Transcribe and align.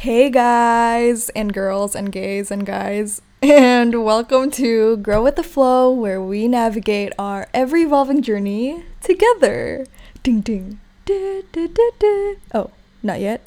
Hey 0.00 0.30
guys 0.30 1.28
and 1.36 1.52
girls 1.52 1.94
and 1.94 2.10
gays 2.10 2.50
and 2.50 2.64
guys, 2.64 3.20
and 3.42 4.02
welcome 4.02 4.50
to 4.52 4.96
Grow 4.96 5.22
with 5.22 5.36
the 5.36 5.42
Flow, 5.42 5.92
where 5.92 6.22
we 6.22 6.48
navigate 6.48 7.12
our 7.18 7.48
ever 7.52 7.76
evolving 7.76 8.22
journey 8.22 8.82
together. 9.02 9.84
Ding 10.22 10.40
ding. 10.40 10.80
Da, 11.04 11.42
da, 11.52 11.66
da. 11.66 12.34
Oh, 12.54 12.70
not 13.02 13.20
yet. 13.20 13.42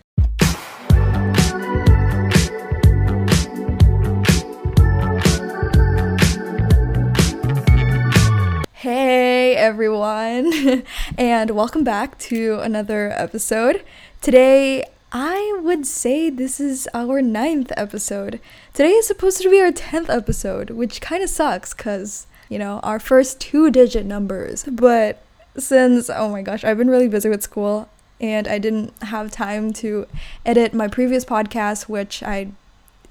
Hey 8.76 9.56
everyone, 9.56 10.84
and 11.18 11.50
welcome 11.50 11.84
back 11.84 12.20
to 12.30 12.60
another 12.60 13.10
episode. 13.18 13.84
Today, 14.22 14.86
I 15.16 15.60
would 15.62 15.86
say 15.86 16.32
this 16.32 16.60
is 16.60 16.90
our 16.92 17.22
ninth 17.22 17.72
episode. 17.78 18.40
Today 18.74 18.90
is 18.94 19.06
supposed 19.06 19.44
to 19.44 19.50
be 19.50 19.62
our 19.62 19.72
10th 19.72 20.10
episode, 20.10 20.72
which 20.72 21.02
kind 21.02 21.22
of 21.22 21.30
sucks 21.30 21.76
because, 21.76 22.26
you 22.50 22.58
know, 22.58 22.80
our 22.82 23.00
first 23.00 23.40
two 23.40 23.70
digit 23.70 24.08
numbers. 24.08 24.64
But 24.64 25.22
since, 25.56 26.10
oh 26.10 26.30
my 26.30 26.42
gosh, 26.42 26.64
I've 26.64 26.80
been 26.80 26.90
really 26.90 27.08
busy 27.08 27.30
with 27.30 27.44
school 27.44 27.90
and 28.20 28.48
I 28.48 28.58
didn't 28.58 28.92
have 29.04 29.30
time 29.30 29.72
to 29.74 30.08
edit 30.48 30.74
my 30.74 30.88
previous 30.88 31.24
podcast, 31.24 31.84
which 31.84 32.24
I 32.24 32.48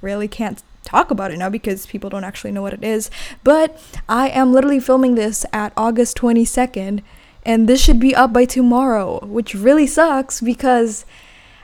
really 0.01 0.27
can't 0.27 0.61
talk 0.83 1.13
about 1.13 1.31
it 1.31 1.39
now 1.39 1.51
because 1.51 1.87
people 1.87 2.11
don't 2.11 2.25
actually 2.25 2.51
know 2.51 2.63
what 2.63 2.75
it 2.75 2.83
is. 2.83 3.13
But 3.45 3.81
I 4.09 4.29
am 4.31 4.53
literally 4.53 4.81
filming 4.81 5.15
this 5.15 5.47
at 5.53 5.73
August 5.77 6.17
22nd, 6.17 7.01
and 7.47 7.69
this 7.69 7.81
should 7.81 8.01
be 8.01 8.13
up 8.13 8.33
by 8.33 8.45
tomorrow, 8.45 9.25
which 9.25 9.55
really 9.55 9.87
sucks 9.87 10.41
because 10.41 11.05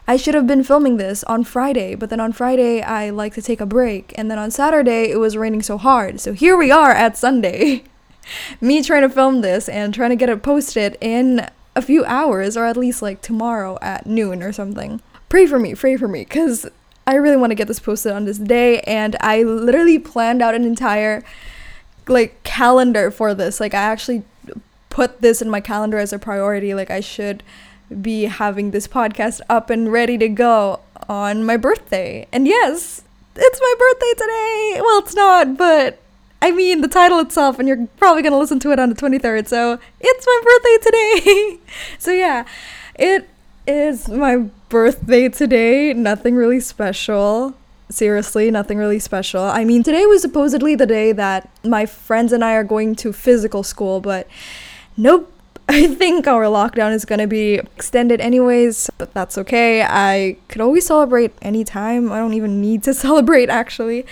I 0.09 0.17
should 0.17 0.35
have 0.35 0.47
been 0.47 0.65
filming 0.65 0.97
this 0.97 1.23
on 1.25 1.45
Friday, 1.45 1.95
but 1.95 2.09
then 2.09 2.19
on 2.19 2.33
Friday 2.33 2.81
I 2.81 3.11
like 3.11 3.35
to 3.35 3.43
take 3.43 3.61
a 3.61 3.67
break, 3.67 4.15
and 4.17 4.31
then 4.31 4.39
on 4.39 4.51
Saturday 4.51 5.11
it 5.11 5.19
was 5.19 5.37
raining 5.37 5.61
so 5.61 5.77
hard. 5.77 6.19
So 6.19 6.33
here 6.33 6.57
we 6.57 6.71
are 6.71 6.93
at 6.93 7.19
Sunday. 7.19 7.85
Me 8.61 8.83
trying 8.83 9.03
to 9.03 9.11
film 9.11 9.43
this 9.43 9.69
and 9.69 9.93
trying 9.93 10.09
to 10.09 10.17
get 10.17 10.31
it 10.31 10.43
posted 10.43 10.97
in 11.03 11.47
a 11.77 11.83
few 11.83 12.07
hours, 12.07 12.57
or 12.57 12.65
at 12.65 12.79
least 12.79 13.03
like 13.03 13.21
tomorrow 13.21 13.79
at 13.83 14.07
noon 14.07 14.43
or 14.43 14.51
something. 14.51 15.03
Pray 15.29 15.45
for 15.45 15.59
me, 15.59 15.75
pray 15.75 15.99
for 15.99 16.09
me, 16.09 16.25
because 16.25 16.67
I 17.07 17.17
really 17.17 17.37
want 17.37 17.51
to 17.51 17.55
get 17.55 17.69
this 17.69 17.79
posted 17.79 18.13
on 18.13 18.25
this 18.25 18.39
day, 18.39 18.81
and 18.81 19.15
I 19.21 19.43
literally 19.43 19.99
planned 19.99 20.41
out 20.41 20.55
an 20.55 20.65
entire 20.65 21.23
like 22.07 22.43
calendar 22.45 23.11
for 23.11 23.35
this. 23.35 23.61
Like 23.61 23.75
I 23.75 23.83
actually 23.83 24.23
put 24.89 25.21
this 25.21 25.43
in 25.43 25.51
my 25.51 25.61
calendar 25.61 25.99
as 25.99 26.15
a 26.15 26.19
priority. 26.19 26.73
Like 26.73 26.91
I 26.91 27.01
should 27.01 27.43
be 28.03 28.25
having 28.25 28.71
this 28.71 28.87
podcast 28.87 29.41
up 29.49 29.71
and 29.71 29.91
ready 29.91 30.19
to 30.19 30.29
go 30.29 30.81
on 31.09 31.45
my 31.45 31.57
birthday. 31.57 32.27
And 32.33 32.47
yes, 32.47 33.03
it's 33.35 33.61
my 33.61 33.75
birthday 33.79 34.13
today. 34.13 34.81
Well, 34.83 34.99
it's 35.01 35.15
not, 35.15 35.57
but 35.57 35.99
I 36.41 36.51
mean 36.51 36.81
the 36.81 36.89
title 36.89 37.19
itself, 37.21 37.59
and 37.59 37.67
you're 37.67 37.87
probably 37.97 38.23
gonna 38.23 38.39
listen 38.39 38.61
to 38.61 38.73
it 38.73 38.79
on 38.79 38.89
the 38.91 38.95
23rd. 38.95 39.49
So 39.49 39.79
it's 40.01 40.27
my 40.27 40.41
birthday 40.45 40.91
today. 40.91 41.59
so 41.99 42.13
yeah, 42.13 42.47
it 42.95 43.29
is 43.67 44.09
my 44.09 44.37
birthday 44.69 45.29
today. 45.29 45.93
Nothing 45.93 46.35
really 46.35 46.61
special. 46.61 47.55
Seriously, 47.91 48.51
nothing 48.51 48.77
really 48.77 48.99
special. 48.99 49.43
I 49.43 49.65
mean, 49.65 49.83
today 49.83 50.05
was 50.05 50.21
supposedly 50.21 50.75
the 50.75 50.87
day 50.87 51.13
that 51.13 51.49
my 51.65 51.87
friends 51.87 52.33
and 52.33 52.45
I 52.45 52.53
are 52.53 52.65
going 52.65 52.95
to 52.97 53.15
physical 53.15 53.63
school, 53.63 54.01
but 54.01 54.27
nope. 54.97 55.33
I 55.71 55.87
think 55.87 56.27
our 56.27 56.45
lockdown 56.45 56.95
is 56.95 57.05
going 57.05 57.19
to 57.19 57.27
be 57.27 57.55
extended 57.55 58.23
anyways, 58.23 58.91
but 58.97 59.13
that's 59.13 59.37
okay. 59.37 59.83
I 59.83 60.39
could 60.49 60.63
always 60.63 60.87
celebrate 60.87 61.33
anytime. 61.43 62.11
I 62.11 62.19
don't 62.19 62.33
even 62.33 62.61
need 62.61 62.83
to 62.85 62.95
celebrate 63.07 63.51
actually. 63.51 64.07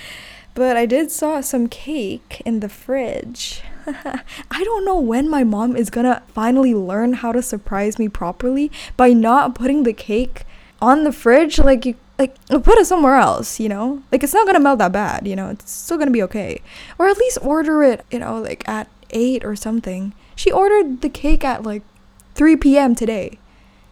But 0.54 0.76
I 0.76 0.86
did 0.86 1.10
saw 1.10 1.40
some 1.40 1.68
cake 1.68 2.42
in 2.44 2.60
the 2.60 2.68
fridge. 2.68 3.62
I 3.86 4.64
don't 4.64 4.84
know 4.84 4.98
when 4.98 5.28
my 5.28 5.44
mom 5.44 5.76
is 5.76 5.90
gonna 5.90 6.22
finally 6.28 6.74
learn 6.74 7.14
how 7.14 7.32
to 7.32 7.42
surprise 7.42 7.98
me 7.98 8.08
properly 8.08 8.70
by 8.96 9.12
not 9.12 9.54
putting 9.54 9.82
the 9.82 9.92
cake 9.92 10.44
on 10.80 11.04
the 11.04 11.12
fridge 11.12 11.58
like 11.58 11.86
you 11.86 11.94
like 12.18 12.34
put 12.48 12.78
it 12.78 12.86
somewhere 12.86 13.16
else, 13.16 13.60
you 13.60 13.68
know? 13.68 14.02
Like 14.10 14.22
it's 14.22 14.32
not 14.32 14.46
gonna 14.46 14.60
melt 14.60 14.78
that 14.78 14.92
bad, 14.92 15.26
you 15.26 15.36
know, 15.36 15.50
it's 15.50 15.70
still 15.70 15.98
gonna 15.98 16.10
be 16.10 16.22
okay. 16.22 16.62
Or 16.98 17.06
at 17.06 17.18
least 17.18 17.38
order 17.42 17.82
it, 17.82 18.04
you 18.10 18.18
know, 18.18 18.40
like 18.40 18.66
at 18.68 18.88
eight 19.10 19.44
or 19.44 19.56
something. 19.56 20.14
She 20.36 20.52
ordered 20.52 21.00
the 21.00 21.08
cake 21.08 21.44
at 21.44 21.64
like 21.64 21.82
3 22.34 22.56
p.m. 22.56 22.94
today. 22.94 23.38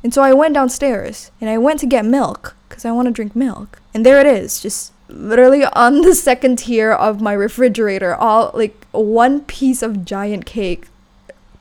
And 0.05 0.13
so 0.13 0.23
I 0.23 0.35
went 0.35 0.55
downstairs 0.55 1.33
and 1.41 1.49
I 1.49 1.59
went 1.59 1.81
to 1.81 1.87
get 1.87 2.05
milk 2.05 2.55
because 2.69 2.85
I 2.85 2.93
want 2.93 3.07
to 3.07 3.13
drink 3.13 3.35
milk. 3.35 3.81
And 3.95 4.05
there 4.05 4.21
it 4.21 4.27
is, 4.27 4.61
just 4.61 4.93
literally 5.09 5.65
on 5.65 6.03
the 6.03 6.15
second 6.15 6.59
tier 6.59 6.93
of 6.93 7.21
my 7.21 7.33
refrigerator, 7.33 8.15
all 8.15 8.51
like 8.55 8.87
one 8.93 9.41
piece 9.41 9.83
of 9.83 10.05
giant 10.05 10.47
cake. 10.47 10.89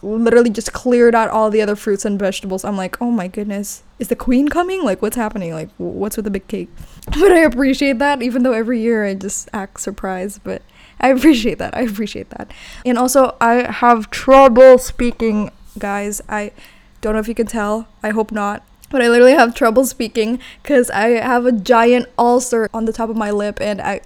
Literally 0.02 0.50
just 0.50 0.74
cleared 0.74 1.16
out 1.16 1.30
all 1.30 1.50
the 1.50 1.62
other 1.62 1.78
fruits 1.78 2.04
and 2.04 2.20
vegetables. 2.20 2.66
I'm 2.66 2.76
like, 2.76 3.02
oh 3.02 3.10
my 3.10 3.30
goodness, 3.30 3.84
is 4.00 4.10
the 4.10 4.18
queen 4.18 4.50
coming? 4.50 4.84
Like, 4.84 5.02
what's 5.02 5.16
happening? 5.16 5.54
Like, 5.54 5.70
what's 5.78 6.18
with 6.18 6.26
the 6.26 6.32
big 6.32 6.48
cake? 6.48 6.70
But 7.06 7.32
I 7.32 7.40
appreciate 7.40 8.00
that, 8.00 8.22
even 8.22 8.44
though 8.44 8.52
every 8.52 8.82
year 8.82 9.06
I 9.06 9.14
just 9.14 9.48
act 9.54 9.80
surprised. 9.80 10.42
But 10.44 10.62
I 11.00 11.10
appreciate 11.10 11.58
that. 11.60 11.76
I 11.76 11.82
appreciate 11.82 12.30
that. 12.32 12.52
And 12.86 12.98
also, 12.98 13.36
I 13.42 13.72
have 13.72 14.10
trouble 14.10 14.78
speaking, 14.78 15.52
guys. 15.78 16.22
I 16.30 16.52
don't 17.02 17.14
know 17.14 17.20
if 17.20 17.28
you 17.28 17.36
can 17.36 17.48
tell. 17.48 17.88
I 18.02 18.10
hope 18.10 18.32
not. 18.32 18.66
But 18.90 19.02
I 19.02 19.10
literally 19.10 19.34
have 19.34 19.56
trouble 19.56 19.86
speaking 19.86 20.40
because 20.62 20.92
I 20.92 21.08
have 21.10 21.48
a 21.48 21.52
giant 21.52 22.08
ulcer 22.18 22.70
on 22.76 22.86
the 22.86 22.94
top 22.94 23.10
of 23.10 23.18
my 23.18 23.32
lip 23.32 23.60
and 23.60 23.82
I. 23.82 24.02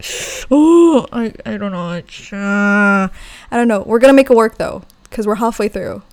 Oh, 0.50 1.06
I, 1.12 1.34
I 1.46 1.58
don't 1.58 1.74
know. 1.74 1.90
Uh, 1.90 3.10
I 3.52 3.58
don't 3.58 3.68
know. 3.68 3.84
We're 3.86 4.00
to 4.00 4.14
make 4.14 4.30
it 4.30 4.36
work 4.36 4.58
though 4.58 4.84
because 5.04 5.28
we're 5.28 5.36
halfway 5.36 5.68
through. 5.68 6.04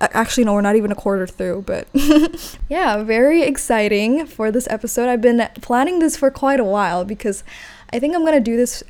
Actually, 0.00 0.44
no, 0.44 0.54
we're 0.54 0.60
not 0.60 0.76
even 0.76 0.90
a 0.90 0.94
quarter 0.94 1.26
through, 1.26 1.64
but 1.66 1.86
yeah, 2.68 3.02
very 3.02 3.42
exciting 3.42 4.26
for 4.26 4.50
this 4.50 4.66
episode. 4.68 5.08
I've 5.08 5.22
been 5.22 5.46
planning 5.62 5.98
this 5.98 6.16
for 6.16 6.30
quite 6.30 6.60
a 6.60 6.64
while 6.64 7.04
because 7.04 7.44
I 7.92 7.98
think 7.98 8.14
I'm 8.14 8.22
going 8.22 8.34
to 8.34 8.40
do 8.40 8.56
this 8.56 8.82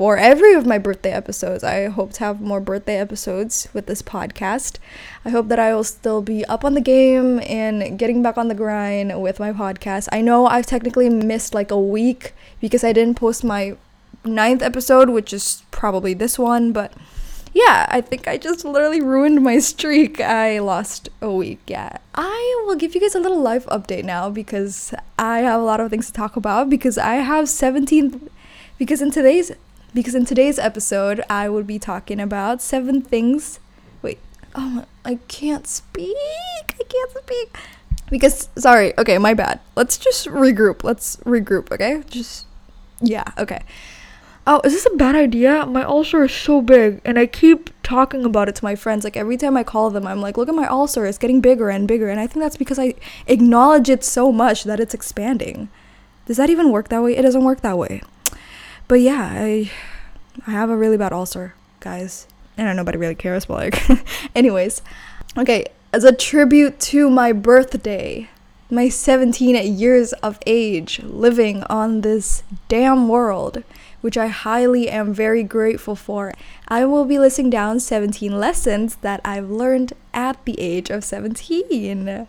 for 0.00 0.16
every 0.16 0.54
of 0.54 0.64
my 0.64 0.78
birthday 0.78 1.12
episodes. 1.12 1.62
I 1.62 1.88
hope 1.88 2.14
to 2.14 2.20
have 2.20 2.40
more 2.40 2.58
birthday 2.58 2.96
episodes 2.96 3.68
with 3.74 3.84
this 3.84 4.00
podcast. 4.00 4.78
I 5.26 5.28
hope 5.28 5.48
that 5.48 5.58
I 5.58 5.74
will 5.74 5.84
still 5.84 6.22
be 6.22 6.42
up 6.46 6.64
on 6.64 6.72
the 6.72 6.80
game 6.80 7.38
and 7.40 7.98
getting 7.98 8.22
back 8.22 8.38
on 8.38 8.48
the 8.48 8.54
grind 8.54 9.20
with 9.20 9.38
my 9.38 9.52
podcast. 9.52 10.08
I 10.10 10.22
know 10.22 10.46
I've 10.46 10.64
technically 10.64 11.10
missed 11.10 11.52
like 11.52 11.70
a 11.70 11.78
week 11.78 12.32
because 12.62 12.82
I 12.82 12.94
didn't 12.94 13.16
post 13.16 13.44
my 13.44 13.76
ninth 14.24 14.62
episode, 14.62 15.10
which 15.10 15.34
is 15.34 15.64
probably 15.70 16.14
this 16.14 16.38
one, 16.38 16.72
but 16.72 16.94
yeah, 17.52 17.84
I 17.90 18.00
think 18.00 18.26
I 18.26 18.38
just 18.38 18.64
literally 18.64 19.02
ruined 19.02 19.42
my 19.42 19.58
streak. 19.58 20.18
I 20.18 20.60
lost 20.60 21.10
a 21.20 21.30
week, 21.30 21.60
yeah. 21.66 21.98
I 22.14 22.64
will 22.64 22.76
give 22.76 22.94
you 22.94 23.02
guys 23.02 23.14
a 23.14 23.20
little 23.20 23.42
life 23.42 23.66
update 23.66 24.04
now 24.04 24.30
because 24.30 24.94
I 25.18 25.40
have 25.40 25.60
a 25.60 25.64
lot 25.64 25.78
of 25.78 25.90
things 25.90 26.06
to 26.06 26.12
talk 26.14 26.36
about 26.36 26.70
because 26.70 26.96
I 26.96 27.16
have 27.16 27.50
17 27.50 28.30
because 28.78 29.02
in 29.02 29.10
today's 29.10 29.52
because 29.94 30.14
in 30.14 30.24
today's 30.24 30.58
episode, 30.58 31.22
I 31.28 31.48
will 31.48 31.62
be 31.62 31.78
talking 31.78 32.20
about 32.20 32.62
seven 32.62 33.02
things. 33.02 33.60
Wait, 34.02 34.18
oh, 34.54 34.84
I 35.04 35.16
can't 35.28 35.66
speak. 35.66 36.16
I 36.18 36.84
can't 36.88 37.10
speak. 37.10 37.56
Because, 38.10 38.48
sorry, 38.56 38.96
okay, 38.98 39.18
my 39.18 39.34
bad. 39.34 39.60
Let's 39.76 39.96
just 39.96 40.26
regroup. 40.26 40.82
Let's 40.82 41.16
regroup, 41.18 41.70
okay? 41.70 42.02
Just, 42.10 42.46
yeah, 43.00 43.24
okay. 43.38 43.62
Oh, 44.46 44.60
is 44.64 44.72
this 44.72 44.86
a 44.86 44.96
bad 44.96 45.14
idea? 45.14 45.64
My 45.66 45.84
ulcer 45.84 46.24
is 46.24 46.32
so 46.32 46.60
big, 46.60 47.00
and 47.04 47.18
I 47.18 47.26
keep 47.26 47.70
talking 47.82 48.24
about 48.24 48.48
it 48.48 48.56
to 48.56 48.64
my 48.64 48.74
friends. 48.74 49.04
Like, 49.04 49.16
every 49.16 49.36
time 49.36 49.56
I 49.56 49.62
call 49.62 49.90
them, 49.90 50.06
I'm 50.06 50.20
like, 50.20 50.36
look 50.36 50.48
at 50.48 50.54
my 50.54 50.66
ulcer, 50.66 51.06
it's 51.06 51.18
getting 51.18 51.40
bigger 51.40 51.70
and 51.70 51.86
bigger. 51.86 52.08
And 52.08 52.18
I 52.18 52.26
think 52.26 52.42
that's 52.42 52.56
because 52.56 52.78
I 52.78 52.94
acknowledge 53.26 53.88
it 53.88 54.02
so 54.02 54.32
much 54.32 54.64
that 54.64 54.80
it's 54.80 54.94
expanding. 54.94 55.68
Does 56.26 56.36
that 56.38 56.50
even 56.50 56.72
work 56.72 56.88
that 56.88 57.02
way? 57.02 57.16
It 57.16 57.22
doesn't 57.22 57.44
work 57.44 57.60
that 57.60 57.78
way. 57.78 58.02
But 58.90 59.02
yeah, 59.02 59.30
I 59.32 59.70
I 60.48 60.50
have 60.50 60.68
a 60.68 60.76
really 60.76 60.96
bad 60.96 61.12
ulcer, 61.12 61.54
guys. 61.78 62.26
And 62.56 62.68
I 62.68 62.72
know 62.72 62.78
nobody 62.78 62.98
really 62.98 63.14
cares, 63.14 63.44
but 63.44 63.54
like 63.54 64.00
anyways. 64.34 64.82
Okay, 65.38 65.66
as 65.92 66.02
a 66.02 66.10
tribute 66.10 66.80
to 66.90 67.08
my 67.08 67.30
birthday, 67.30 68.28
my 68.68 68.88
17 68.88 69.54
years 69.78 70.12
of 70.14 70.40
age 70.44 71.00
living 71.04 71.62
on 71.70 72.00
this 72.00 72.42
damn 72.66 73.06
world, 73.06 73.62
which 74.00 74.18
I 74.18 74.26
highly 74.26 74.88
am 74.88 75.14
very 75.14 75.44
grateful 75.44 75.94
for. 75.94 76.34
I 76.66 76.84
will 76.84 77.04
be 77.04 77.20
listing 77.20 77.48
down 77.48 77.78
17 77.78 78.40
lessons 78.40 78.96
that 79.02 79.20
I've 79.24 79.50
learned 79.50 79.92
at 80.12 80.44
the 80.44 80.58
age 80.58 80.90
of 80.90 81.04
17. 81.04 82.26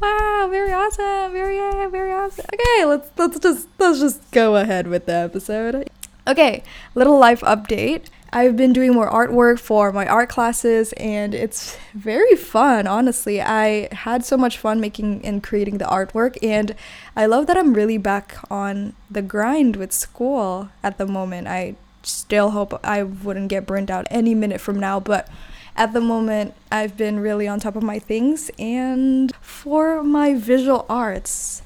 Wow, 0.00 0.48
very 0.50 0.72
awesome. 0.72 1.32
Very 1.32 1.56
very 1.90 2.12
awesome. 2.12 2.44
Okay, 2.52 2.84
let's 2.84 3.10
let's 3.16 3.38
just 3.38 3.68
let's 3.78 3.98
just 3.98 4.30
go 4.30 4.56
ahead 4.56 4.88
with 4.88 5.06
the 5.06 5.14
episode. 5.14 5.88
Okay, 6.28 6.64
little 6.96 7.20
life 7.20 7.40
update. 7.42 8.06
I've 8.32 8.56
been 8.56 8.72
doing 8.72 8.92
more 8.92 9.08
artwork 9.08 9.60
for 9.60 9.92
my 9.92 10.08
art 10.08 10.28
classes 10.28 10.92
and 10.94 11.32
it's 11.32 11.78
very 11.94 12.34
fun, 12.34 12.88
honestly. 12.88 13.40
I 13.40 13.94
had 13.94 14.24
so 14.24 14.36
much 14.36 14.58
fun 14.58 14.80
making 14.80 15.24
and 15.24 15.40
creating 15.40 15.78
the 15.78 15.84
artwork 15.84 16.36
and 16.42 16.74
I 17.14 17.26
love 17.26 17.46
that 17.46 17.56
I'm 17.56 17.74
really 17.74 17.96
back 17.96 18.36
on 18.50 18.94
the 19.08 19.22
grind 19.22 19.76
with 19.76 19.92
school 19.92 20.70
at 20.82 20.98
the 20.98 21.06
moment. 21.06 21.46
I 21.46 21.76
still 22.02 22.50
hope 22.50 22.78
I 22.84 23.04
wouldn't 23.04 23.48
get 23.48 23.64
burned 23.64 23.90
out 23.90 24.08
any 24.10 24.34
minute 24.34 24.60
from 24.60 24.80
now, 24.80 24.98
but 24.98 25.28
at 25.76 25.92
the 25.92 26.00
moment 26.00 26.54
I've 26.72 26.96
been 26.96 27.20
really 27.20 27.46
on 27.46 27.60
top 27.60 27.76
of 27.76 27.84
my 27.84 28.00
things 28.00 28.50
and 28.58 29.32
for 29.40 30.02
my 30.02 30.34
visual 30.34 30.86
arts, 30.88 31.62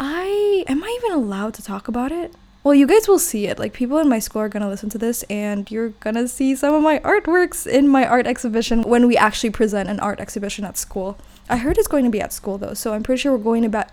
I 0.00 0.64
am 0.66 0.82
I 0.82 0.98
even 1.02 1.12
allowed 1.12 1.52
to 1.54 1.62
talk 1.62 1.88
about 1.88 2.10
it? 2.10 2.32
Well, 2.66 2.74
you 2.74 2.88
guys 2.88 3.06
will 3.06 3.20
see 3.20 3.46
it. 3.46 3.60
Like, 3.60 3.72
people 3.72 3.98
in 3.98 4.08
my 4.08 4.18
school 4.18 4.42
are 4.42 4.48
gonna 4.48 4.68
listen 4.68 4.90
to 4.90 4.98
this, 4.98 5.22
and 5.30 5.70
you're 5.70 5.90
gonna 6.00 6.26
see 6.26 6.56
some 6.56 6.74
of 6.74 6.82
my 6.82 6.98
artworks 6.98 7.64
in 7.64 7.86
my 7.86 8.04
art 8.04 8.26
exhibition 8.26 8.82
when 8.82 9.06
we 9.06 9.16
actually 9.16 9.50
present 9.50 9.88
an 9.88 10.00
art 10.00 10.18
exhibition 10.18 10.64
at 10.64 10.76
school. 10.76 11.16
I 11.48 11.58
heard 11.58 11.78
it's 11.78 11.86
going 11.86 12.04
to 12.04 12.10
be 12.10 12.20
at 12.20 12.32
school 12.32 12.58
though, 12.58 12.74
so 12.74 12.92
I'm 12.92 13.04
pretty 13.04 13.20
sure 13.20 13.30
we're 13.30 13.44
going 13.44 13.62
to 13.62 13.68
back. 13.68 13.92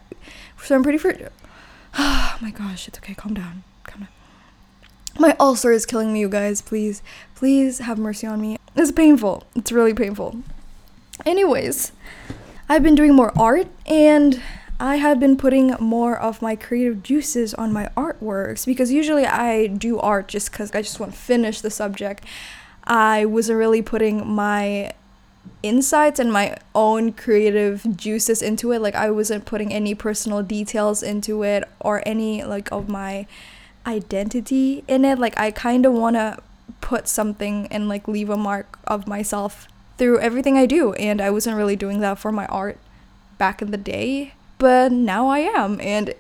So 0.64 0.74
I'm 0.74 0.82
pretty 0.82 0.98
sure. 0.98 1.14
Oh 1.96 2.38
my 2.42 2.50
gosh, 2.50 2.88
it's 2.88 2.98
okay. 2.98 3.14
Calm 3.14 3.36
down. 3.36 3.64
Calm 3.84 4.00
down. 4.02 4.10
My 5.20 5.36
ulcer 5.40 5.72
is 5.72 5.86
killing 5.86 6.12
me, 6.12 6.22
you 6.22 6.28
guys. 6.28 6.60
Please, 6.60 7.04
please 7.36 7.78
have 7.78 8.00
mercy 8.00 8.26
on 8.26 8.42
me. 8.42 8.58
It's 8.76 8.92
painful. 8.92 9.44
It's 9.56 9.72
really 9.72 9.94
painful. 9.94 10.38
Anyways, 11.28 11.92
I've 12.68 12.82
been 12.82 12.96
doing 12.96 13.14
more 13.14 13.32
art 13.38 13.68
and 13.86 14.42
I 14.84 14.98
have 14.98 15.18
been 15.18 15.38
putting 15.38 15.74
more 15.80 16.20
of 16.20 16.42
my 16.42 16.58
creative 16.58 17.04
juices 17.04 17.54
on 17.54 17.72
my 17.72 17.88
artworks 17.96 18.66
because 18.66 18.92
usually 18.92 19.26
I 19.26 19.68
do 19.68 19.98
art 19.98 20.28
just 20.28 20.52
because 20.52 20.76
I 20.76 20.82
just 20.82 21.00
want 21.00 21.14
to 21.14 21.18
finish 21.18 21.62
the 21.62 21.70
subject. 21.70 22.26
I 22.84 23.24
wasn't 23.24 23.60
really 23.60 23.82
putting 23.82 24.28
my 24.28 24.92
insights 25.64 26.20
and 26.20 26.34
my 26.34 26.58
own 26.76 27.14
creative 27.14 27.96
juices 27.96 28.42
into 28.42 28.74
it. 28.74 28.82
Like, 28.82 28.94
I 28.94 29.10
wasn't 29.10 29.46
putting 29.46 29.72
any 29.72 29.96
personal 29.96 30.44
details 30.44 31.02
into 31.02 31.44
it 31.44 31.64
or 31.80 32.04
any 32.06 32.44
like 32.44 32.70
of 32.74 32.90
my 32.90 33.26
identity 33.88 34.84
in 34.90 35.06
it. 35.06 35.18
Like, 35.18 35.40
I 35.40 35.52
kind 35.52 35.86
of 35.86 35.94
want 35.94 36.18
to 36.18 36.40
put 36.82 37.08
something 37.08 37.70
and 37.72 37.88
like 37.88 38.06
leave 38.10 38.30
a 38.30 38.36
mark 38.36 38.80
of 38.86 39.08
myself 39.08 39.66
through 39.98 40.20
everything 40.20 40.58
I 40.58 40.66
do. 40.66 40.92
And 40.96 41.22
I 41.22 41.32
wasn't 41.32 41.56
really 41.56 41.78
doing 41.78 42.02
that 42.02 42.20
for 42.20 42.34
my 42.34 42.48
art 42.48 42.78
back 43.38 43.62
in 43.62 43.72
the 43.72 43.78
day 43.78 44.34
but 44.64 44.94
now 44.94 45.28
I 45.28 45.40
am. 45.40 45.82
And 45.82 46.14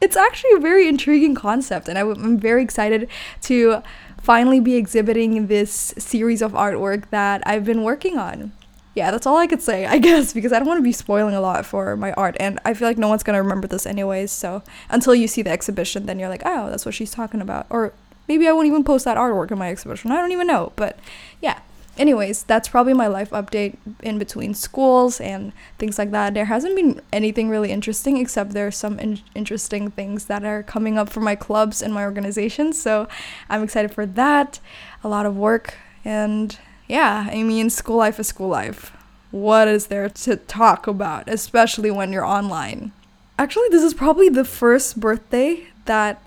it's 0.00 0.16
actually 0.16 0.52
a 0.52 0.60
very 0.60 0.86
intriguing 0.86 1.34
concept, 1.34 1.88
and 1.88 1.98
I'm 1.98 2.38
very 2.38 2.62
excited 2.62 3.08
to 3.42 3.82
finally 4.22 4.60
be 4.60 4.76
exhibiting 4.76 5.48
this 5.48 5.94
series 5.98 6.40
of 6.40 6.52
artwork 6.52 7.10
that 7.10 7.42
I've 7.44 7.64
been 7.64 7.82
working 7.82 8.16
on. 8.16 8.52
Yeah, 8.94 9.10
that's 9.10 9.26
all 9.26 9.36
I 9.36 9.48
could 9.48 9.60
say, 9.60 9.84
I 9.94 9.98
guess, 9.98 10.32
because 10.32 10.52
I 10.52 10.60
don't 10.60 10.68
want 10.68 10.78
to 10.78 10.84
be 10.84 10.92
spoiling 10.92 11.34
a 11.34 11.40
lot 11.40 11.66
for 11.66 11.96
my 11.96 12.12
art, 12.12 12.36
and 12.38 12.60
I 12.64 12.72
feel 12.72 12.86
like 12.86 12.98
no 12.98 13.08
one's 13.08 13.24
gonna 13.24 13.42
remember 13.42 13.66
this 13.66 13.84
anyways. 13.84 14.30
So 14.30 14.62
until 14.90 15.16
you 15.16 15.26
see 15.26 15.42
the 15.42 15.50
exhibition, 15.50 16.06
then 16.06 16.20
you're 16.20 16.28
like, 16.28 16.42
oh, 16.44 16.70
that's 16.70 16.86
what 16.86 16.94
she's 16.94 17.10
talking 17.10 17.40
about. 17.40 17.66
Or 17.68 17.92
maybe 18.28 18.46
I 18.46 18.52
won't 18.52 18.68
even 18.68 18.84
post 18.84 19.06
that 19.06 19.16
artwork 19.16 19.50
in 19.50 19.58
my 19.58 19.70
exhibition. 19.70 20.12
I 20.12 20.18
don't 20.18 20.30
even 20.30 20.46
know, 20.46 20.72
but 20.76 21.00
yeah 21.42 21.58
anyways, 21.98 22.44
that's 22.44 22.68
probably 22.68 22.94
my 22.94 23.06
life 23.06 23.30
update 23.30 23.76
in 24.02 24.18
between 24.18 24.54
schools 24.54 25.20
and 25.20 25.52
things 25.78 25.98
like 25.98 26.10
that. 26.12 26.34
There 26.34 26.46
hasn't 26.46 26.76
been 26.76 27.00
anything 27.12 27.48
really 27.48 27.70
interesting 27.70 28.16
except 28.16 28.52
there 28.52 28.66
are 28.66 28.72
some 28.72 28.98
in- 28.98 29.20
interesting 29.34 29.90
things 29.90 30.26
that 30.26 30.44
are 30.44 30.62
coming 30.62 30.96
up 30.96 31.08
for 31.08 31.20
my 31.20 31.34
clubs 31.34 31.82
and 31.82 31.92
my 31.92 32.04
organizations. 32.04 32.80
So 32.80 33.08
I'm 33.50 33.62
excited 33.62 33.92
for 33.92 34.06
that. 34.06 34.60
A 35.02 35.08
lot 35.08 35.26
of 35.26 35.36
work 35.36 35.74
and 36.04 36.58
yeah, 36.86 37.28
I 37.30 37.42
mean, 37.42 37.68
school 37.68 37.96
life 37.96 38.18
is 38.18 38.28
school 38.28 38.48
life. 38.48 38.92
What 39.30 39.68
is 39.68 39.88
there 39.88 40.08
to 40.08 40.36
talk 40.36 40.86
about, 40.86 41.28
especially 41.28 41.90
when 41.90 42.12
you're 42.12 42.24
online? 42.24 42.92
Actually, 43.38 43.68
this 43.70 43.82
is 43.82 43.92
probably 43.92 44.30
the 44.30 44.44
first 44.44 44.98
birthday 44.98 45.66
that 45.84 46.22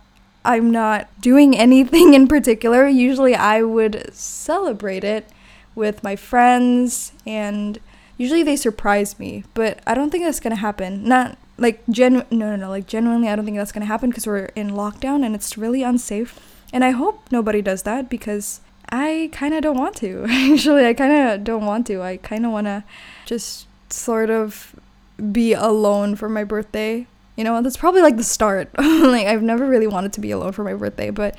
I'm 0.45 0.71
not 0.71 1.07
doing 1.19 1.57
anything 1.57 2.13
in 2.13 2.27
particular. 2.27 2.88
Usually 2.88 3.35
I 3.35 3.63
would 3.63 4.13
celebrate 4.13 5.03
it 5.03 5.27
with 5.75 6.03
my 6.03 6.15
friends 6.15 7.13
and 7.25 7.79
usually 8.18 8.44
they 8.44 8.56
surprise 8.56 9.18
me, 9.19 9.44
but 9.53 9.79
I 9.88 9.95
don't 9.95 10.12
think 10.12 10.23
that's 10.23 10.39
to 10.39 10.56
happen. 10.56 11.07
Not 11.07 11.38
like 11.57 11.83
gen 11.89 12.13
no 12.13 12.25
no 12.31 12.56
no, 12.56 12.69
like 12.69 12.88
genuinely 12.88 13.29
I 13.29 13.35
don't 13.35 13.45
think 13.45 13.57
that's 13.57 13.71
to 13.71 13.85
happen 13.85 14.09
because 14.09 14.27
we're 14.27 14.45
in 14.56 14.71
lockdown 14.71 15.25
and 15.25 15.35
it's 15.35 15.57
really 15.57 15.83
unsafe. 15.83 16.39
And 16.73 16.83
I 16.83 16.91
hope 16.91 17.31
nobody 17.31 17.62
does 17.62 17.83
that 17.83 18.09
because 18.09 18.62
I 18.89 19.29
kind 19.31 19.53
of 19.53 19.62
don't 19.62 19.77
want 19.77 19.95
to. 19.97 20.25
Actually, 20.29 20.85
I 20.85 20.94
kind 20.94 21.13
of 21.13 21.44
don't 21.44 21.65
want 21.65 21.88
to. 21.88 22.01
I 22.01 22.17
kind 22.17 22.45
of 22.45 22.51
want 22.51 22.67
to 22.67 22.83
just 23.25 23.67
sort 23.89 24.29
of 24.29 24.75
be 25.31 25.53
alone 25.53 26.15
for 26.15 26.29
my 26.29 26.44
birthday. 26.44 27.07
You 27.35 27.44
know, 27.44 27.62
that's 27.62 27.77
probably 27.77 28.01
like 28.01 28.17
the 28.17 28.24
start. 28.24 28.69
like 28.77 29.27
I've 29.27 29.41
never 29.41 29.67
really 29.67 29.88
wanted 29.88 30.13
to 30.13 30.21
be 30.21 30.31
alone 30.31 30.51
for 30.51 30.63
my 30.63 30.74
birthday, 30.74 31.09
but 31.09 31.35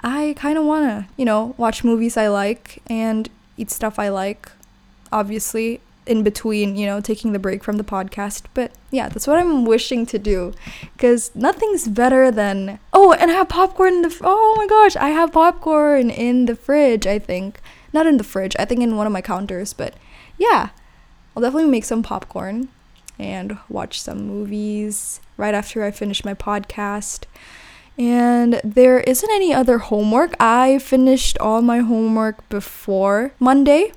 I 0.00 0.34
kind 0.36 0.58
of 0.58 0.64
want 0.64 0.84
to, 0.86 1.12
you 1.16 1.24
know, 1.24 1.54
watch 1.56 1.84
movies 1.84 2.16
I 2.16 2.28
like 2.28 2.82
and 2.88 3.28
eat 3.56 3.70
stuff 3.70 3.98
I 3.98 4.08
like, 4.08 4.50
obviously, 5.12 5.80
in 6.06 6.22
between, 6.22 6.76
you 6.76 6.86
know, 6.86 7.00
taking 7.00 7.32
the 7.32 7.38
break 7.38 7.64
from 7.64 7.76
the 7.76 7.84
podcast. 7.84 8.44
But 8.54 8.72
yeah, 8.90 9.08
that's 9.08 9.26
what 9.26 9.38
I'm 9.38 9.64
wishing 9.64 10.06
to 10.06 10.18
do. 10.18 10.54
Because 10.92 11.30
nothing's 11.34 11.88
better 11.88 12.30
than. 12.30 12.78
Oh, 12.92 13.12
and 13.12 13.30
I 13.30 13.34
have 13.34 13.48
popcorn 13.48 13.94
in 13.94 14.02
the. 14.02 14.10
Fr- 14.10 14.24
oh 14.26 14.54
my 14.56 14.66
gosh, 14.66 14.96
I 14.96 15.10
have 15.10 15.32
popcorn 15.32 16.10
in 16.10 16.46
the 16.46 16.56
fridge, 16.56 17.06
I 17.06 17.18
think. 17.18 17.60
Not 17.92 18.06
in 18.06 18.16
the 18.16 18.24
fridge, 18.24 18.56
I 18.58 18.64
think 18.64 18.82
in 18.82 18.96
one 18.96 19.06
of 19.06 19.12
my 19.12 19.22
counters. 19.22 19.72
But 19.72 19.94
yeah, 20.38 20.70
I'll 21.34 21.42
definitely 21.42 21.70
make 21.70 21.84
some 21.84 22.02
popcorn 22.02 22.68
and 23.18 23.58
watch 23.68 24.00
some 24.00 24.26
movies 24.26 25.20
right 25.36 25.54
after 25.54 25.84
I 25.84 25.90
finish 25.90 26.24
my 26.24 26.34
podcast. 26.34 27.24
And 27.98 28.60
there 28.62 29.00
isn't 29.00 29.30
any 29.30 29.54
other 29.54 29.78
homework. 29.78 30.34
I 30.38 30.78
finished 30.78 31.38
all 31.38 31.62
my 31.62 31.78
homework 31.78 32.46
before 32.48 33.32
Monday. 33.38 33.92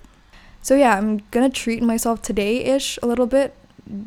So 0.62 0.76
yeah, 0.76 0.98
I'm 0.98 1.22
gonna 1.32 1.50
treat 1.50 1.84
myself 1.84 2.22
today 2.22 2.64
ish 2.64 2.98
a 3.04 3.08
little 3.08 3.28
bit, 3.28 3.56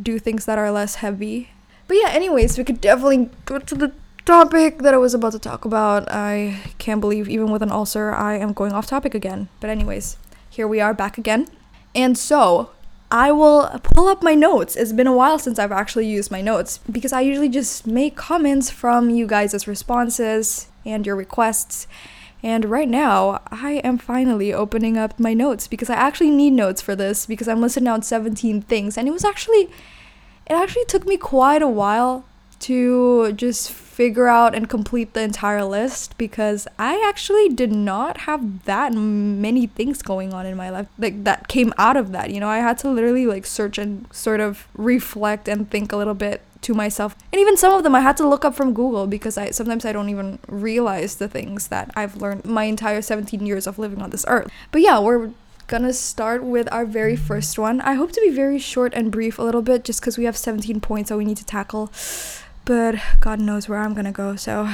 do 0.02 0.18
things 0.18 0.44
that 0.46 0.58
are 0.58 0.70
less 0.70 0.96
heavy. 0.96 1.50
But 1.88 1.98
yeah, 2.02 2.10
anyways, 2.10 2.56
we 2.56 2.64
could 2.64 2.80
definitely 2.80 3.28
go 3.44 3.58
to 3.58 3.74
the 3.74 3.92
topic 4.24 4.78
that 4.78 4.94
I 4.94 4.98
was 4.98 5.14
about 5.14 5.32
to 5.32 5.38
talk 5.38 5.64
about. 5.64 6.10
I 6.10 6.60
can't 6.78 7.00
believe, 7.00 7.28
even 7.28 7.50
with 7.50 7.62
an 7.62 7.70
ulcer, 7.70 8.12
I 8.12 8.36
am 8.36 8.52
going 8.52 8.72
off 8.72 8.86
topic 8.86 9.14
again. 9.14 9.48
But, 9.60 9.70
anyways, 9.70 10.16
here 10.48 10.68
we 10.68 10.80
are 10.80 10.94
back 10.94 11.18
again. 11.18 11.48
And 11.94 12.16
so, 12.16 12.70
I 13.12 13.30
will 13.30 13.68
pull 13.82 14.08
up 14.08 14.22
my 14.22 14.34
notes. 14.34 14.74
It's 14.74 14.90
been 14.90 15.06
a 15.06 15.14
while 15.14 15.38
since 15.38 15.58
I've 15.58 15.70
actually 15.70 16.06
used 16.06 16.30
my 16.30 16.40
notes 16.40 16.78
because 16.90 17.12
I 17.12 17.20
usually 17.20 17.50
just 17.50 17.86
make 17.86 18.16
comments 18.16 18.70
from 18.70 19.10
you 19.10 19.26
guys' 19.26 19.68
responses 19.68 20.68
and 20.86 21.04
your 21.04 21.14
requests. 21.14 21.86
And 22.42 22.64
right 22.64 22.88
now, 22.88 23.42
I 23.50 23.82
am 23.84 23.98
finally 23.98 24.54
opening 24.54 24.96
up 24.96 25.20
my 25.20 25.34
notes 25.34 25.68
because 25.68 25.90
I 25.90 25.94
actually 25.94 26.30
need 26.30 26.54
notes 26.54 26.80
for 26.80 26.96
this 26.96 27.26
because 27.26 27.48
I'm 27.48 27.60
listing 27.60 27.84
down 27.84 28.00
17 28.00 28.62
things. 28.62 28.96
And 28.96 29.06
it 29.06 29.12
was 29.12 29.26
actually, 29.26 29.64
it 30.46 30.54
actually 30.54 30.86
took 30.86 31.06
me 31.06 31.18
quite 31.18 31.60
a 31.60 31.68
while 31.68 32.24
to 32.62 33.32
just 33.32 33.70
figure 33.70 34.26
out 34.26 34.54
and 34.54 34.68
complete 34.68 35.12
the 35.12 35.20
entire 35.20 35.64
list 35.64 36.16
because 36.16 36.66
I 36.78 37.04
actually 37.08 37.50
did 37.50 37.72
not 37.72 38.18
have 38.18 38.64
that 38.64 38.94
many 38.94 39.66
things 39.66 40.00
going 40.00 40.32
on 40.32 40.46
in 40.46 40.56
my 40.56 40.70
life 40.70 40.88
like 40.98 41.24
that 41.24 41.48
came 41.48 41.74
out 41.76 41.96
of 41.96 42.12
that. 42.12 42.30
You 42.30 42.40
know, 42.40 42.48
I 42.48 42.58
had 42.58 42.78
to 42.78 42.90
literally 42.90 43.26
like 43.26 43.44
search 43.44 43.78
and 43.78 44.06
sort 44.12 44.40
of 44.40 44.66
reflect 44.74 45.46
and 45.46 45.70
think 45.70 45.92
a 45.92 45.96
little 45.96 46.14
bit 46.14 46.40
to 46.62 46.74
myself. 46.74 47.16
And 47.32 47.40
even 47.40 47.56
some 47.56 47.72
of 47.72 47.82
them 47.82 47.94
I 47.94 48.00
had 48.00 48.16
to 48.18 48.28
look 48.28 48.44
up 48.44 48.54
from 48.54 48.72
Google 48.72 49.06
because 49.06 49.36
I 49.36 49.50
sometimes 49.50 49.84
I 49.84 49.92
don't 49.92 50.08
even 50.08 50.38
realize 50.48 51.16
the 51.16 51.28
things 51.28 51.68
that 51.68 51.90
I've 51.94 52.16
learned 52.16 52.44
my 52.44 52.64
entire 52.64 53.02
17 53.02 53.44
years 53.44 53.66
of 53.66 53.78
living 53.78 54.00
on 54.00 54.10
this 54.10 54.24
earth. 54.28 54.50
But 54.70 54.80
yeah, 54.80 55.00
we're 55.00 55.32
gonna 55.66 55.92
start 55.92 56.42
with 56.42 56.70
our 56.72 56.84
very 56.84 57.16
first 57.16 57.58
one. 57.58 57.80
I 57.80 57.94
hope 57.94 58.12
to 58.12 58.20
be 58.20 58.30
very 58.30 58.58
short 58.58 58.92
and 58.94 59.10
brief 59.10 59.38
a 59.38 59.42
little 59.42 59.62
bit 59.62 59.84
just 59.84 60.00
because 60.00 60.18
we 60.18 60.24
have 60.24 60.36
17 60.36 60.80
points 60.80 61.08
that 61.08 61.16
we 61.16 61.24
need 61.24 61.36
to 61.38 61.46
tackle 61.46 61.90
but 62.64 62.96
God 63.20 63.40
knows 63.40 63.68
where 63.68 63.78
I'm 63.78 63.94
gonna 63.94 64.12
go. 64.12 64.36
So, 64.36 64.68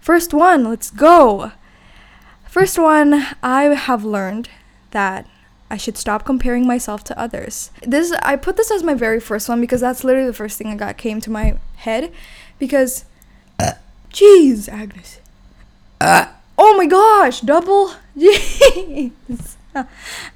first 0.00 0.32
one, 0.32 0.64
let's 0.64 0.90
go. 0.90 1.52
First 2.46 2.78
one, 2.78 3.26
I 3.42 3.64
have 3.64 4.04
learned 4.04 4.48
that 4.90 5.26
I 5.70 5.76
should 5.76 5.96
stop 5.96 6.24
comparing 6.24 6.66
myself 6.66 7.04
to 7.04 7.18
others. 7.18 7.70
This 7.82 8.10
I 8.22 8.34
put 8.34 8.56
this 8.56 8.72
as 8.72 8.82
my 8.82 8.94
very 8.94 9.20
first 9.20 9.48
one 9.48 9.60
because 9.60 9.80
that's 9.80 10.02
literally 10.02 10.26
the 10.26 10.34
first 10.34 10.58
thing 10.58 10.68
that 10.70 10.78
got 10.78 10.96
came 10.96 11.20
to 11.20 11.30
my 11.30 11.58
head 11.76 12.12
because 12.58 13.04
jeez, 14.12 14.68
Agnes. 14.68 15.20
Uh, 16.00 16.26
oh 16.58 16.76
my 16.76 16.86
gosh, 16.86 17.40
double 17.40 17.92
jeez. 18.16 19.54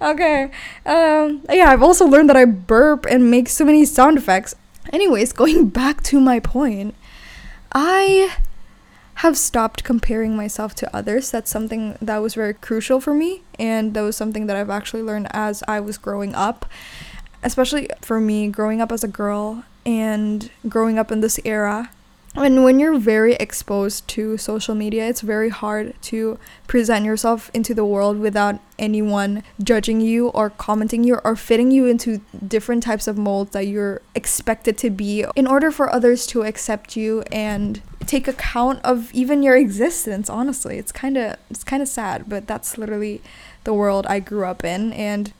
okay. 0.00 0.50
Um 0.86 1.42
yeah, 1.50 1.70
I've 1.70 1.82
also 1.82 2.06
learned 2.06 2.28
that 2.28 2.36
I 2.36 2.44
burp 2.44 3.04
and 3.04 3.28
make 3.28 3.48
so 3.48 3.64
many 3.64 3.84
sound 3.84 4.16
effects. 4.16 4.54
Anyways, 4.92 5.32
going 5.42 5.68
back 5.68 6.02
to 6.04 6.20
my 6.20 6.40
point, 6.40 6.94
I 7.72 8.34
have 9.16 9.36
stopped 9.36 9.84
comparing 9.84 10.36
myself 10.36 10.74
to 10.76 10.96
others. 10.96 11.30
That's 11.30 11.50
something 11.50 11.96
that 12.02 12.18
was 12.18 12.34
very 12.34 12.54
crucial 12.54 13.00
for 13.00 13.14
me, 13.14 13.42
and 13.58 13.94
that 13.94 14.02
was 14.02 14.16
something 14.16 14.46
that 14.46 14.56
I've 14.56 14.70
actually 14.70 15.02
learned 15.02 15.28
as 15.30 15.62
I 15.68 15.80
was 15.80 15.98
growing 15.98 16.34
up. 16.34 16.66
Especially 17.42 17.88
for 18.00 18.20
me, 18.20 18.48
growing 18.48 18.80
up 18.80 18.90
as 18.90 19.04
a 19.04 19.08
girl 19.08 19.64
and 19.84 20.50
growing 20.68 20.98
up 20.98 21.12
in 21.12 21.20
this 21.20 21.38
era 21.44 21.90
and 22.36 22.64
when 22.64 22.80
you're 22.80 22.98
very 22.98 23.34
exposed 23.34 24.08
to 24.08 24.36
social 24.36 24.74
media, 24.74 25.08
it's 25.08 25.20
very 25.20 25.50
hard 25.50 25.94
to 26.02 26.38
present 26.66 27.04
yourself 27.04 27.50
into 27.54 27.74
the 27.74 27.84
world 27.84 28.18
without 28.18 28.58
anyone 28.76 29.44
judging 29.62 30.00
you 30.00 30.28
or 30.28 30.50
commenting 30.50 31.04
you 31.04 31.20
or 31.24 31.36
fitting 31.36 31.70
you 31.70 31.86
into 31.86 32.20
different 32.46 32.82
types 32.82 33.06
of 33.06 33.16
molds 33.16 33.52
that 33.52 33.66
you're 33.66 34.02
expected 34.16 34.76
to 34.78 34.90
be 34.90 35.24
in 35.36 35.46
order 35.46 35.70
for 35.70 35.92
others 35.92 36.26
to 36.26 36.42
accept 36.42 36.96
you 36.96 37.22
and 37.30 37.80
take 38.06 38.26
account 38.26 38.80
of 38.82 39.14
even 39.14 39.42
your 39.42 39.56
existence 39.56 40.28
honestly. 40.28 40.76
It's 40.76 40.92
kind 40.92 41.16
of 41.16 41.36
it's 41.48 41.62
kind 41.62 41.82
of 41.82 41.88
sad 41.88 42.28
but 42.28 42.48
that's 42.48 42.76
literally 42.76 43.22
the 43.62 43.72
world 43.72 44.06
I 44.06 44.18
grew 44.18 44.44
up 44.44 44.64
in. 44.64 44.92
And 44.92 45.32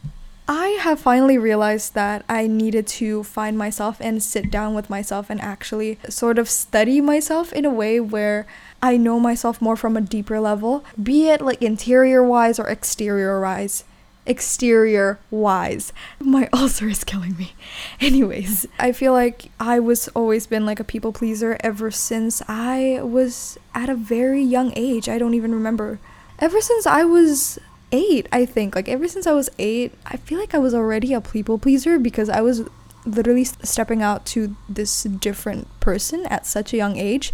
I 0.47 0.79
have 0.81 1.01
finally 1.01 1.39
realized 1.39 1.95
that 1.95 2.23
I 2.29 2.47
needed 2.47 2.87
to 2.89 3.23
find 3.23 3.57
myself 3.57 3.97
and 4.01 4.23
sit 4.23 4.51
down 4.51 4.75
with 4.75 4.91
myself 4.91 5.31
and 5.31 5.41
actually 5.41 5.99
sort 6.11 6.39
of 6.39 6.51
study 6.51 7.01
myself 7.01 7.51
in 7.53 7.65
a 7.65 7.71
way 7.71 7.99
where 7.99 8.47
I 8.83 8.99
know 8.99 9.19
myself 9.19 9.63
more 9.63 9.77
from 9.77 9.97
a 9.97 10.03
deeper 10.03 10.39
level, 10.41 10.85
be 11.03 11.29
it 11.31 11.41
like 11.41 11.63
interior 11.63 12.23
wise 12.23 12.59
or 12.59 12.69
exterior 12.69 13.41
wise. 13.41 13.85
Exterior 14.27 15.19
wise. 15.31 15.95
My 16.19 16.49
ulcer 16.53 16.89
is 16.89 17.05
killing 17.05 17.39
me. 17.39 17.55
Anyways, 18.01 18.67
I 18.79 18.93
feel 18.93 19.13
like 19.13 19.51
I 19.59 19.81
was 19.81 20.09
always 20.09 20.47
been 20.47 20.67
like 20.67 20.81
a 20.81 20.85
people 20.85 21.13
pleaser 21.13 21.57
ever 21.61 21.91
since 21.91 22.43
I 22.49 23.01
was 23.03 23.59
at 23.75 23.89
a 23.89 23.95
very 23.95 24.43
young 24.43 24.75
age. 24.77 25.09
I 25.09 25.17
don't 25.17 25.35
even 25.35 25.55
remember. 25.55 26.01
Ever 26.39 26.61
since 26.61 26.87
I 26.87 27.05
was 27.05 27.59
eight, 27.93 28.29
I 28.33 28.45
think. 28.47 28.75
Like 28.75 28.89
ever 28.89 29.09
since 29.09 29.27
I 29.27 29.33
was 29.33 29.51
eight, 29.59 29.93
I 30.07 30.17
feel 30.17 30.39
like 30.39 30.55
I 30.55 30.59
was 30.59 30.75
already 30.75 31.13
a 31.13 31.21
people 31.21 31.59
pleaser 31.59 31.99
because 31.99 32.29
I 32.29 32.41
was 32.41 32.63
literally 33.07 33.45
stepping 33.45 34.03
out 34.03 34.25
to 34.27 34.57
this 34.69 35.03
different 35.05 35.69
person 35.81 36.27
at 36.27 36.47
such 36.47 36.73
a 36.73 36.77
young 36.77 36.97
age. 36.97 37.33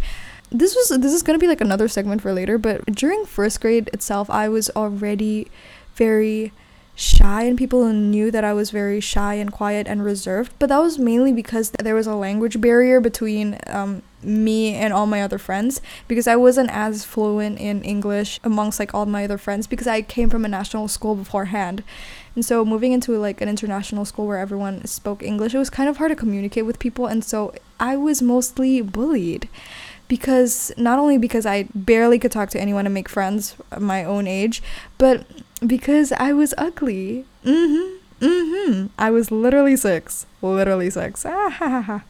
This 0.49 0.75
was 0.75 0.99
this 0.99 1.13
is 1.13 1.23
gonna 1.23 1.39
be 1.39 1.47
like 1.47 1.61
another 1.61 1.87
segment 1.87 2.21
for 2.21 2.33
later, 2.33 2.57
but 2.57 2.85
during 2.87 3.25
first 3.25 3.61
grade 3.61 3.89
itself, 3.93 4.29
I 4.29 4.49
was 4.49 4.69
already 4.71 5.47
very 5.95 6.51
shy 6.93 7.43
and 7.43 7.57
people 7.57 7.85
knew 7.91 8.29
that 8.31 8.43
I 8.43 8.53
was 8.53 8.69
very 8.69 8.99
shy 8.99 9.35
and 9.35 9.51
quiet 9.51 9.87
and 9.87 10.03
reserved 10.03 10.51
but 10.59 10.69
that 10.69 10.77
was 10.77 10.99
mainly 10.99 11.33
because 11.33 11.71
there 11.71 11.95
was 11.95 12.05
a 12.05 12.15
language 12.15 12.59
barrier 12.61 12.99
between 12.99 13.57
um, 13.67 14.03
me 14.23 14.73
and 14.73 14.93
all 14.93 15.05
my 15.05 15.21
other 15.21 15.37
friends 15.37 15.81
because 16.07 16.27
I 16.27 16.35
wasn't 16.35 16.69
as 16.71 17.03
fluent 17.05 17.59
in 17.59 17.83
English 17.83 18.39
amongst 18.43 18.79
like 18.79 18.93
all 18.93 19.05
my 19.05 19.23
other 19.25 19.37
friends 19.37 19.67
because 19.67 19.87
I 19.87 20.01
came 20.01 20.29
from 20.29 20.45
a 20.45 20.47
national 20.47 20.87
school 20.87 21.15
beforehand. 21.15 21.83
And 22.35 22.45
so 22.45 22.63
moving 22.63 22.91
into 22.93 23.17
like 23.17 23.41
an 23.41 23.49
international 23.49 24.05
school 24.05 24.27
where 24.27 24.37
everyone 24.37 24.85
spoke 24.85 25.21
English, 25.23 25.53
it 25.53 25.57
was 25.57 25.69
kind 25.69 25.89
of 25.89 25.97
hard 25.97 26.11
to 26.11 26.15
communicate 26.15 26.65
with 26.65 26.79
people 26.79 27.07
and 27.07 27.23
so 27.23 27.53
I 27.79 27.97
was 27.97 28.21
mostly 28.21 28.81
bullied 28.81 29.49
because 30.07 30.71
not 30.77 30.99
only 30.99 31.17
because 31.17 31.45
I 31.45 31.67
barely 31.73 32.19
could 32.19 32.31
talk 32.31 32.49
to 32.51 32.59
anyone 32.61 32.85
and 32.85 32.93
make 32.93 33.07
friends 33.09 33.55
my 33.79 34.03
own 34.03 34.27
age, 34.27 34.61
but 34.97 35.25
because 35.65 36.11
I 36.11 36.33
was 36.33 36.53
ugly. 36.57 37.25
Mhm. 37.45 37.97
Mhm. 38.19 38.89
I 38.99 39.09
was 39.09 39.31
literally 39.31 39.75
6. 39.75 40.25
Literally 40.41 40.89
6. 40.89 41.25
Ah 41.25 41.49
ha 41.49 41.69
ha 41.69 41.81
ha. 41.81 42.01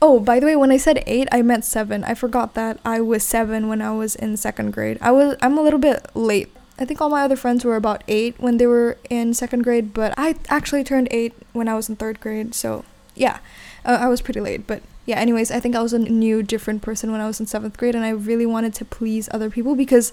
Oh, 0.00 0.20
by 0.20 0.38
the 0.38 0.46
way, 0.46 0.54
when 0.54 0.70
I 0.70 0.76
said 0.76 1.02
eight, 1.06 1.28
I 1.32 1.42
meant 1.42 1.64
seven. 1.64 2.04
I 2.04 2.14
forgot 2.14 2.54
that 2.54 2.78
I 2.84 3.00
was 3.00 3.24
seven 3.24 3.68
when 3.68 3.82
I 3.82 3.90
was 3.90 4.14
in 4.14 4.36
second 4.36 4.72
grade. 4.72 4.98
I 5.00 5.10
was 5.10 5.36
I'm 5.42 5.58
a 5.58 5.62
little 5.62 5.80
bit 5.80 6.06
late. 6.14 6.54
I 6.78 6.84
think 6.84 7.00
all 7.00 7.10
my 7.10 7.22
other 7.22 7.34
friends 7.34 7.64
were 7.64 7.74
about 7.74 8.04
eight 8.06 8.36
when 8.38 8.58
they 8.58 8.66
were 8.66 8.96
in 9.10 9.34
second 9.34 9.62
grade, 9.62 9.92
but 9.92 10.14
I 10.16 10.36
actually 10.48 10.84
turned 10.84 11.08
eight 11.10 11.34
when 11.52 11.66
I 11.66 11.74
was 11.74 11.88
in 11.88 11.96
third 11.96 12.20
grade. 12.20 12.54
So 12.54 12.84
yeah, 13.16 13.40
uh, 13.84 13.98
I 14.00 14.06
was 14.06 14.20
pretty 14.20 14.40
late. 14.40 14.66
But 14.68 14.82
yeah, 15.04 15.16
anyways, 15.16 15.50
I 15.50 15.58
think 15.58 15.74
I 15.74 15.82
was 15.82 15.92
a 15.92 15.98
new, 15.98 16.44
different 16.44 16.82
person 16.82 17.10
when 17.10 17.20
I 17.20 17.26
was 17.26 17.40
in 17.40 17.46
seventh 17.46 17.76
grade, 17.76 17.96
and 17.96 18.04
I 18.04 18.10
really 18.10 18.46
wanted 18.46 18.74
to 18.74 18.84
please 18.84 19.28
other 19.32 19.50
people 19.50 19.74
because 19.74 20.12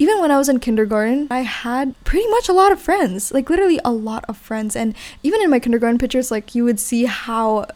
even 0.00 0.20
when 0.20 0.30
I 0.30 0.38
was 0.38 0.48
in 0.48 0.60
kindergarten, 0.60 1.26
I 1.30 1.40
had 1.40 1.94
pretty 2.04 2.28
much 2.28 2.48
a 2.48 2.52
lot 2.52 2.72
of 2.72 2.80
friends, 2.80 3.32
like 3.32 3.50
literally 3.50 3.80
a 3.84 3.92
lot 3.92 4.24
of 4.28 4.36
friends. 4.36 4.74
And 4.74 4.94
even 5.22 5.42
in 5.42 5.50
my 5.50 5.58
kindergarten 5.58 5.98
pictures, 5.98 6.30
like 6.30 6.54
you 6.54 6.64
would 6.64 6.80
see 6.80 7.04
how 7.04 7.66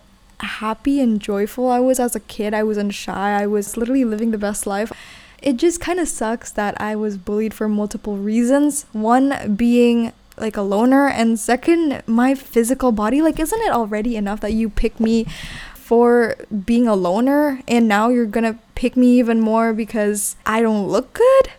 happy 0.42 1.00
and 1.00 1.20
joyful 1.20 1.68
I 1.68 1.80
was 1.80 1.98
as 2.00 2.14
a 2.14 2.20
kid. 2.20 2.54
I 2.54 2.62
wasn't 2.62 2.94
shy. 2.94 3.40
I 3.40 3.46
was 3.46 3.76
literally 3.76 4.04
living 4.04 4.30
the 4.30 4.38
best 4.38 4.66
life. 4.66 4.92
It 5.40 5.56
just 5.56 5.80
kind 5.80 5.98
of 5.98 6.08
sucks 6.08 6.52
that 6.52 6.80
I 6.80 6.94
was 6.94 7.16
bullied 7.16 7.54
for 7.54 7.68
multiple 7.68 8.16
reasons. 8.16 8.86
One 8.92 9.56
being 9.56 10.12
like 10.36 10.56
a 10.56 10.62
loner, 10.62 11.08
and 11.08 11.38
second, 11.38 12.02
my 12.06 12.34
physical 12.34 12.92
body. 12.92 13.20
Like, 13.20 13.38
isn't 13.38 13.60
it 13.60 13.72
already 13.72 14.16
enough 14.16 14.40
that 14.40 14.52
you 14.52 14.70
pick 14.70 14.98
me 15.00 15.26
for 15.74 16.36
being 16.64 16.86
a 16.86 16.94
loner, 16.94 17.60
and 17.68 17.86
now 17.88 18.08
you're 18.08 18.26
gonna 18.26 18.58
pick 18.74 18.96
me 18.96 19.18
even 19.18 19.40
more 19.40 19.72
because 19.72 20.36
I 20.46 20.62
don't 20.62 20.88
look 20.88 21.12
good? 21.12 21.50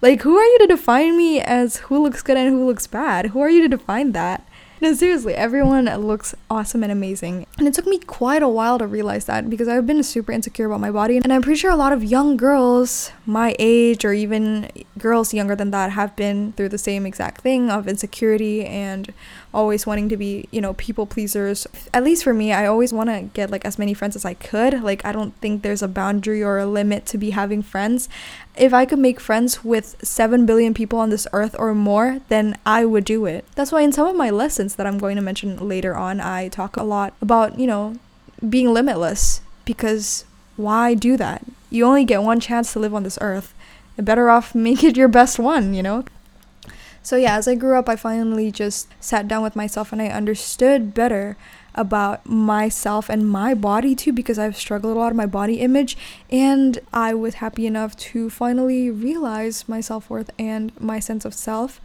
Like, 0.00 0.22
who 0.22 0.36
are 0.36 0.44
you 0.44 0.58
to 0.60 0.66
define 0.66 1.16
me 1.16 1.40
as 1.40 1.78
who 1.78 2.02
looks 2.02 2.22
good 2.22 2.36
and 2.36 2.50
who 2.50 2.66
looks 2.66 2.86
bad? 2.86 3.26
Who 3.26 3.40
are 3.40 3.50
you 3.50 3.62
to 3.62 3.68
define 3.68 4.12
that? 4.12 4.46
No, 4.80 4.92
seriously, 4.94 5.34
everyone 5.34 5.86
looks 5.86 6.36
awesome 6.48 6.84
and 6.84 6.92
amazing. 6.92 7.46
And 7.58 7.66
it 7.66 7.74
took 7.74 7.86
me 7.86 7.98
quite 7.98 8.44
a 8.44 8.48
while 8.48 8.78
to 8.78 8.86
realize 8.86 9.24
that 9.24 9.50
because 9.50 9.66
I've 9.66 9.86
been 9.86 10.02
super 10.04 10.30
insecure 10.30 10.66
about 10.66 10.80
my 10.80 10.92
body. 10.92 11.16
And 11.16 11.32
I'm 11.32 11.42
pretty 11.42 11.58
sure 11.58 11.72
a 11.72 11.76
lot 11.76 11.92
of 11.92 12.04
young 12.04 12.36
girls 12.36 13.10
my 13.26 13.56
age 13.58 14.04
or 14.04 14.12
even 14.12 14.70
girls 14.96 15.34
younger 15.34 15.56
than 15.56 15.72
that 15.72 15.90
have 15.92 16.14
been 16.14 16.52
through 16.52 16.68
the 16.68 16.78
same 16.78 17.06
exact 17.06 17.40
thing 17.40 17.70
of 17.70 17.88
insecurity 17.88 18.64
and 18.64 19.12
always 19.58 19.86
wanting 19.86 20.08
to 20.08 20.16
be, 20.16 20.48
you 20.52 20.60
know, 20.60 20.74
people 20.74 21.04
pleasers. 21.04 21.66
At 21.92 22.04
least 22.04 22.22
for 22.22 22.32
me, 22.32 22.52
I 22.52 22.66
always 22.66 22.92
want 22.92 23.10
to 23.10 23.22
get 23.34 23.50
like 23.50 23.64
as 23.64 23.78
many 23.78 23.92
friends 23.92 24.14
as 24.14 24.24
I 24.24 24.34
could. 24.34 24.82
Like, 24.82 25.04
I 25.04 25.10
don't 25.10 25.34
think 25.40 25.62
there's 25.62 25.82
a 25.82 25.88
boundary 25.88 26.42
or 26.42 26.58
a 26.58 26.66
limit 26.66 27.04
to 27.06 27.18
be 27.18 27.30
having 27.30 27.62
friends. 27.62 28.08
If 28.56 28.72
I 28.72 28.86
could 28.86 29.00
make 29.00 29.18
friends 29.18 29.64
with 29.64 29.96
7 30.02 30.46
billion 30.46 30.74
people 30.74 30.98
on 31.00 31.10
this 31.10 31.26
earth 31.32 31.56
or 31.58 31.74
more, 31.74 32.20
then 32.28 32.56
I 32.64 32.84
would 32.84 33.04
do 33.04 33.26
it. 33.26 33.44
That's 33.56 33.72
why 33.72 33.82
in 33.82 33.92
some 33.92 34.06
of 34.06 34.16
my 34.16 34.30
lessons 34.30 34.76
that 34.76 34.86
I'm 34.86 34.98
going 34.98 35.16
to 35.16 35.22
mention 35.22 35.68
later 35.68 35.96
on, 35.96 36.20
I 36.20 36.48
talk 36.48 36.76
a 36.76 36.84
lot 36.84 37.14
about, 37.20 37.58
you 37.58 37.66
know, 37.66 37.96
being 38.48 38.72
limitless 38.72 39.40
because 39.64 40.24
why 40.56 40.94
do 40.94 41.16
that? 41.16 41.44
You 41.70 41.84
only 41.84 42.04
get 42.04 42.22
one 42.22 42.40
chance 42.40 42.72
to 42.72 42.78
live 42.78 42.94
on 42.94 43.02
this 43.02 43.18
earth. 43.20 43.54
You're 43.96 44.04
better 44.04 44.30
off 44.30 44.54
make 44.68 44.84
it 44.84 44.96
your 44.96 45.08
best 45.08 45.38
one, 45.38 45.74
you 45.74 45.82
know? 45.82 46.04
So, 47.08 47.16
yeah, 47.16 47.38
as 47.38 47.48
I 47.48 47.54
grew 47.54 47.78
up, 47.78 47.88
I 47.88 47.96
finally 47.96 48.52
just 48.52 48.86
sat 49.02 49.26
down 49.26 49.42
with 49.42 49.56
myself 49.56 49.92
and 49.92 50.02
I 50.02 50.08
understood 50.08 50.92
better 50.92 51.38
about 51.74 52.26
myself 52.26 53.08
and 53.08 53.26
my 53.26 53.54
body 53.54 53.94
too 53.94 54.12
because 54.12 54.38
I've 54.38 54.58
struggled 54.58 54.94
a 54.94 55.00
lot 55.00 55.06
with 55.06 55.16
my 55.16 55.24
body 55.24 55.60
image 55.60 55.96
and 56.28 56.78
I 56.92 57.14
was 57.14 57.36
happy 57.36 57.66
enough 57.66 57.96
to 58.12 58.28
finally 58.28 58.90
realize 58.90 59.66
my 59.66 59.80
self-worth 59.80 60.30
and 60.38 60.78
my 60.78 61.00
sense 61.00 61.24
of 61.24 61.32
self 61.32 61.80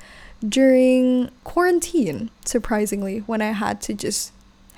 during 0.46 1.30
quarantine 1.46 2.30
surprisingly 2.44 3.20
when 3.20 3.42
I 3.42 3.54
had 3.54 3.80
to 3.84 3.94
just 3.94 4.34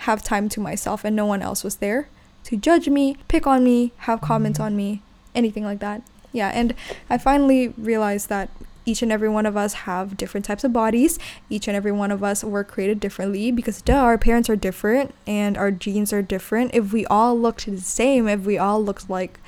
have 0.05 0.21
time 0.21 0.47
to 0.49 0.59
myself 0.59 1.03
and 1.03 1.15
no 1.15 1.25
one 1.25 1.41
else 1.41 1.63
was 1.63 1.77
there 1.77 2.07
to 2.43 2.55
judge 2.55 2.87
me, 2.87 3.17
pick 3.27 3.47
on 3.47 3.63
me, 3.63 3.93
have 3.97 4.21
comments 4.21 4.59
mm-hmm. 4.59 4.67
on 4.67 4.77
me, 4.77 5.01
anything 5.33 5.63
like 5.63 5.79
that. 5.79 6.03
Yeah, 6.31 6.51
and 6.53 6.75
I 7.09 7.17
finally 7.17 7.69
realized 7.69 8.29
that 8.29 8.51
each 8.85 9.01
and 9.01 9.11
every 9.11 9.29
one 9.29 9.45
of 9.45 9.57
us 9.57 9.73
have 9.73 10.17
different 10.17 10.45
types 10.45 10.63
of 10.63 10.71
bodies. 10.71 11.19
Each 11.49 11.67
and 11.67 11.75
every 11.75 11.91
one 11.91 12.11
of 12.11 12.23
us 12.23 12.43
were 12.43 12.63
created 12.63 12.99
differently 12.99 13.51
because 13.51 13.81
duh, 13.81 13.93
our 13.95 14.17
parents 14.17 14.49
are 14.49 14.55
different 14.55 15.13
and 15.25 15.57
our 15.57 15.71
genes 15.71 16.13
are 16.13 16.21
different. 16.21 16.73
If 16.73 16.93
we 16.93 17.05
all 17.07 17.37
looked 17.37 17.65
the 17.65 17.77
same, 17.79 18.27
if 18.27 18.41
we 18.41 18.57
all 18.57 18.83
looked 18.83 19.09
like 19.09 19.39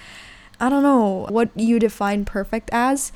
I 0.60 0.70
don't 0.70 0.84
know 0.84 1.27
what 1.29 1.50
you 1.56 1.79
define 1.79 2.25
perfect 2.25 2.70
as, 2.74 3.12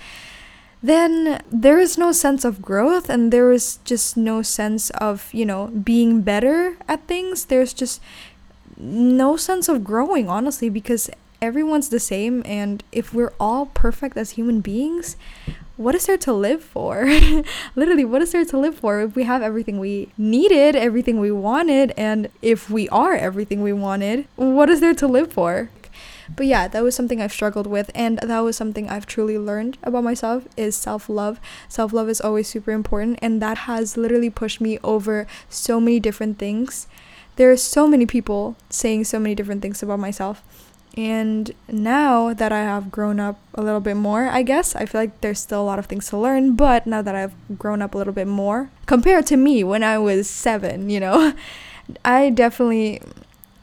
then 0.83 1.41
there 1.51 1.79
is 1.79 1.97
no 1.97 2.11
sense 2.11 2.43
of 2.45 2.61
growth 2.61 3.09
and 3.09 3.31
there 3.31 3.51
is 3.51 3.79
just 3.83 4.17
no 4.17 4.41
sense 4.41 4.89
of, 4.91 5.33
you 5.33 5.45
know, 5.45 5.67
being 5.67 6.21
better 6.21 6.77
at 6.87 7.07
things. 7.07 7.45
There's 7.45 7.73
just 7.73 8.01
no 8.77 9.37
sense 9.37 9.69
of 9.69 9.83
growing, 9.83 10.27
honestly, 10.27 10.69
because 10.69 11.09
everyone's 11.41 11.89
the 11.89 11.99
same 11.99 12.43
and 12.45 12.83
if 12.91 13.13
we're 13.13 13.33
all 13.39 13.67
perfect 13.67 14.17
as 14.17 14.31
human 14.31 14.61
beings, 14.61 15.17
what 15.81 15.95
is 15.95 16.05
there 16.05 16.17
to 16.17 16.33
live 16.33 16.63
for? 16.63 17.05
Literally, 17.75 18.05
what 18.05 18.21
is 18.21 18.31
there 18.31 18.45
to 18.45 18.57
live 18.57 18.75
for 18.75 19.01
if 19.01 19.15
we 19.15 19.23
have 19.23 19.41
everything 19.41 19.79
we 19.79 20.09
needed, 20.17 20.75
everything 20.75 21.19
we 21.19 21.31
wanted, 21.31 21.91
and 21.97 22.29
if 22.41 22.69
we 22.69 22.87
are 22.89 23.15
everything 23.15 23.61
we 23.61 23.73
wanted, 23.73 24.27
what 24.35 24.69
is 24.69 24.79
there 24.79 24.93
to 24.93 25.07
live 25.07 25.33
for? 25.33 25.69
But 26.35 26.45
yeah, 26.45 26.67
that 26.67 26.83
was 26.83 26.95
something 26.95 27.21
I've 27.21 27.33
struggled 27.33 27.67
with 27.67 27.91
and 27.93 28.17
that 28.19 28.39
was 28.39 28.55
something 28.55 28.87
I've 28.87 29.05
truly 29.05 29.37
learned 29.37 29.77
about 29.83 30.05
myself 30.05 30.47
is 30.55 30.77
self-love. 30.77 31.41
Self-love 31.67 32.07
is 32.07 32.21
always 32.21 32.47
super 32.47 32.71
important 32.71 33.19
and 33.21 33.41
that 33.41 33.59
has 33.59 33.97
literally 33.97 34.29
pushed 34.29 34.61
me 34.61 34.79
over 34.81 35.27
so 35.49 35.81
many 35.81 35.99
different 35.99 36.39
things. 36.39 36.87
There 37.35 37.51
are 37.51 37.57
so 37.57 37.85
many 37.85 38.05
people 38.05 38.55
saying 38.69 39.05
so 39.05 39.19
many 39.19 39.35
different 39.35 39.61
things 39.61 39.83
about 39.83 39.99
myself 39.99 40.41
And 40.97 41.51
now 41.69 42.33
that 42.33 42.51
I 42.51 42.59
have 42.59 42.91
grown 42.91 43.19
up 43.19 43.39
a 43.55 43.61
little 43.61 43.79
bit 43.79 43.95
more, 43.95 44.27
I 44.27 44.43
guess, 44.43 44.75
I 44.75 44.85
feel 44.85 45.01
like 45.01 45.21
there's 45.21 45.39
still 45.39 45.61
a 45.61 45.63
lot 45.63 45.79
of 45.79 45.85
things 45.85 46.09
to 46.09 46.17
learn, 46.17 46.55
but 46.55 46.85
now 46.85 47.01
that 47.01 47.15
I've 47.15 47.33
grown 47.57 47.81
up 47.81 47.95
a 47.95 47.97
little 47.97 48.13
bit 48.13 48.27
more, 48.27 48.69
compared 48.87 49.25
to 49.27 49.37
me 49.37 49.63
when 49.63 49.83
I 49.83 49.97
was 49.97 50.29
seven, 50.29 50.89
you 50.89 50.99
know, 50.99 51.33
I 52.05 52.29
definitely 52.29 53.01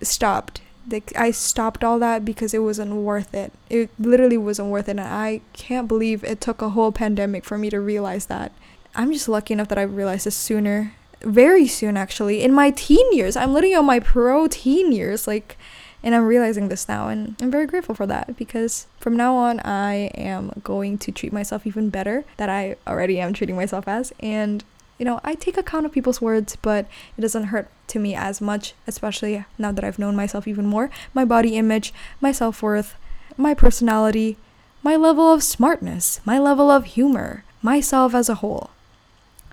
stopped. 0.02 0.62
Like, 0.90 1.12
I 1.16 1.32
stopped 1.32 1.84
all 1.84 1.98
that 1.98 2.24
because 2.24 2.54
it 2.54 2.60
wasn't 2.60 2.94
worth 2.94 3.34
it. 3.34 3.52
It 3.68 3.90
literally 3.98 4.38
wasn't 4.38 4.68
worth 4.68 4.88
it. 4.88 4.92
And 4.92 5.00
I 5.00 5.42
can't 5.52 5.86
believe 5.86 6.24
it 6.24 6.40
took 6.40 6.62
a 6.62 6.70
whole 6.70 6.92
pandemic 6.92 7.44
for 7.44 7.58
me 7.58 7.68
to 7.68 7.78
realize 7.78 8.26
that. 8.26 8.52
I'm 8.94 9.12
just 9.12 9.28
lucky 9.28 9.52
enough 9.52 9.68
that 9.68 9.78
I 9.78 9.82
realized 9.82 10.24
this 10.24 10.34
sooner. 10.34 10.94
Very 11.20 11.66
soon, 11.66 11.98
actually. 11.98 12.42
In 12.42 12.54
my 12.54 12.70
teen 12.70 13.12
years. 13.12 13.36
I'm 13.36 13.52
literally 13.52 13.74
on 13.74 13.84
my 13.84 14.00
pro 14.00 14.48
teen 14.48 14.92
years. 14.92 15.26
Like, 15.26 15.58
and 16.02 16.14
I'm 16.14 16.26
realizing 16.26 16.68
this 16.68 16.88
now, 16.88 17.08
and 17.08 17.34
I'm 17.40 17.50
very 17.50 17.66
grateful 17.66 17.94
for 17.94 18.06
that 18.06 18.36
because 18.36 18.86
from 19.00 19.16
now 19.16 19.34
on, 19.34 19.60
I 19.60 20.10
am 20.14 20.52
going 20.62 20.96
to 20.98 21.10
treat 21.12 21.32
myself 21.32 21.66
even 21.66 21.90
better 21.90 22.24
that 22.36 22.48
I 22.48 22.76
already 22.86 23.18
am 23.18 23.32
treating 23.32 23.56
myself 23.56 23.88
as. 23.88 24.12
And, 24.20 24.62
you 24.98 25.04
know, 25.04 25.20
I 25.24 25.34
take 25.34 25.56
account 25.56 25.86
of 25.86 25.92
people's 25.92 26.20
words, 26.20 26.56
but 26.56 26.86
it 27.16 27.20
doesn't 27.20 27.44
hurt 27.44 27.68
to 27.88 27.98
me 27.98 28.14
as 28.14 28.40
much, 28.40 28.74
especially 28.86 29.44
now 29.58 29.72
that 29.72 29.84
I've 29.84 29.98
known 29.98 30.14
myself 30.14 30.46
even 30.46 30.66
more. 30.66 30.88
My 31.14 31.24
body 31.24 31.56
image, 31.56 31.92
my 32.20 32.30
self 32.30 32.62
worth, 32.62 32.94
my 33.36 33.52
personality, 33.52 34.36
my 34.84 34.94
level 34.94 35.32
of 35.32 35.42
smartness, 35.42 36.20
my 36.24 36.38
level 36.38 36.70
of 36.70 36.84
humor, 36.84 37.42
myself 37.60 38.14
as 38.14 38.28
a 38.28 38.36
whole. 38.36 38.70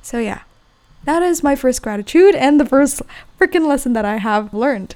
So, 0.03 0.19
yeah, 0.19 0.41
that 1.05 1.23
is 1.23 1.41
my 1.41 1.55
first 1.55 1.81
gratitude 1.81 2.35
and 2.35 2.59
the 2.59 2.65
first 2.65 3.01
freaking 3.39 3.67
lesson 3.67 3.93
that 3.93 4.05
I 4.05 4.17
have 4.17 4.53
learned. 4.53 4.95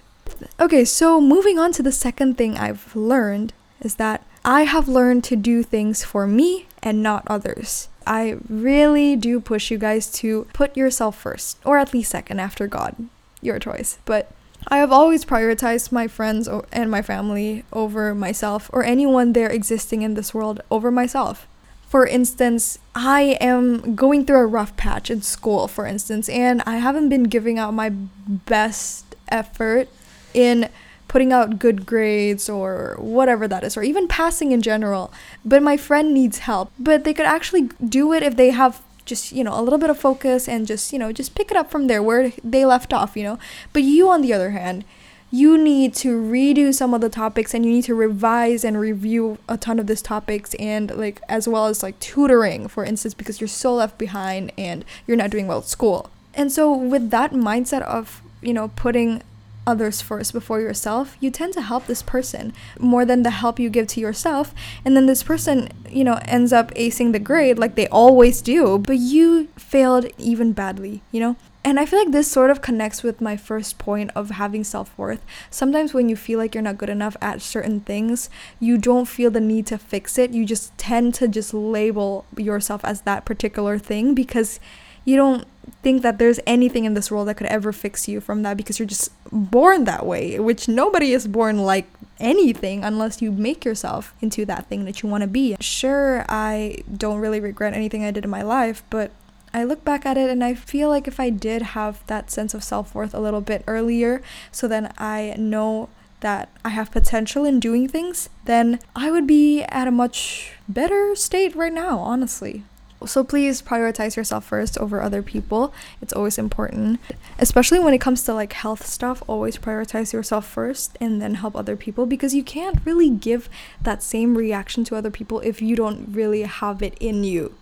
Okay, 0.59 0.85
so 0.85 1.19
moving 1.19 1.59
on 1.59 1.71
to 1.73 1.83
the 1.83 1.91
second 1.91 2.37
thing 2.37 2.57
I've 2.57 2.95
learned 2.95 3.53
is 3.81 3.95
that 3.95 4.25
I 4.45 4.63
have 4.63 4.87
learned 4.87 5.23
to 5.25 5.35
do 5.35 5.63
things 5.63 6.03
for 6.03 6.25
me 6.25 6.67
and 6.81 7.03
not 7.03 7.23
others. 7.27 7.89
I 8.07 8.37
really 8.49 9.15
do 9.15 9.39
push 9.39 9.69
you 9.69 9.77
guys 9.77 10.11
to 10.13 10.47
put 10.53 10.75
yourself 10.75 11.17
first, 11.17 11.57
or 11.63 11.77
at 11.77 11.93
least 11.93 12.11
second 12.11 12.39
after 12.39 12.67
God. 12.67 12.95
Your 13.41 13.59
choice. 13.59 13.99
But 14.05 14.31
I 14.67 14.77
have 14.77 14.91
always 14.91 15.25
prioritized 15.25 15.91
my 15.91 16.07
friends 16.07 16.49
and 16.71 16.91
my 16.91 17.01
family 17.01 17.63
over 17.71 18.15
myself, 18.15 18.69
or 18.73 18.83
anyone 18.83 19.33
there 19.33 19.49
existing 19.49 20.01
in 20.01 20.15
this 20.15 20.33
world 20.33 20.61
over 20.71 20.91
myself. 20.91 21.47
For 21.87 22.05
instance, 22.05 22.77
I 22.93 23.37
am 23.41 23.95
going 23.95 24.25
through 24.25 24.39
a 24.39 24.45
rough 24.45 24.75
patch 24.77 25.09
in 25.09 25.21
school, 25.21 25.67
for 25.67 25.85
instance, 25.85 26.29
and 26.29 26.61
I 26.65 26.77
haven't 26.77 27.09
been 27.09 27.23
giving 27.23 27.57
out 27.57 27.73
my 27.73 27.89
best 27.89 29.15
effort 29.29 29.89
in 30.33 30.69
putting 31.07 31.33
out 31.33 31.59
good 31.59 31.85
grades 31.85 32.47
or 32.47 32.95
whatever 32.99 33.47
that 33.47 33.63
is, 33.63 33.75
or 33.75 33.83
even 33.83 34.07
passing 34.07 34.51
in 34.51 34.61
general. 34.61 35.11
But 35.43 35.63
my 35.63 35.75
friend 35.75 36.13
needs 36.13 36.39
help. 36.39 36.71
But 36.79 37.03
they 37.03 37.13
could 37.13 37.25
actually 37.25 37.69
do 37.83 38.13
it 38.13 38.23
if 38.23 38.35
they 38.35 38.51
have 38.51 38.81
just, 39.05 39.31
you 39.31 39.43
know, 39.43 39.59
a 39.59 39.63
little 39.63 39.79
bit 39.79 39.89
of 39.89 39.97
focus 39.97 40.47
and 40.47 40.67
just, 40.67 40.93
you 40.93 40.99
know, 40.99 41.11
just 41.11 41.33
pick 41.33 41.49
it 41.49 41.57
up 41.57 41.71
from 41.71 41.87
there 41.87 42.03
where 42.03 42.31
they 42.43 42.63
left 42.63 42.93
off, 42.93 43.17
you 43.17 43.23
know. 43.23 43.39
But 43.73 43.81
you, 43.83 44.07
on 44.09 44.21
the 44.21 44.33
other 44.33 44.51
hand, 44.51 44.85
you 45.31 45.57
need 45.57 45.93
to 45.93 46.19
redo 46.19 46.73
some 46.73 46.93
of 46.93 47.01
the 47.01 47.09
topics 47.09 47.53
and 47.53 47.65
you 47.65 47.71
need 47.71 47.83
to 47.83 47.93
revise 47.93 48.63
and 48.63 48.79
review 48.79 49.37
a 49.47 49.57
ton 49.57 49.79
of 49.79 49.87
these 49.87 50.01
topics 50.01 50.55
and 50.55 50.95
like 50.95 51.21
as 51.29 51.47
well 51.47 51.67
as 51.67 51.83
like 51.83 51.99
tutoring 51.99 52.67
for 52.67 52.83
instance 52.83 53.13
because 53.13 53.39
you're 53.39 53.47
so 53.47 53.75
left 53.75 53.97
behind 53.97 54.51
and 54.57 54.83
you're 55.05 55.17
not 55.17 55.29
doing 55.29 55.45
well 55.45 55.59
at 55.59 55.65
school 55.65 56.09
and 56.33 56.51
so 56.51 56.75
with 56.75 57.11
that 57.11 57.31
mindset 57.31 57.83
of 57.83 58.23
you 58.41 58.53
know 58.53 58.69
putting 58.69 59.21
others 59.69 60.01
first 60.01 60.33
before 60.33 60.59
yourself, 60.59 61.15
you 61.19 61.29
tend 61.29 61.53
to 61.53 61.61
help 61.61 61.85
this 61.85 62.01
person 62.01 62.53
more 62.79 63.05
than 63.05 63.23
the 63.23 63.29
help 63.29 63.59
you 63.59 63.69
give 63.69 63.87
to 63.87 64.01
yourself. 64.01 64.53
And 64.83 64.95
then 64.95 65.05
this 65.05 65.23
person, 65.23 65.69
you 65.89 66.03
know, 66.03 66.19
ends 66.25 66.51
up 66.51 66.73
acing 66.73 67.11
the 67.11 67.19
grade 67.19 67.59
like 67.59 67.75
they 67.75 67.87
always 67.87 68.41
do, 68.41 68.79
but 68.79 68.97
you 68.97 69.47
failed 69.55 70.07
even 70.17 70.53
badly, 70.53 71.03
you 71.11 71.19
know? 71.19 71.35
And 71.63 71.79
I 71.79 71.85
feel 71.85 71.99
like 71.99 72.11
this 72.11 72.31
sort 72.31 72.51
of 72.51 72.61
connects 72.61 73.03
with 73.03 73.19
my 73.19 73.35
first 73.35 73.77
point 73.77 74.11
of 74.15 74.31
having 74.31 74.63
self 74.63 74.97
worth. 74.97 75.23
Sometimes 75.49 75.93
when 75.93 76.07
you 76.07 76.15
feel 76.15 76.39
like 76.39 76.55
you're 76.55 76.63
not 76.63 76.77
good 76.77 76.89
enough 76.89 77.17
at 77.21 77.41
certain 77.41 77.81
things, 77.81 78.29
you 78.59 78.77
don't 78.77 79.05
feel 79.05 79.29
the 79.29 79.41
need 79.41 79.67
to 79.67 79.77
fix 79.77 80.17
it. 80.17 80.31
You 80.31 80.45
just 80.45 80.75
tend 80.77 81.13
to 81.15 81.27
just 81.27 81.53
label 81.53 82.25
yourself 82.37 82.81
as 82.85 83.01
that 83.01 83.25
particular 83.25 83.77
thing 83.77 84.15
because 84.15 84.59
you 85.05 85.15
don't 85.15 85.47
think 85.81 86.01
that 86.01 86.17
there's 86.17 86.39
anything 86.45 86.85
in 86.85 86.93
this 86.93 87.11
world 87.11 87.27
that 87.27 87.35
could 87.35 87.47
ever 87.47 87.71
fix 87.71 88.07
you 88.07 88.19
from 88.19 88.43
that 88.43 88.57
because 88.57 88.79
you're 88.79 88.87
just 88.87 89.11
born 89.31 89.85
that 89.85 90.05
way, 90.05 90.39
which 90.39 90.67
nobody 90.67 91.13
is 91.13 91.27
born 91.27 91.59
like 91.59 91.87
anything 92.19 92.83
unless 92.83 93.21
you 93.21 93.31
make 93.31 93.63
yourself 93.63 94.13
into 94.21 94.45
that 94.45 94.65
thing 94.67 94.85
that 94.85 95.01
you 95.01 95.09
want 95.09 95.21
to 95.21 95.27
be. 95.27 95.55
Sure, 95.61 96.25
I 96.27 96.83
don't 96.95 97.19
really 97.19 97.39
regret 97.39 97.73
anything 97.73 98.03
I 98.03 98.11
did 98.11 98.25
in 98.25 98.29
my 98.29 98.41
life, 98.41 98.83
but 98.89 99.11
I 99.53 99.63
look 99.63 99.83
back 99.83 100.05
at 100.05 100.17
it 100.17 100.29
and 100.29 100.43
I 100.43 100.53
feel 100.53 100.89
like 100.89 101.07
if 101.07 101.19
I 101.19 101.29
did 101.29 101.61
have 101.61 102.05
that 102.07 102.29
sense 102.29 102.53
of 102.53 102.63
self 102.63 102.93
worth 102.93 103.13
a 103.13 103.19
little 103.19 103.41
bit 103.41 103.63
earlier, 103.67 104.21
so 104.51 104.67
then 104.67 104.91
I 104.97 105.35
know 105.37 105.89
that 106.19 106.49
I 106.65 106.69
have 106.69 106.91
potential 106.91 107.45
in 107.45 107.59
doing 107.59 107.87
things, 107.87 108.29
then 108.45 108.79
I 108.95 109.09
would 109.09 109.25
be 109.25 109.63
at 109.63 109.87
a 109.87 109.91
much 109.91 110.53
better 110.67 111.15
state 111.15 111.55
right 111.55 111.73
now, 111.73 111.99
honestly. 111.99 112.63
So 113.05 113.23
please 113.23 113.61
prioritize 113.61 114.17
yourself 114.17 114.45
first 114.45 114.77
over 114.77 115.01
other 115.01 115.21
people. 115.21 115.73
It's 116.01 116.11
always 116.11 116.37
important. 116.37 116.99
Especially 117.37 117.79
when 117.79 117.93
it 117.93 118.01
comes 118.01 118.23
to 118.23 118.33
like 118.33 118.53
health 118.53 118.85
stuff, 118.85 119.23
always 119.27 119.57
prioritize 119.57 120.11
yourself 120.11 120.45
first 120.45 120.97
and 120.99 121.21
then 121.21 121.35
help 121.35 121.55
other 121.55 121.77
people 121.77 122.05
because 122.05 122.35
you 122.35 122.43
can't 122.43 122.85
really 122.85 123.09
give 123.09 123.49
that 123.81 124.03
same 124.03 124.37
reaction 124.37 124.83
to 124.85 124.95
other 124.95 125.11
people 125.11 125.39
if 125.39 125.61
you 125.61 125.75
don't 125.75 126.13
really 126.13 126.41
have 126.43 126.81
it 126.81 126.97
in 126.99 127.23
you. 127.23 127.55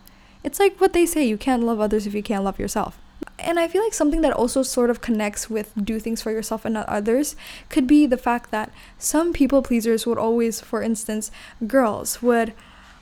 It's 0.43 0.59
like 0.59 0.79
what 0.81 0.93
they 0.93 1.05
say, 1.05 1.23
you 1.25 1.37
can't 1.37 1.63
love 1.63 1.79
others 1.79 2.07
if 2.07 2.15
you 2.15 2.23
can't 2.23 2.43
love 2.43 2.59
yourself. 2.59 2.97
And 3.39 3.59
I 3.59 3.67
feel 3.67 3.83
like 3.83 3.93
something 3.93 4.21
that 4.21 4.33
also 4.33 4.63
sort 4.63 4.89
of 4.89 5.01
connects 5.01 5.49
with 5.49 5.71
do 5.83 5.99
things 5.99 6.21
for 6.21 6.31
yourself 6.31 6.65
and 6.65 6.73
not 6.73 6.89
others 6.89 7.35
could 7.69 7.85
be 7.85 8.07
the 8.07 8.17
fact 8.17 8.49
that 8.51 8.71
some 8.97 9.33
people 9.33 9.61
pleasers 9.61 10.07
would 10.07 10.17
always, 10.17 10.59
for 10.61 10.81
instance, 10.81 11.29
girls 11.67 12.21
would 12.21 12.53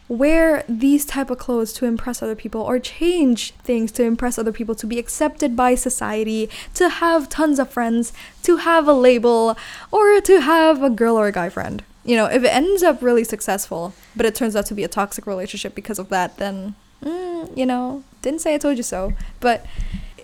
wear 0.08 0.64
these 0.70 1.06
type 1.06 1.30
of 1.30 1.38
clothes 1.38 1.74
to 1.74 1.86
impress 1.86 2.22
other 2.22 2.36
people 2.36 2.62
or 2.62 2.80
change 2.80 3.52
things 3.64 3.92
to 3.92 4.04
impress 4.04 4.38
other 4.38 4.52
people 4.52 4.76
to 4.76 4.86
be 4.86 5.00
accepted 5.00 5.56
by 5.56 5.74
society 5.74 6.50
to 6.74 6.90
have 6.90 7.28
tons 7.30 7.58
of 7.58 7.70
friends 7.70 8.14
to 8.44 8.58
have 8.58 8.88
a 8.88 8.94
label 8.94 9.58
or 9.92 10.22
to 10.22 10.42
have 10.42 10.84
a 10.84 10.90
girl 10.90 11.18
or 11.18 11.28
a 11.28 11.32
guy 11.32 11.50
friend. 11.50 11.84
You 12.04 12.16
know 12.18 12.26
if 12.26 12.44
it 12.44 12.54
ends 12.54 12.84
up 12.84 13.02
really 13.02 13.24
successful 13.24 13.94
but 14.16 14.28
it 14.28 14.36
turns 14.36 14.56
out 14.56 14.68
to 14.68 14.76
be 14.76 14.84
a 14.84 14.88
toxic 14.88 15.26
relationship 15.26 15.74
because 15.74 15.98
of 15.98 16.10
that 16.10 16.38
then 16.38 16.76
mm, 17.04 17.58
you 17.58 17.66
know 17.66 18.04
didn't 18.22 18.42
say 18.42 18.54
i 18.54 18.58
told 18.60 18.78
you 18.78 18.84
so. 18.84 19.14
But 19.40 19.66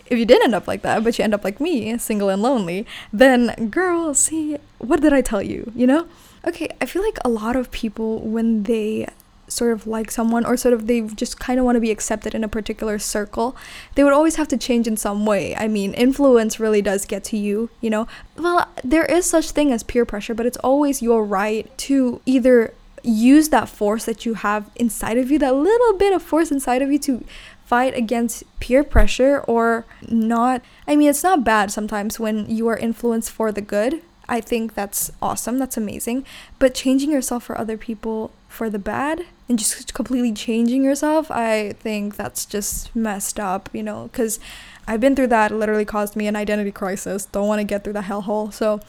if 0.05 0.19
you 0.19 0.25
did 0.25 0.43
end 0.43 0.53
up 0.53 0.67
like 0.67 0.83
that 0.83 1.03
but 1.03 1.17
you 1.17 1.23
end 1.23 1.33
up 1.33 1.43
like 1.43 1.59
me 1.59 1.97
single 1.97 2.29
and 2.29 2.41
lonely 2.41 2.85
then 3.11 3.69
girl 3.69 4.13
see 4.13 4.57
what 4.77 5.01
did 5.01 5.11
i 5.11 5.21
tell 5.21 5.41
you? 5.41 5.71
You 5.75 5.87
know? 5.87 6.07
Okay 6.45 6.69
i 6.79 6.85
feel 6.85 7.01
like 7.01 7.17
a 7.25 7.29
lot 7.29 7.55
of 7.55 7.71
people 7.71 8.19
when 8.19 8.63
they 8.63 9.07
sort 9.51 9.73
of 9.73 9.85
like 9.85 10.09
someone 10.09 10.45
or 10.45 10.55
sort 10.57 10.73
of 10.73 10.87
they 10.87 11.01
just 11.01 11.39
kind 11.39 11.59
of 11.59 11.65
want 11.65 11.75
to 11.75 11.81
be 11.81 11.91
accepted 11.91 12.33
in 12.33 12.43
a 12.43 12.47
particular 12.47 12.97
circle, 12.97 13.55
they 13.95 14.03
would 14.03 14.13
always 14.13 14.35
have 14.35 14.47
to 14.49 14.57
change 14.57 14.87
in 14.87 14.97
some 14.97 15.25
way. 15.25 15.55
I 15.55 15.67
mean, 15.67 15.93
influence 15.93 16.59
really 16.59 16.81
does 16.81 17.05
get 17.05 17.23
to 17.25 17.37
you, 17.37 17.69
you 17.81 17.89
know. 17.89 18.07
Well, 18.37 18.67
there 18.83 19.05
is 19.05 19.25
such 19.25 19.51
thing 19.51 19.71
as 19.71 19.83
peer 19.83 20.05
pressure, 20.05 20.33
but 20.33 20.45
it's 20.45 20.57
always 20.57 21.01
your 21.01 21.25
right 21.25 21.75
to 21.79 22.21
either 22.25 22.73
use 23.03 23.49
that 23.49 23.67
force 23.67 24.05
that 24.05 24.25
you 24.25 24.35
have 24.35 24.69
inside 24.75 25.17
of 25.17 25.31
you, 25.31 25.39
that 25.39 25.55
little 25.55 25.97
bit 25.97 26.13
of 26.13 26.21
force 26.21 26.51
inside 26.51 26.81
of 26.81 26.91
you 26.91 26.99
to 26.99 27.23
fight 27.65 27.95
against 27.95 28.43
peer 28.59 28.83
pressure 28.83 29.39
or 29.47 29.85
not. 30.07 30.61
I 30.87 30.95
mean, 30.95 31.09
it's 31.09 31.23
not 31.23 31.43
bad 31.43 31.71
sometimes 31.71 32.19
when 32.19 32.49
you 32.49 32.67
are 32.67 32.77
influenced 32.77 33.31
for 33.31 33.51
the 33.51 33.61
good. 33.61 34.01
I 34.27 34.39
think 34.39 34.75
that's 34.75 35.11
awesome, 35.21 35.57
that's 35.57 35.77
amazing. 35.77 36.25
But 36.59 36.75
changing 36.75 37.11
yourself 37.11 37.43
for 37.43 37.57
other 37.57 37.77
people 37.77 38.31
for 38.51 38.69
the 38.69 38.79
bad 38.79 39.25
and 39.47 39.57
just 39.57 39.93
completely 39.93 40.33
changing 40.33 40.83
yourself, 40.83 41.31
I 41.31 41.73
think 41.73 42.15
that's 42.15 42.45
just 42.45 42.95
messed 42.95 43.39
up, 43.39 43.69
you 43.73 43.81
know, 43.81 44.09
because 44.11 44.39
I've 44.87 44.99
been 44.99 45.15
through 45.15 45.27
that. 45.27 45.51
It 45.51 45.55
literally 45.55 45.85
caused 45.85 46.15
me 46.15 46.27
an 46.27 46.35
identity 46.35 46.71
crisis. 46.71 47.25
Don't 47.25 47.47
want 47.47 47.59
to 47.59 47.63
get 47.63 47.83
through 47.83 47.93
the 47.93 48.01
hellhole. 48.01 48.53
So, 48.53 48.81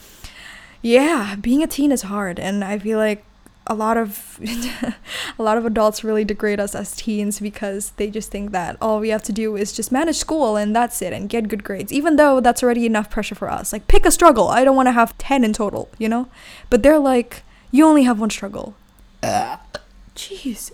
yeah, 0.82 1.36
being 1.36 1.62
a 1.62 1.66
teen 1.66 1.92
is 1.92 2.02
hard, 2.02 2.38
and 2.38 2.64
I 2.64 2.78
feel 2.78 2.98
like 2.98 3.24
a 3.68 3.74
lot 3.74 3.96
of 3.96 4.40
a 5.38 5.42
lot 5.42 5.56
of 5.56 5.64
adults 5.64 6.02
really 6.02 6.24
degrade 6.24 6.58
us 6.58 6.74
as 6.74 6.96
teens 6.96 7.38
because 7.38 7.90
they 7.92 8.10
just 8.10 8.30
think 8.30 8.50
that 8.50 8.76
all 8.80 8.98
we 8.98 9.10
have 9.10 9.22
to 9.22 9.32
do 9.32 9.54
is 9.54 9.72
just 9.72 9.92
manage 9.92 10.16
school 10.16 10.56
and 10.56 10.74
that's 10.74 11.00
it 11.00 11.12
and 11.12 11.28
get 11.28 11.46
good 11.46 11.62
grades 11.62 11.92
even 11.92 12.16
though 12.16 12.40
that's 12.40 12.60
already 12.60 12.86
enough 12.86 13.08
pressure 13.08 13.36
for 13.36 13.48
us 13.48 13.72
like 13.72 13.86
pick 13.86 14.04
a 14.04 14.10
struggle 14.10 14.48
i 14.48 14.64
don't 14.64 14.74
want 14.74 14.88
to 14.88 14.92
have 14.92 15.16
10 15.16 15.44
in 15.44 15.52
total 15.52 15.88
you 15.96 16.08
know 16.08 16.26
but 16.70 16.82
they're 16.82 16.98
like 16.98 17.44
you 17.70 17.86
only 17.86 18.02
have 18.02 18.18
one 18.18 18.30
struggle 18.30 18.74
Jeez. 19.22 20.72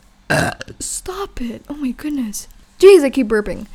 Stop 0.78 1.40
it. 1.40 1.64
Oh 1.68 1.74
my 1.74 1.90
goodness. 1.92 2.48
Jeez, 2.78 3.04
I 3.04 3.10
keep 3.10 3.28
burping. 3.28 3.66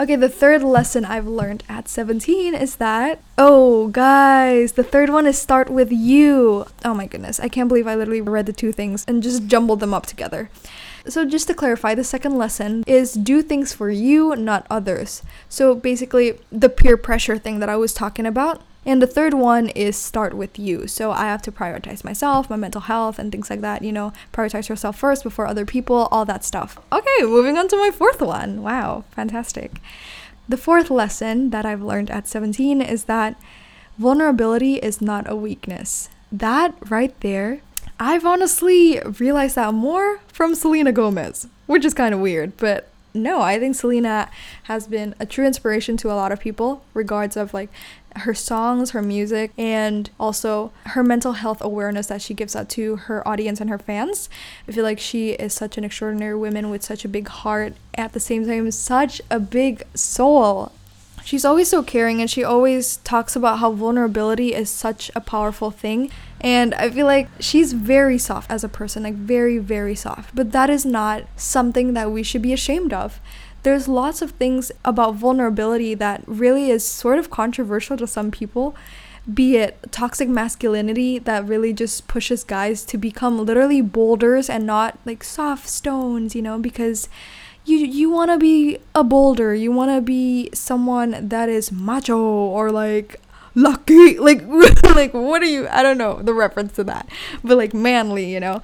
Okay, 0.00 0.14
the 0.14 0.28
third 0.28 0.62
lesson 0.62 1.04
I've 1.04 1.26
learned 1.26 1.64
at 1.68 1.88
17 1.88 2.54
is 2.54 2.76
that, 2.76 3.20
oh, 3.36 3.88
guys, 3.88 4.72
the 4.72 4.84
third 4.84 5.10
one 5.10 5.26
is 5.26 5.36
start 5.36 5.68
with 5.70 5.90
you. 5.90 6.66
Oh 6.84 6.94
my 6.94 7.06
goodness, 7.06 7.40
I 7.40 7.48
can't 7.48 7.68
believe 7.68 7.88
I 7.88 7.96
literally 7.96 8.20
read 8.20 8.46
the 8.46 8.52
two 8.52 8.70
things 8.70 9.04
and 9.08 9.24
just 9.24 9.48
jumbled 9.48 9.80
them 9.80 9.92
up 9.92 10.06
together. 10.06 10.50
So, 11.08 11.24
just 11.24 11.48
to 11.48 11.54
clarify, 11.54 11.96
the 11.96 12.04
second 12.04 12.38
lesson 12.38 12.84
is 12.86 13.14
do 13.14 13.42
things 13.42 13.72
for 13.72 13.90
you, 13.90 14.36
not 14.36 14.68
others. 14.70 15.22
So, 15.48 15.74
basically, 15.74 16.38
the 16.52 16.68
peer 16.68 16.96
pressure 16.96 17.36
thing 17.36 17.58
that 17.58 17.68
I 17.68 17.76
was 17.76 17.92
talking 17.92 18.26
about. 18.26 18.62
And 18.88 19.02
the 19.02 19.06
third 19.06 19.34
one 19.34 19.68
is 19.68 19.98
start 19.98 20.32
with 20.32 20.58
you. 20.58 20.86
So 20.88 21.12
I 21.12 21.26
have 21.26 21.42
to 21.42 21.52
prioritize 21.52 22.04
myself, 22.04 22.48
my 22.48 22.56
mental 22.56 22.80
health, 22.80 23.18
and 23.18 23.30
things 23.30 23.50
like 23.50 23.60
that. 23.60 23.82
You 23.82 23.92
know, 23.92 24.14
prioritize 24.32 24.70
yourself 24.70 24.98
first 24.98 25.22
before 25.22 25.46
other 25.46 25.66
people, 25.66 26.08
all 26.10 26.24
that 26.24 26.42
stuff. 26.42 26.78
Okay, 26.90 27.20
moving 27.20 27.58
on 27.58 27.68
to 27.68 27.76
my 27.76 27.90
fourth 27.90 28.22
one. 28.22 28.62
Wow, 28.62 29.04
fantastic. 29.10 29.82
The 30.48 30.56
fourth 30.56 30.88
lesson 30.88 31.50
that 31.50 31.66
I've 31.66 31.82
learned 31.82 32.10
at 32.10 32.26
17 32.26 32.80
is 32.80 33.04
that 33.04 33.38
vulnerability 33.98 34.76
is 34.76 35.02
not 35.02 35.30
a 35.30 35.36
weakness. 35.36 36.08
That 36.32 36.74
right 36.90 37.14
there, 37.20 37.60
I've 38.00 38.24
honestly 38.24 39.00
realized 39.00 39.56
that 39.56 39.74
more 39.74 40.20
from 40.28 40.54
Selena 40.54 40.92
Gomez, 40.92 41.46
which 41.66 41.84
is 41.84 41.92
kind 41.92 42.14
of 42.14 42.20
weird, 42.20 42.56
but 42.56 42.88
no, 43.14 43.40
I 43.40 43.58
think 43.58 43.74
Selena 43.74 44.30
has 44.64 44.86
been 44.86 45.14
a 45.18 45.26
true 45.26 45.46
inspiration 45.46 45.96
to 45.98 46.10
a 46.10 46.14
lot 46.14 46.32
of 46.32 46.40
people, 46.40 46.82
regards 46.94 47.36
of 47.36 47.54
like 47.54 47.70
her 48.16 48.34
songs, 48.34 48.90
her 48.90 49.02
music, 49.02 49.52
and 49.56 50.10
also 50.18 50.72
her 50.86 51.02
mental 51.02 51.32
health 51.32 51.58
awareness 51.60 52.08
that 52.08 52.22
she 52.22 52.34
gives 52.34 52.56
out 52.56 52.68
to 52.70 52.96
her 52.96 53.26
audience 53.26 53.60
and 53.60 53.70
her 53.70 53.78
fans. 53.78 54.28
I 54.66 54.72
feel 54.72 54.84
like 54.84 54.98
she 54.98 55.30
is 55.30 55.54
such 55.54 55.78
an 55.78 55.84
extraordinary 55.84 56.36
woman 56.36 56.70
with 56.70 56.82
such 56.82 57.04
a 57.04 57.08
big 57.08 57.28
heart, 57.28 57.74
at 57.94 58.12
the 58.12 58.20
same 58.20 58.46
time, 58.46 58.70
such 58.70 59.20
a 59.30 59.40
big 59.40 59.82
soul. 59.94 60.72
She's 61.28 61.44
always 61.44 61.68
so 61.68 61.82
caring 61.82 62.22
and 62.22 62.30
she 62.30 62.42
always 62.42 62.96
talks 63.04 63.36
about 63.36 63.58
how 63.58 63.72
vulnerability 63.72 64.54
is 64.54 64.70
such 64.70 65.10
a 65.14 65.20
powerful 65.20 65.70
thing. 65.70 66.10
And 66.40 66.72
I 66.72 66.88
feel 66.88 67.04
like 67.04 67.28
she's 67.38 67.74
very 67.74 68.16
soft 68.16 68.50
as 68.50 68.64
a 68.64 68.68
person, 68.68 69.02
like 69.02 69.12
very, 69.12 69.58
very 69.58 69.94
soft. 69.94 70.34
But 70.34 70.52
that 70.52 70.70
is 70.70 70.86
not 70.86 71.24
something 71.36 71.92
that 71.92 72.10
we 72.10 72.22
should 72.22 72.40
be 72.40 72.54
ashamed 72.54 72.94
of 72.94 73.20
there's 73.62 73.88
lots 73.88 74.22
of 74.22 74.30
things 74.30 74.72
about 74.86 75.16
vulnerability 75.16 75.92
that 75.92 76.22
really 76.26 76.70
is 76.70 76.86
sort 76.86 77.18
of 77.18 77.28
controversial 77.28 77.98
to 77.98 78.06
some 78.06 78.30
people 78.30 78.74
be 79.34 79.56
it 79.56 79.78
toxic 79.90 80.28
masculinity 80.28 81.18
that 81.18 81.46
really 81.46 81.74
just 81.74 82.08
pushes 82.08 82.42
guys 82.44 82.84
to 82.86 82.96
become 82.96 83.44
literally 83.44 83.82
boulders 83.82 84.48
and 84.48 84.64
not 84.64 84.98
like 85.04 85.22
soft 85.22 85.68
stones, 85.68 86.34
you 86.34 86.40
know, 86.40 86.58
because 86.58 87.10
you 87.68 87.78
you 87.78 88.10
want 88.10 88.30
to 88.30 88.38
be 88.38 88.78
a 88.94 89.04
boulder, 89.04 89.54
you 89.54 89.72
want 89.72 89.90
to 89.90 90.00
be 90.00 90.50
someone 90.54 91.28
that 91.28 91.48
is 91.48 91.70
macho 91.70 92.18
or 92.18 92.70
like 92.70 93.20
lucky, 93.54 94.18
like 94.28 94.42
like 94.94 95.14
what 95.14 95.42
are 95.42 95.46
you? 95.46 95.68
I 95.68 95.82
don't 95.82 95.98
know 95.98 96.20
the 96.22 96.34
reference 96.34 96.72
to 96.74 96.84
that, 96.84 97.08
but 97.44 97.56
like 97.56 97.74
manly, 97.74 98.32
you 98.32 98.40
know. 98.40 98.62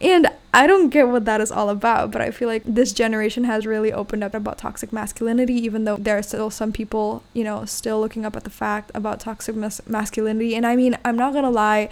And 0.00 0.28
I 0.52 0.66
don't 0.66 0.90
get 0.90 1.08
what 1.08 1.24
that 1.24 1.40
is 1.40 1.50
all 1.50 1.70
about, 1.70 2.10
but 2.10 2.20
I 2.20 2.30
feel 2.30 2.48
like 2.48 2.62
this 2.64 2.92
generation 2.92 3.44
has 3.44 3.66
really 3.66 3.92
opened 3.92 4.22
up 4.22 4.34
about 4.34 4.58
toxic 4.58 4.92
masculinity, 4.92 5.54
even 5.54 5.84
though 5.84 5.96
there 5.96 6.18
are 6.18 6.22
still 6.22 6.50
some 6.50 6.72
people, 6.72 7.22
you 7.32 7.44
know, 7.44 7.64
still 7.64 8.00
looking 8.00 8.26
up 8.26 8.36
at 8.36 8.44
the 8.44 8.50
fact 8.50 8.90
about 8.94 9.20
toxic 9.20 9.56
mas- 9.56 9.80
masculinity. 9.86 10.54
And 10.54 10.66
I 10.66 10.76
mean, 10.76 10.98
I'm 11.04 11.16
not 11.16 11.32
gonna 11.32 11.50
lie. 11.50 11.88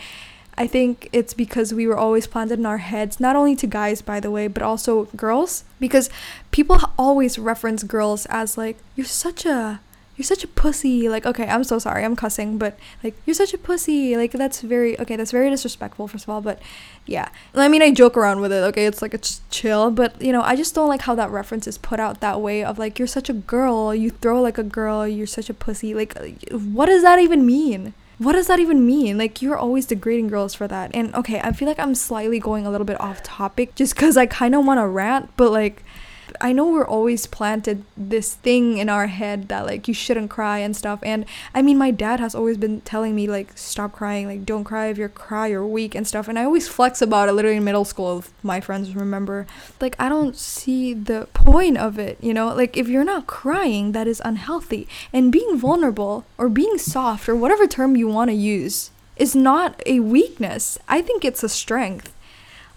I 0.62 0.68
think 0.68 1.09
it's 1.12 1.35
because 1.35 1.75
we 1.75 1.88
were 1.88 1.98
always 1.98 2.29
planted 2.29 2.61
in 2.61 2.66
our 2.66 2.79
heads, 2.79 3.18
not 3.18 3.35
only 3.35 3.57
to 3.57 3.66
guys, 3.66 4.01
by 4.01 4.20
the 4.20 4.31
way, 4.31 4.46
but 4.46 4.62
also 4.62 5.07
girls. 5.16 5.64
Because 5.81 6.09
people 6.53 6.79
always 6.96 7.37
reference 7.37 7.83
girls 7.83 8.27
as 8.27 8.57
like, 8.57 8.77
you're 8.94 9.05
such 9.05 9.44
a 9.44 9.81
you're 10.16 10.25
such 10.25 10.44
a 10.44 10.46
pussy. 10.46 11.09
Like, 11.09 11.27
okay, 11.27 11.48
I'm 11.48 11.64
so 11.64 11.81
sorry, 11.81 12.05
I'm 12.05 12.14
cussing, 12.14 12.59
but 12.59 12.79
like, 13.03 13.16
you're 13.27 13.35
such 13.35 13.53
a 13.53 13.59
pussy. 13.59 14.16
Like, 14.16 14.31
that's 14.31 14.61
very, 14.61 14.96
okay, 15.01 15.16
that's 15.16 15.33
very 15.33 15.51
disrespectful, 15.51 16.07
first 16.07 16.27
of 16.27 16.31
all, 16.31 16.40
but 16.40 16.62
yeah. 17.07 17.31
I 17.57 17.66
mean, 17.66 17.83
I 17.83 17.90
joke 17.90 18.16
around 18.16 18.40
with 18.40 18.53
it, 18.53 18.62
okay, 18.70 18.87
it's 18.87 19.03
like 19.03 19.14
it's 19.14 19.40
chill, 19.51 19.90
but 19.90 20.22
you 20.22 20.31
know, 20.31 20.42
I 20.42 20.55
just 20.55 20.77
don't 20.77 20.87
like 20.87 21.03
how 21.03 21.16
that 21.16 21.31
reference 21.31 21.66
is 21.66 21.77
put 21.77 21.98
out 21.98 22.20
that 22.20 22.40
way 22.40 22.62
of 22.62 22.79
like, 22.79 23.01
you're 23.01 23.09
such 23.09 23.29
a 23.29 23.33
girl, 23.33 23.92
you 23.92 24.11
throw 24.11 24.40
like 24.40 24.59
a 24.59 24.62
girl, 24.62 25.09
you're 25.09 25.27
such 25.27 25.51
a 25.51 25.55
pussy. 25.55 25.92
Like, 25.92 26.16
what 26.53 26.87
does 26.87 27.03
that 27.03 27.18
even 27.18 27.44
mean? 27.44 27.94
What 28.23 28.33
does 28.33 28.47
that 28.47 28.61
even 28.61 28.87
mean? 28.87 29.19
Like, 29.19 29.43
you're 29.43 29.57
always 29.57 29.87
degrading 29.87 30.29
girls 30.29 30.55
for 30.55 30.69
that. 30.69 30.91
And 30.95 31.15
okay, 31.15 31.41
I 31.41 31.53
feel 31.53 31.67
like 31.67 31.79
I'm 31.81 31.95
slightly 31.95 32.39
going 32.39 32.67
a 32.67 32.71
little 32.71 32.85
bit 32.85 33.01
off 33.01 33.23
topic 33.23 33.75
just 33.75 33.95
because 33.95 34.17
I 34.17 34.27
kind 34.27 34.55
of 34.55 34.65
want 34.65 34.79
to 34.79 34.87
rant, 34.87 35.31
but 35.37 35.51
like, 35.51 35.83
I 36.42 36.52
know 36.52 36.68
we're 36.68 36.87
always 36.87 37.26
planted 37.26 37.85
this 37.96 38.35
thing 38.35 38.78
in 38.78 38.88
our 38.88 39.07
head 39.07 39.48
that 39.48 39.64
like 39.64 39.87
you 39.87 39.94
shouldn't 39.94 40.28
cry 40.28 40.59
and 40.59 40.76
stuff. 40.76 40.98
And 41.05 41.24
I 41.55 41.62
mean, 41.62 41.78
my 41.78 41.92
dad 41.92 42.18
has 42.18 42.35
always 42.35 42.57
been 42.57 42.81
telling 42.81 43.14
me 43.14 43.28
like 43.28 43.57
stop 43.57 43.92
crying, 43.92 44.26
like 44.26 44.44
don't 44.44 44.64
cry 44.64 44.88
if 44.88 44.98
you're 44.98 45.09
cry 45.09 45.46
you're 45.46 45.66
weak 45.66 45.94
and 45.94 46.07
stuff. 46.07 46.26
And 46.26 46.38
I 46.38 46.44
always 46.44 46.68
flex 46.68 47.00
about 47.00 47.28
it 47.28 47.33
literally 47.33 47.59
in 47.59 47.64
middle 47.64 47.85
school 47.85 48.24
my 48.42 48.61
friends 48.61 48.94
remember. 48.96 49.46
Like 49.81 49.94
I 50.00 50.09
don't 50.09 50.37
see 50.37 50.92
the 50.92 51.28
point 51.33 51.78
of 51.78 51.98
it, 51.98 52.18
you 52.20 52.35
know? 52.35 52.52
Like 52.52 52.76
if 52.76 52.88
you're 52.88 53.05
not 53.05 53.28
crying, 53.28 53.92
that 53.92 54.09
is 54.09 54.20
unhealthy. 54.24 54.88
And 55.12 55.31
being 55.31 55.57
vulnerable 55.57 56.24
or 56.38 56.48
being 56.48 56.76
soft 56.76 57.28
or 57.28 57.37
whatever 57.37 57.68
term 57.68 57.94
you 57.94 58.09
want 58.09 58.31
to 58.31 58.35
use 58.37 58.90
is 59.16 59.37
not 59.37 59.81
a 59.87 60.00
weakness. 60.00 60.76
I 60.88 61.02
think 61.02 61.24
it's 61.24 61.44
a 61.44 61.48
strength. 61.48 62.12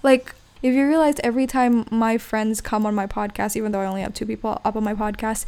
Like 0.03 0.35
if 0.65 0.73
you 0.73 0.87
realize 0.87 1.17
every 1.23 1.45
time 1.45 1.85
my 1.91 2.17
friends 2.17 2.59
come 2.59 2.87
on 2.87 2.95
my 2.95 3.05
podcast, 3.05 3.55
even 3.55 3.71
though 3.71 3.81
I 3.81 3.85
only 3.85 4.01
have 4.01 4.15
two 4.15 4.25
people 4.25 4.59
up 4.65 4.75
on 4.75 4.83
my 4.83 4.95
podcast, 4.95 5.45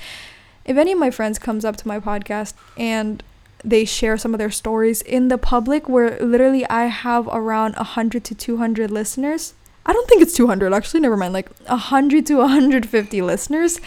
if 0.63 0.77
any 0.77 0.91
of 0.91 0.99
my 0.99 1.10
friends 1.10 1.39
comes 1.39 1.65
up 1.65 1.75
to 1.77 1.88
my 1.88 1.99
podcast 1.99 2.53
and 2.77 3.23
they 3.63 3.84
share 3.84 4.15
some 4.17 4.36
of 4.36 4.38
their 4.38 4.51
stories 4.51 5.01
in 5.01 5.30
the 5.30 5.39
public 5.39 5.89
where 5.89 6.19
literally 6.19 6.69
I 6.69 6.86
have 6.86 7.27
around 7.30 7.75
100 7.77 8.23
to 8.25 8.36
200 8.36 8.91
listeners. 8.91 9.56
I 9.88 9.93
don't 9.93 10.08
think 10.08 10.21
it's 10.21 10.36
200 10.36 10.71
actually, 10.71 10.99
never 10.99 11.17
mind, 11.17 11.34
like 11.34 11.49
100 11.62 12.27
to 12.27 12.36
150 12.36 13.21
listeners. 13.23 13.82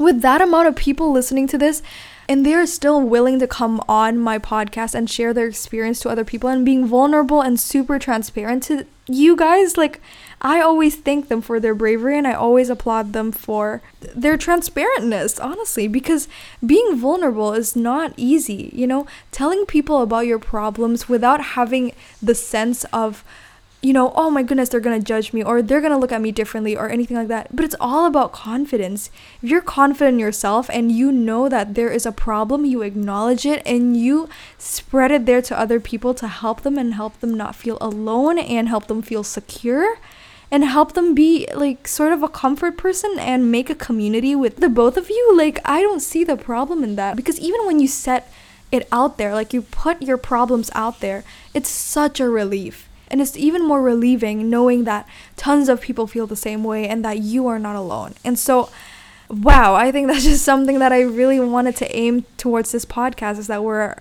With 0.00 0.20
that 0.22 0.42
amount 0.42 0.66
of 0.66 0.74
people 0.74 1.12
listening 1.12 1.46
to 1.46 1.58
this, 1.58 1.80
and 2.28 2.44
they 2.44 2.54
are 2.54 2.66
still 2.66 3.00
willing 3.00 3.38
to 3.38 3.46
come 3.46 3.80
on 3.88 4.18
my 4.18 4.40
podcast 4.40 4.96
and 4.96 5.08
share 5.08 5.32
their 5.32 5.46
experience 5.46 6.00
to 6.00 6.08
other 6.08 6.24
people 6.24 6.50
and 6.50 6.64
being 6.64 6.86
vulnerable 6.86 7.40
and 7.40 7.60
super 7.60 8.00
transparent 8.00 8.64
to 8.64 8.84
you 9.06 9.36
guys 9.36 9.76
like 9.76 10.00
I 10.40 10.60
always 10.60 10.96
thank 10.96 11.28
them 11.28 11.40
for 11.40 11.58
their 11.58 11.74
bravery 11.74 12.18
and 12.18 12.26
I 12.26 12.34
always 12.34 12.68
applaud 12.68 13.12
them 13.12 13.32
for 13.32 13.80
their 14.14 14.36
transparentness, 14.36 15.42
honestly, 15.42 15.88
because 15.88 16.28
being 16.64 16.96
vulnerable 16.96 17.54
is 17.54 17.74
not 17.74 18.12
easy. 18.16 18.70
You 18.74 18.86
know, 18.86 19.06
telling 19.32 19.64
people 19.64 20.02
about 20.02 20.26
your 20.26 20.38
problems 20.38 21.08
without 21.08 21.40
having 21.40 21.92
the 22.22 22.34
sense 22.34 22.84
of, 22.92 23.24
you 23.80 23.94
know, 23.94 24.12
oh 24.14 24.28
my 24.28 24.42
goodness, 24.42 24.68
they're 24.68 24.78
gonna 24.78 25.00
judge 25.00 25.32
me 25.32 25.42
or 25.42 25.62
they're 25.62 25.80
gonna 25.80 25.98
look 25.98 26.12
at 26.12 26.20
me 26.20 26.32
differently 26.32 26.76
or 26.76 26.90
anything 26.90 27.16
like 27.16 27.28
that. 27.28 27.56
But 27.56 27.64
it's 27.64 27.76
all 27.80 28.04
about 28.04 28.32
confidence. 28.32 29.10
If 29.42 29.48
you're 29.48 29.62
confident 29.62 30.14
in 30.14 30.20
yourself 30.20 30.68
and 30.70 30.92
you 30.92 31.10
know 31.12 31.48
that 31.48 31.74
there 31.74 31.90
is 31.90 32.04
a 32.04 32.12
problem, 32.12 32.66
you 32.66 32.82
acknowledge 32.82 33.46
it 33.46 33.62
and 33.64 33.96
you 33.96 34.28
spread 34.58 35.10
it 35.10 35.24
there 35.24 35.40
to 35.40 35.58
other 35.58 35.80
people 35.80 36.12
to 36.12 36.28
help 36.28 36.60
them 36.60 36.76
and 36.76 36.92
help 36.92 37.20
them 37.20 37.34
not 37.34 37.56
feel 37.56 37.78
alone 37.80 38.38
and 38.38 38.68
help 38.68 38.86
them 38.86 39.00
feel 39.00 39.24
secure 39.24 39.96
and 40.50 40.64
help 40.64 40.92
them 40.92 41.14
be 41.14 41.48
like 41.54 41.88
sort 41.88 42.12
of 42.12 42.22
a 42.22 42.28
comfort 42.28 42.76
person 42.76 43.16
and 43.18 43.50
make 43.50 43.68
a 43.68 43.74
community 43.74 44.34
with 44.36 44.56
the 44.56 44.68
both 44.68 44.96
of 44.96 45.10
you. 45.10 45.34
Like, 45.36 45.58
I 45.64 45.80
don't 45.80 46.00
see 46.00 46.24
the 46.24 46.36
problem 46.36 46.84
in 46.84 46.96
that 46.96 47.16
because 47.16 47.40
even 47.40 47.66
when 47.66 47.80
you 47.80 47.88
set 47.88 48.32
it 48.70 48.86
out 48.92 49.18
there, 49.18 49.34
like 49.34 49.52
you 49.52 49.62
put 49.62 50.02
your 50.02 50.18
problems 50.18 50.70
out 50.74 51.00
there, 51.00 51.24
it's 51.54 51.68
such 51.68 52.20
a 52.20 52.28
relief. 52.28 52.88
And 53.08 53.20
it's 53.20 53.36
even 53.36 53.64
more 53.64 53.82
relieving 53.82 54.50
knowing 54.50 54.84
that 54.84 55.08
tons 55.36 55.68
of 55.68 55.80
people 55.80 56.06
feel 56.06 56.26
the 56.26 56.36
same 56.36 56.64
way 56.64 56.88
and 56.88 57.04
that 57.04 57.18
you 57.18 57.46
are 57.46 57.58
not 57.58 57.76
alone. 57.76 58.14
And 58.24 58.38
so, 58.38 58.68
wow, 59.28 59.74
I 59.74 59.92
think 59.92 60.08
that's 60.08 60.24
just 60.24 60.44
something 60.44 60.80
that 60.80 60.92
I 60.92 61.02
really 61.02 61.38
wanted 61.38 61.76
to 61.76 61.96
aim 61.96 62.24
towards 62.36 62.72
this 62.72 62.84
podcast 62.84 63.38
is 63.38 63.46
that 63.46 63.62
we're 63.62 63.96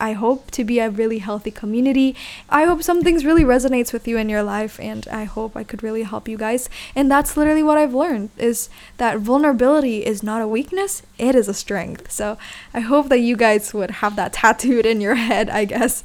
I 0.00 0.12
hope 0.14 0.50
to 0.52 0.64
be 0.64 0.78
a 0.78 0.90
really 0.90 1.18
healthy 1.18 1.50
community. 1.50 2.16
I 2.48 2.64
hope 2.64 2.82
some 2.82 3.02
things 3.02 3.24
really 3.24 3.44
resonates 3.44 3.92
with 3.92 4.08
you 4.08 4.16
in 4.16 4.28
your 4.28 4.42
life 4.42 4.80
and 4.80 5.06
I 5.08 5.24
hope 5.24 5.56
I 5.56 5.64
could 5.64 5.82
really 5.82 6.02
help 6.02 6.26
you 6.26 6.38
guys. 6.38 6.68
And 6.94 7.10
that's 7.10 7.36
literally 7.36 7.62
what 7.62 7.78
I've 7.78 7.94
learned 7.94 8.30
is 8.38 8.70
that 8.96 9.18
vulnerability 9.18 10.04
is 10.06 10.22
not 10.22 10.42
a 10.42 10.48
weakness, 10.48 11.02
it 11.18 11.34
is 11.34 11.48
a 11.48 11.54
strength. 11.54 12.10
So, 12.10 12.38
I 12.72 12.80
hope 12.80 13.08
that 13.10 13.18
you 13.20 13.36
guys 13.36 13.74
would 13.74 13.90
have 13.90 14.16
that 14.16 14.32
tattooed 14.40 14.86
in 14.86 15.00
your 15.00 15.16
head, 15.16 15.50
I 15.50 15.64
guess. 15.66 16.02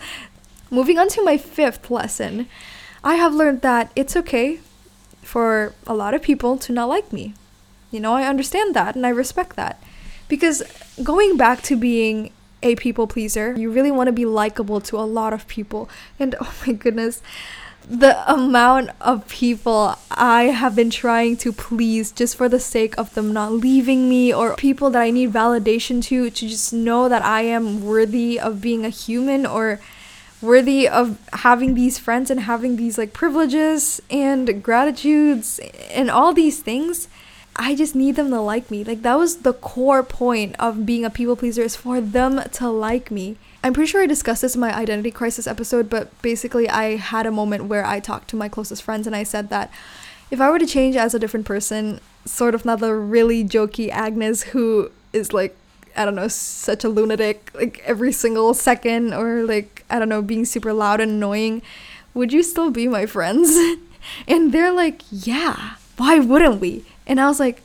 Moving 0.70 1.00
on 1.00 1.08
to 1.10 1.24
my 1.24 1.38
fifth 1.38 1.90
lesson. 1.90 2.48
I 3.04 3.16
have 3.16 3.34
learned 3.34 3.62
that 3.62 3.92
it's 3.96 4.16
okay 4.16 4.60
for 5.22 5.74
a 5.88 5.94
lot 5.94 6.14
of 6.14 6.22
people 6.22 6.58
to 6.58 6.74
not 6.74 6.90
like 6.90 7.14
me. 7.14 7.34
You 7.92 8.00
know, 8.00 8.14
I 8.14 8.28
understand 8.28 8.76
that 8.76 8.96
and 8.96 9.06
I 9.06 9.10
respect 9.10 9.56
that. 9.56 9.82
Because 10.28 10.64
going 11.04 11.38
back 11.38 11.62
to 11.64 11.76
being 11.76 12.32
a 12.64 12.76
people 12.76 13.08
pleaser. 13.08 13.54
You 13.58 13.72
really 13.72 13.92
want 13.92 14.08
to 14.08 14.14
be 14.14 14.26
likable 14.26 14.82
to 14.82 14.98
a 14.98 15.06
lot 15.06 15.34
of 15.34 15.48
people. 15.48 15.90
And 16.20 16.36
oh 16.40 16.54
my 16.66 16.74
goodness, 16.74 17.22
the 17.88 18.18
amount 18.32 18.90
of 19.00 19.28
people 19.28 19.96
I 20.10 20.46
have 20.46 20.76
been 20.76 20.90
trying 20.90 21.38
to 21.38 21.54
please 21.54 22.12
just 22.12 22.36
for 22.36 22.50
the 22.50 22.60
sake 22.60 22.98
of 22.98 23.14
them 23.14 23.32
not 23.32 23.52
leaving 23.52 24.10
me, 24.10 24.34
or 24.34 24.56
people 24.56 24.90
that 24.92 25.02
I 25.02 25.12
need 25.12 25.32
validation 25.32 26.02
to, 26.06 26.30
to 26.30 26.48
just 26.48 26.74
know 26.74 27.08
that 27.10 27.24
I 27.24 27.42
am 27.42 27.84
worthy 27.84 28.40
of 28.40 28.62
being 28.62 28.86
a 28.86 28.90
human 28.90 29.46
or 29.46 29.80
worthy 30.42 30.88
of 30.88 31.18
having 31.34 31.76
these 31.76 31.98
friends 32.00 32.32
and 32.32 32.42
having 32.42 32.76
these 32.76 32.98
like 32.98 33.14
privileges 33.14 34.02
and 34.10 34.64
gratitudes 34.64 35.60
and 35.92 36.10
all 36.10 36.34
these 36.34 36.60
things. 36.60 37.08
I 37.56 37.76
just 37.76 37.96
need 37.96 38.16
them 38.16 38.30
to 38.32 38.42
like 38.42 38.70
me. 38.70 38.84
Like 38.84 39.02
that 39.04 39.18
was 39.18 39.38
the 39.38 39.54
core 39.54 40.04
point 40.04 40.56
of 40.60 40.86
being 40.86 41.06
a 41.06 41.10
people 41.10 41.36
pleaser 41.36 41.62
is 41.62 41.76
for 41.76 42.02
them 42.02 42.42
to 42.54 42.70
like 42.70 43.10
me. 43.10 43.38
I'm 43.64 43.74
pretty 43.74 43.90
sure 43.90 44.02
I 44.04 44.08
discussed 44.08 44.42
this 44.42 44.56
in 44.56 44.62
my 44.62 44.76
identity 44.76 45.10
crisis 45.10 45.48
episode, 45.48 45.90
but 45.90 46.22
basically 46.22 46.70
I 46.70 46.98
had 46.98 47.26
a 47.26 47.32
moment 47.32 47.66
where 47.66 47.86
I 47.86 48.00
talked 48.00 48.28
to 48.30 48.36
my 48.36 48.50
closest 48.50 48.84
friends 48.84 49.08
and 49.08 49.16
I 49.16 49.24
said 49.24 49.50
that 49.50 49.72
if 50.30 50.42
I 50.42 50.50
were 50.52 50.60
to 50.60 50.66
change 50.66 50.96
as 50.96 51.14
a 51.14 51.20
different 51.20 51.46
person, 51.46 52.00
sort 52.26 52.56
of 52.56 52.66
not 52.66 52.80
the 52.80 52.94
really 52.94 53.44
jokey 53.44 53.90
Agnes 53.90 54.44
who 54.44 54.92
is 55.14 55.34
like 55.34 55.56
I 55.98 56.04
don't 56.04 56.16
know, 56.16 56.28
such 56.28 56.84
a 56.84 56.90
lunatic 56.90 57.52
like 57.54 57.82
every 57.86 58.12
single 58.12 58.54
second 58.54 59.14
or 59.14 59.44
like 59.44 59.86
I 59.90 59.98
don't 59.98 60.10
know, 60.10 60.22
being 60.22 60.44
super 60.44 60.74
loud 60.74 61.00
and 61.00 61.12
annoying, 61.12 61.62
would 62.14 62.34
you 62.34 62.44
still 62.44 62.70
be 62.70 62.88
my 62.88 63.06
friends? 63.06 63.58
and 64.28 64.52
they're 64.52 64.74
like, 64.74 65.02
"Yeah, 65.10 65.76
why 65.96 66.20
wouldn't 66.20 66.60
we?" 66.60 66.86
And 67.08 67.20
I 67.20 67.28
was 67.28 67.40
like, 67.40 67.62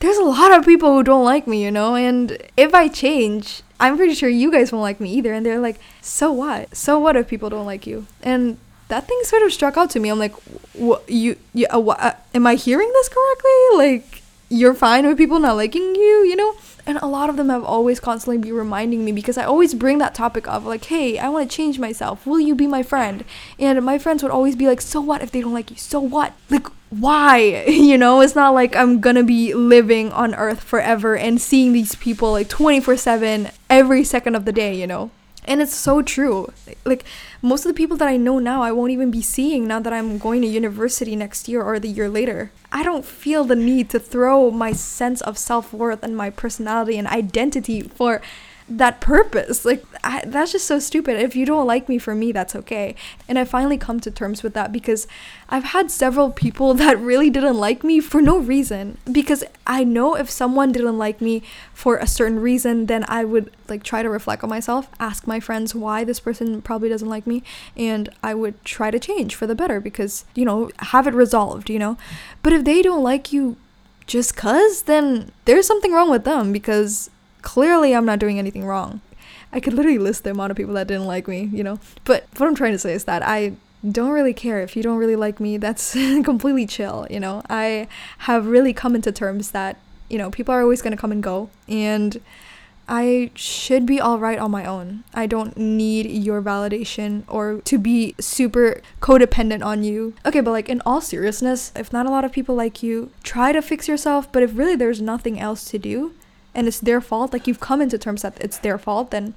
there's 0.00 0.16
a 0.16 0.24
lot 0.24 0.52
of 0.52 0.64
people 0.66 0.92
who 0.92 1.02
don't 1.02 1.24
like 1.24 1.46
me, 1.46 1.62
you 1.62 1.70
know? 1.70 1.94
And 1.94 2.36
if 2.56 2.74
I 2.74 2.88
change, 2.88 3.62
I'm 3.80 3.96
pretty 3.96 4.14
sure 4.14 4.28
you 4.28 4.50
guys 4.50 4.72
won't 4.72 4.82
like 4.82 5.00
me 5.00 5.10
either. 5.14 5.32
And 5.32 5.46
they're 5.46 5.60
like, 5.60 5.78
so 6.00 6.30
what? 6.32 6.76
So 6.76 6.98
what 6.98 7.16
if 7.16 7.28
people 7.28 7.48
don't 7.48 7.66
like 7.66 7.86
you? 7.86 8.06
And 8.22 8.58
that 8.88 9.06
thing 9.06 9.18
sort 9.24 9.42
of 9.42 9.52
struck 9.52 9.76
out 9.76 9.90
to 9.90 10.00
me. 10.00 10.10
I'm 10.10 10.18
like, 10.18 10.34
what? 10.74 11.08
You, 11.08 11.36
you 11.54 11.66
uh, 11.72 11.80
what, 11.80 12.00
uh, 12.00 12.12
am 12.34 12.46
I 12.46 12.56
hearing 12.56 12.88
this 12.92 13.08
correctly? 13.08 13.50
Like, 13.76 14.22
you're 14.54 14.74
fine 14.74 15.06
with 15.06 15.18
people 15.18 15.38
not 15.38 15.56
liking 15.56 15.94
you, 15.94 16.24
you 16.24 16.36
know? 16.36 16.54
And 16.86 16.98
a 16.98 17.06
lot 17.06 17.30
of 17.30 17.36
them 17.36 17.48
have 17.48 17.64
always 17.64 17.98
constantly 17.98 18.36
be 18.38 18.52
reminding 18.52 19.04
me 19.04 19.12
because 19.12 19.38
I 19.38 19.44
always 19.44 19.72
bring 19.72 19.98
that 19.98 20.14
topic 20.14 20.46
of 20.46 20.66
like, 20.66 20.84
hey, 20.84 21.18
I 21.18 21.28
want 21.30 21.50
to 21.50 21.56
change 21.56 21.78
myself. 21.78 22.26
Will 22.26 22.40
you 22.40 22.54
be 22.54 22.66
my 22.66 22.82
friend? 22.82 23.24
And 23.58 23.82
my 23.84 23.98
friends 23.98 24.22
would 24.22 24.30
always 24.32 24.54
be 24.54 24.66
like, 24.66 24.82
so 24.82 25.00
what 25.00 25.22
if 25.22 25.30
they 25.30 25.40
don't 25.40 25.54
like 25.54 25.70
you? 25.70 25.76
So 25.76 25.98
what? 25.98 26.34
Like, 26.50 26.66
why? 26.90 27.64
You 27.84 27.98
know, 27.98 28.20
it's 28.20 28.34
not 28.34 28.54
like 28.54 28.74
I'm 28.74 29.00
gonna 29.00 29.22
be 29.22 29.52
living 29.54 30.10
on 30.12 30.34
earth 30.34 30.62
forever 30.62 31.16
and 31.16 31.40
seeing 31.40 31.72
these 31.72 31.94
people 31.94 32.32
like 32.32 32.48
24 32.48 32.96
7 32.96 33.50
every 33.68 34.04
second 34.04 34.34
of 34.34 34.44
the 34.44 34.52
day, 34.52 34.74
you 34.74 34.86
know? 34.86 35.10
And 35.44 35.60
it's 35.60 35.74
so 35.74 36.00
true. 36.00 36.52
Like, 36.84 37.04
most 37.42 37.64
of 37.64 37.68
the 37.68 37.76
people 37.76 37.96
that 37.98 38.08
I 38.08 38.16
know 38.16 38.38
now, 38.38 38.62
I 38.62 38.72
won't 38.72 38.92
even 38.92 39.10
be 39.10 39.20
seeing 39.20 39.66
now 39.66 39.80
that 39.80 39.92
I'm 39.92 40.18
going 40.18 40.40
to 40.42 40.48
university 40.48 41.14
next 41.16 41.48
year 41.48 41.62
or 41.62 41.78
the 41.78 41.88
year 41.88 42.08
later. 42.08 42.50
I 42.72 42.82
don't 42.82 43.04
feel 43.04 43.44
the 43.44 43.56
need 43.56 43.90
to 43.90 43.98
throw 43.98 44.50
my 44.50 44.72
sense 44.72 45.20
of 45.20 45.36
self 45.36 45.72
worth 45.72 46.02
and 46.02 46.16
my 46.16 46.30
personality 46.30 46.96
and 46.98 47.06
identity 47.06 47.82
for 47.82 48.22
that 48.68 49.00
purpose. 49.00 49.64
Like, 49.64 49.84
I, 50.02 50.22
that's 50.26 50.52
just 50.52 50.66
so 50.66 50.78
stupid. 50.78 51.20
If 51.20 51.36
you 51.36 51.44
don't 51.44 51.66
like 51.66 51.88
me 51.88 51.98
for 51.98 52.14
me, 52.14 52.32
that's 52.32 52.56
okay. 52.56 52.94
And 53.28 53.38
I 53.38 53.44
finally 53.44 53.76
come 53.76 54.00
to 54.00 54.10
terms 54.10 54.42
with 54.42 54.54
that 54.54 54.72
because 54.72 55.06
I've 55.50 55.64
had 55.64 55.90
several 55.90 56.30
people 56.30 56.72
that 56.74 56.98
really 56.98 57.28
didn't 57.28 57.58
like 57.58 57.84
me 57.84 58.00
for 58.00 58.22
no 58.22 58.38
reason. 58.38 58.96
Because 59.10 59.44
I 59.66 59.84
know 59.84 60.14
if 60.16 60.30
someone 60.30 60.72
didn't 60.72 60.96
like 60.96 61.20
me 61.20 61.42
for 61.74 61.96
a 61.96 62.06
certain 62.06 62.40
reason, 62.40 62.86
then 62.86 63.04
I 63.06 63.24
would 63.24 63.50
like 63.68 63.82
try 63.82 64.02
to 64.02 64.08
reflect 64.08 64.42
on 64.42 64.50
myself, 64.50 64.88
ask 64.98 65.26
my 65.26 65.40
friends 65.40 65.74
why 65.74 66.04
this 66.04 66.20
person 66.20 66.62
probably 66.62 66.88
doesn't 66.88 67.08
like 67.08 67.26
me, 67.26 67.42
and 67.76 68.08
I 68.22 68.34
would 68.34 68.62
try 68.64 68.90
to 68.90 68.98
change 68.98 69.34
for 69.34 69.46
the 69.46 69.54
better 69.54 69.80
because, 69.80 70.24
you 70.34 70.44
know, 70.44 70.70
have 70.78 71.06
it 71.06 71.14
resolved, 71.14 71.68
you 71.68 71.78
know. 71.78 71.96
But 72.42 72.52
if 72.52 72.64
they 72.64 72.82
don't 72.82 73.02
like 73.02 73.32
you 73.32 73.56
just 74.06 74.36
cuz, 74.36 74.82
then 74.82 75.32
there's 75.44 75.66
something 75.66 75.92
wrong 75.92 76.10
with 76.10 76.24
them 76.24 76.52
because 76.52 77.10
clearly 77.44 77.94
I'm 77.94 78.04
not 78.04 78.18
doing 78.18 78.38
anything 78.38 78.64
wrong. 78.64 79.00
I 79.52 79.60
could 79.60 79.74
literally 79.74 79.98
list 79.98 80.24
the 80.24 80.32
amount 80.32 80.50
of 80.50 80.56
people 80.56 80.74
that 80.74 80.88
didn't 80.88 81.06
like 81.06 81.28
me, 81.28 81.48
you 81.52 81.62
know? 81.62 81.78
But 82.04 82.26
what 82.36 82.48
I'm 82.48 82.56
trying 82.56 82.72
to 82.72 82.78
say 82.78 82.92
is 82.92 83.04
that 83.04 83.22
I 83.22 83.52
don't 83.88 84.10
really 84.10 84.34
care 84.34 84.60
if 84.60 84.74
you 84.74 84.82
don't 84.82 84.98
really 84.98 85.14
like 85.14 85.38
me. 85.38 85.58
That's 85.58 85.92
completely 86.24 86.66
chill, 86.66 87.06
you 87.08 87.20
know? 87.20 87.42
I 87.48 87.86
have 88.18 88.46
really 88.46 88.72
come 88.72 88.96
into 88.96 89.12
terms 89.12 89.52
that, 89.52 89.78
you 90.10 90.18
know, 90.18 90.30
people 90.30 90.52
are 90.52 90.62
always 90.62 90.82
going 90.82 90.96
to 90.96 91.00
come 91.00 91.12
and 91.12 91.22
go. 91.22 91.50
And 91.68 92.20
I 92.88 93.30
should 93.34 93.86
be 93.86 94.00
all 94.00 94.18
right 94.18 94.38
on 94.38 94.50
my 94.50 94.64
own. 94.64 95.04
I 95.14 95.26
don't 95.26 95.56
need 95.56 96.10
your 96.10 96.42
validation 96.42 97.22
or 97.28 97.60
to 97.62 97.78
be 97.78 98.14
super 98.18 98.80
codependent 99.00 99.64
on 99.64 99.84
you. 99.84 100.14
Okay, 100.26 100.40
but 100.40 100.50
like 100.50 100.68
in 100.68 100.82
all 100.84 101.00
seriousness, 101.00 101.72
if 101.76 101.92
not 101.92 102.06
a 102.06 102.10
lot 102.10 102.24
of 102.24 102.32
people 102.32 102.54
like 102.54 102.82
you, 102.82 103.10
try 103.22 103.52
to 103.52 103.62
fix 103.62 103.86
yourself. 103.86 104.30
But 104.32 104.42
if 104.42 104.56
really 104.56 104.76
there's 104.76 105.00
nothing 105.00 105.38
else 105.38 105.64
to 105.66 105.78
do, 105.78 106.14
and 106.54 106.68
it's 106.68 106.80
their 106.80 107.00
fault, 107.00 107.32
like 107.32 107.46
you've 107.46 107.60
come 107.60 107.80
into 107.80 107.98
terms 107.98 108.22
that 108.22 108.36
it's 108.40 108.58
their 108.58 108.78
fault, 108.78 109.10
then 109.10 109.34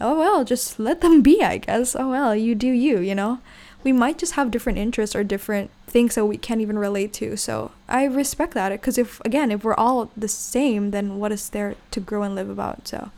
oh 0.00 0.18
well, 0.18 0.44
just 0.44 0.78
let 0.78 1.00
them 1.00 1.22
be, 1.22 1.42
I 1.42 1.58
guess. 1.58 1.96
Oh 1.96 2.10
well, 2.10 2.34
you 2.34 2.54
do 2.54 2.68
you, 2.68 3.00
you 3.00 3.14
know? 3.14 3.40
We 3.84 3.92
might 3.92 4.18
just 4.18 4.32
have 4.32 4.50
different 4.50 4.78
interests 4.78 5.14
or 5.14 5.22
different 5.22 5.70
things 5.86 6.14
that 6.14 6.26
we 6.26 6.36
can't 6.36 6.60
even 6.60 6.78
relate 6.78 7.12
to. 7.14 7.36
So 7.36 7.70
I 7.88 8.04
respect 8.04 8.54
that 8.54 8.70
because 8.70 8.98
if, 8.98 9.20
again, 9.24 9.50
if 9.50 9.64
we're 9.64 9.74
all 9.74 10.10
the 10.16 10.28
same, 10.28 10.90
then 10.90 11.18
what 11.18 11.32
is 11.32 11.48
there 11.50 11.76
to 11.92 12.00
grow 12.00 12.22
and 12.22 12.34
live 12.34 12.50
about? 12.50 12.88
So, 12.88 13.10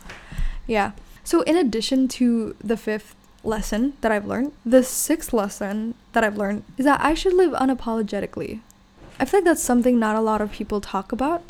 yeah. 0.67 0.93
So, 1.25 1.43
in 1.43 1.57
addition 1.57 2.09
to 2.09 2.55
the 2.63 2.77
fifth 2.77 3.15
lesson 3.43 3.95
that 4.01 4.13
I've 4.13 4.27
learned, 4.27 4.53
the 4.65 4.83
sixth 4.83 5.33
lesson 5.33 5.95
that 6.13 6.25
I've 6.25 6.37
learned 6.37 6.65
is 6.77 6.85
that 6.85 7.01
I 7.01 7.15
should 7.15 7.35
live 7.35 7.53
unapologetically. 7.53 8.61
I 9.19 9.25
feel 9.25 9.41
like 9.41 9.45
that's 9.45 9.63
something 9.63 9.99
not 9.99 10.17
a 10.17 10.21
lot 10.21 10.41
of 10.41 10.53
people 10.53 10.81
talk 10.81 11.13
about, 11.13 11.43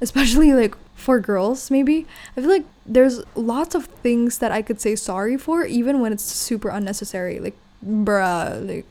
especially 0.00 0.52
like 0.52 0.74
for 0.98 1.20
girls 1.20 1.70
maybe. 1.70 2.06
I 2.36 2.40
feel 2.40 2.50
like 2.50 2.66
there's 2.84 3.22
lots 3.34 3.74
of 3.74 3.84
things 3.86 4.38
that 4.38 4.50
i 4.50 4.62
could 4.62 4.80
say 4.80 4.96
sorry 4.96 5.36
for 5.36 5.64
even 5.64 6.00
when 6.00 6.12
it's 6.12 6.24
super 6.24 6.68
unnecessary. 6.68 7.38
Like 7.38 7.56
bruh 7.86 8.66
like 8.66 8.84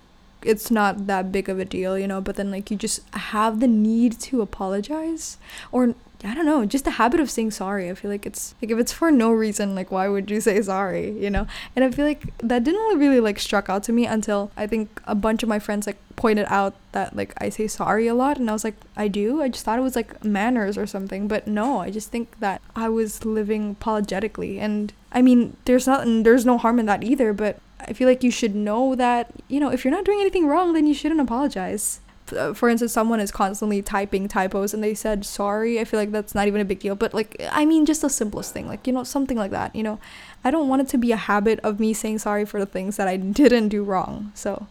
it's 0.43 0.71
not 0.71 1.07
that 1.07 1.31
big 1.31 1.49
of 1.49 1.59
a 1.59 1.65
deal 1.65 1.99
you 1.99 2.07
know? 2.07 2.21
But 2.21 2.37
then 2.37 2.49
like 2.49 2.71
you 2.71 2.77
just 2.77 3.01
have 3.13 3.59
the 3.59 3.67
need 3.67 4.19
to 4.21 4.41
apologize 4.41 5.37
or 5.71 5.95
I 6.23 6.33
don't 6.33 6.45
know, 6.45 6.65
just 6.65 6.85
the 6.85 6.91
habit 6.91 7.19
of 7.19 7.29
saying 7.29 7.51
sorry. 7.51 7.89
I 7.89 7.93
feel 7.93 8.09
like 8.09 8.25
it's 8.25 8.55
like 8.61 8.71
if 8.71 8.79
it's 8.79 8.91
for 8.91 9.11
no 9.11 9.31
reason, 9.31 9.75
like 9.75 9.91
why 9.91 10.07
would 10.07 10.31
you 10.31 10.41
say 10.41 10.59
sorry, 10.61 11.11
you 11.11 11.29
know? 11.29 11.45
And 11.75 11.85
I 11.85 11.91
feel 11.91 12.05
like 12.05 12.35
that 12.39 12.63
didn't 12.63 12.97
really 12.97 13.19
like 13.19 13.37
struck 13.39 13.69
out 13.69 13.83
to 13.83 13.93
me 13.93 14.07
until 14.07 14.51
I 14.57 14.65
think 14.65 15.01
a 15.05 15.13
bunch 15.13 15.43
of 15.43 15.49
my 15.49 15.59
friends 15.59 15.85
like 15.85 15.97
pointed 16.15 16.47
out 16.49 16.73
that 16.93 17.15
like 17.15 17.33
I 17.37 17.49
say 17.49 17.67
sorry 17.67 18.07
a 18.07 18.15
lot 18.15 18.39
and 18.39 18.49
I 18.49 18.53
was 18.53 18.63
like, 18.63 18.75
I 18.95 19.07
do? 19.07 19.43
I 19.43 19.49
just 19.49 19.63
thought 19.63 19.77
it 19.77 19.83
was 19.83 19.95
like 19.95 20.23
manners 20.23 20.77
or 20.77 20.87
something, 20.87 21.27
but 21.27 21.45
no, 21.45 21.79
I 21.79 21.91
just 21.91 22.09
think 22.09 22.39
that 22.39 22.61
I 22.75 22.89
was 22.89 23.23
living 23.23 23.71
apologetically 23.71 24.59
and 24.59 24.93
I 25.11 25.21
mean, 25.21 25.55
there's 25.65 25.85
not 25.85 26.05
there's 26.05 26.45
no 26.45 26.57
harm 26.57 26.79
in 26.79 26.87
that 26.87 27.03
either, 27.03 27.31
but 27.31 27.59
I 27.79 27.93
feel 27.93 28.07
like 28.07 28.23
you 28.23 28.31
should 28.31 28.55
know 28.55 28.95
that, 28.95 29.31
you 29.47 29.59
know, 29.59 29.71
if 29.71 29.85
you're 29.85 29.93
not 29.93 30.05
doing 30.05 30.19
anything 30.19 30.47
wrong, 30.47 30.73
then 30.73 30.87
you 30.87 30.95
shouldn't 30.95 31.21
apologize. 31.21 31.99
Uh, 32.33 32.53
for 32.53 32.69
instance, 32.69 32.91
someone 32.91 33.19
is 33.19 33.31
constantly 33.31 33.81
typing 33.81 34.27
typos 34.27 34.73
and 34.73 34.83
they 34.83 34.93
said 34.93 35.25
sorry, 35.25 35.79
I 35.79 35.83
feel 35.83 35.99
like 35.99 36.11
that's 36.11 36.35
not 36.35 36.47
even 36.47 36.61
a 36.61 36.65
big 36.65 36.79
deal. 36.79 36.95
But 36.95 37.13
like, 37.13 37.41
I 37.51 37.65
mean, 37.65 37.85
just 37.85 38.01
the 38.01 38.09
simplest 38.09 38.53
thing, 38.53 38.67
like, 38.67 38.87
you 38.87 38.93
know, 38.93 39.03
something 39.03 39.37
like 39.37 39.51
that, 39.51 39.75
you 39.75 39.83
know, 39.83 39.99
I 40.43 40.51
don't 40.51 40.67
want 40.67 40.81
it 40.81 40.89
to 40.89 40.97
be 40.97 41.11
a 41.11 41.17
habit 41.17 41.59
of 41.61 41.79
me 41.79 41.93
saying 41.93 42.19
sorry 42.19 42.45
for 42.45 42.59
the 42.59 42.65
things 42.65 42.97
that 42.97 43.07
I 43.07 43.17
didn't 43.17 43.69
do 43.69 43.83
wrong. 43.83 44.31
So, 44.35 44.67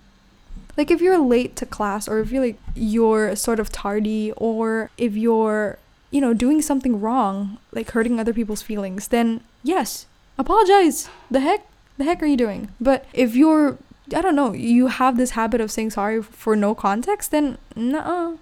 like, 0.76 0.90
if 0.90 1.00
you're 1.00 1.18
late 1.18 1.56
to 1.56 1.66
class 1.66 2.08
or 2.08 2.18
if 2.20 2.30
you're 2.30 2.44
like, 2.44 2.58
you're 2.74 3.34
sort 3.36 3.60
of 3.60 3.70
tardy 3.70 4.32
or 4.36 4.90
if 4.98 5.16
you're, 5.16 5.78
you 6.10 6.20
know, 6.20 6.34
doing 6.34 6.60
something 6.62 7.00
wrong, 7.00 7.58
like 7.72 7.90
hurting 7.90 8.20
other 8.20 8.32
people's 8.32 8.62
feelings, 8.62 9.08
then 9.08 9.40
yes, 9.62 10.06
apologize. 10.38 11.08
The 11.30 11.40
heck? 11.40 11.66
The 11.98 12.04
heck 12.04 12.22
are 12.22 12.26
you 12.26 12.36
doing? 12.36 12.68
But 12.78 13.06
if 13.14 13.34
you're 13.34 13.78
I 14.14 14.20
don't 14.20 14.36
know, 14.36 14.52
you 14.52 14.86
have 14.86 15.16
this 15.16 15.30
habit 15.30 15.60
of 15.60 15.70
saying 15.70 15.90
sorry 15.90 16.22
for 16.22 16.54
no 16.54 16.74
context, 16.74 17.30
then 17.30 17.58
no, 17.74 18.38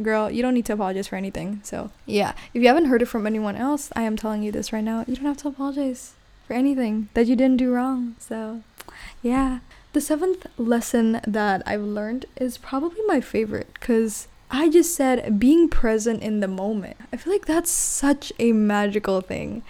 girl, 0.00 0.30
you 0.30 0.42
don't 0.42 0.54
need 0.54 0.66
to 0.66 0.74
apologize 0.74 1.08
for 1.08 1.16
anything. 1.16 1.60
So, 1.64 1.90
yeah, 2.06 2.32
if 2.54 2.62
you 2.62 2.68
haven't 2.68 2.86
heard 2.86 3.02
it 3.02 3.06
from 3.06 3.26
anyone 3.26 3.56
else, 3.56 3.90
I 3.96 4.02
am 4.02 4.16
telling 4.16 4.42
you 4.42 4.52
this 4.52 4.72
right 4.72 4.84
now. 4.84 5.04
You 5.06 5.16
don't 5.16 5.26
have 5.26 5.38
to 5.38 5.48
apologize 5.48 6.14
for 6.46 6.54
anything 6.54 7.08
that 7.14 7.26
you 7.26 7.36
didn't 7.36 7.58
do 7.58 7.72
wrong. 7.72 8.16
So, 8.18 8.62
yeah. 9.22 9.60
The 9.92 10.00
seventh 10.00 10.46
lesson 10.56 11.20
that 11.26 11.62
I've 11.66 11.82
learned 11.82 12.24
is 12.36 12.56
probably 12.56 13.02
my 13.06 13.20
favorite 13.20 13.68
because 13.74 14.26
I 14.50 14.70
just 14.70 14.94
said 14.94 15.38
being 15.38 15.68
present 15.68 16.22
in 16.22 16.40
the 16.40 16.48
moment. 16.48 16.96
I 17.12 17.18
feel 17.18 17.30
like 17.30 17.44
that's 17.44 17.70
such 17.70 18.32
a 18.38 18.52
magical 18.52 19.20
thing. 19.20 19.62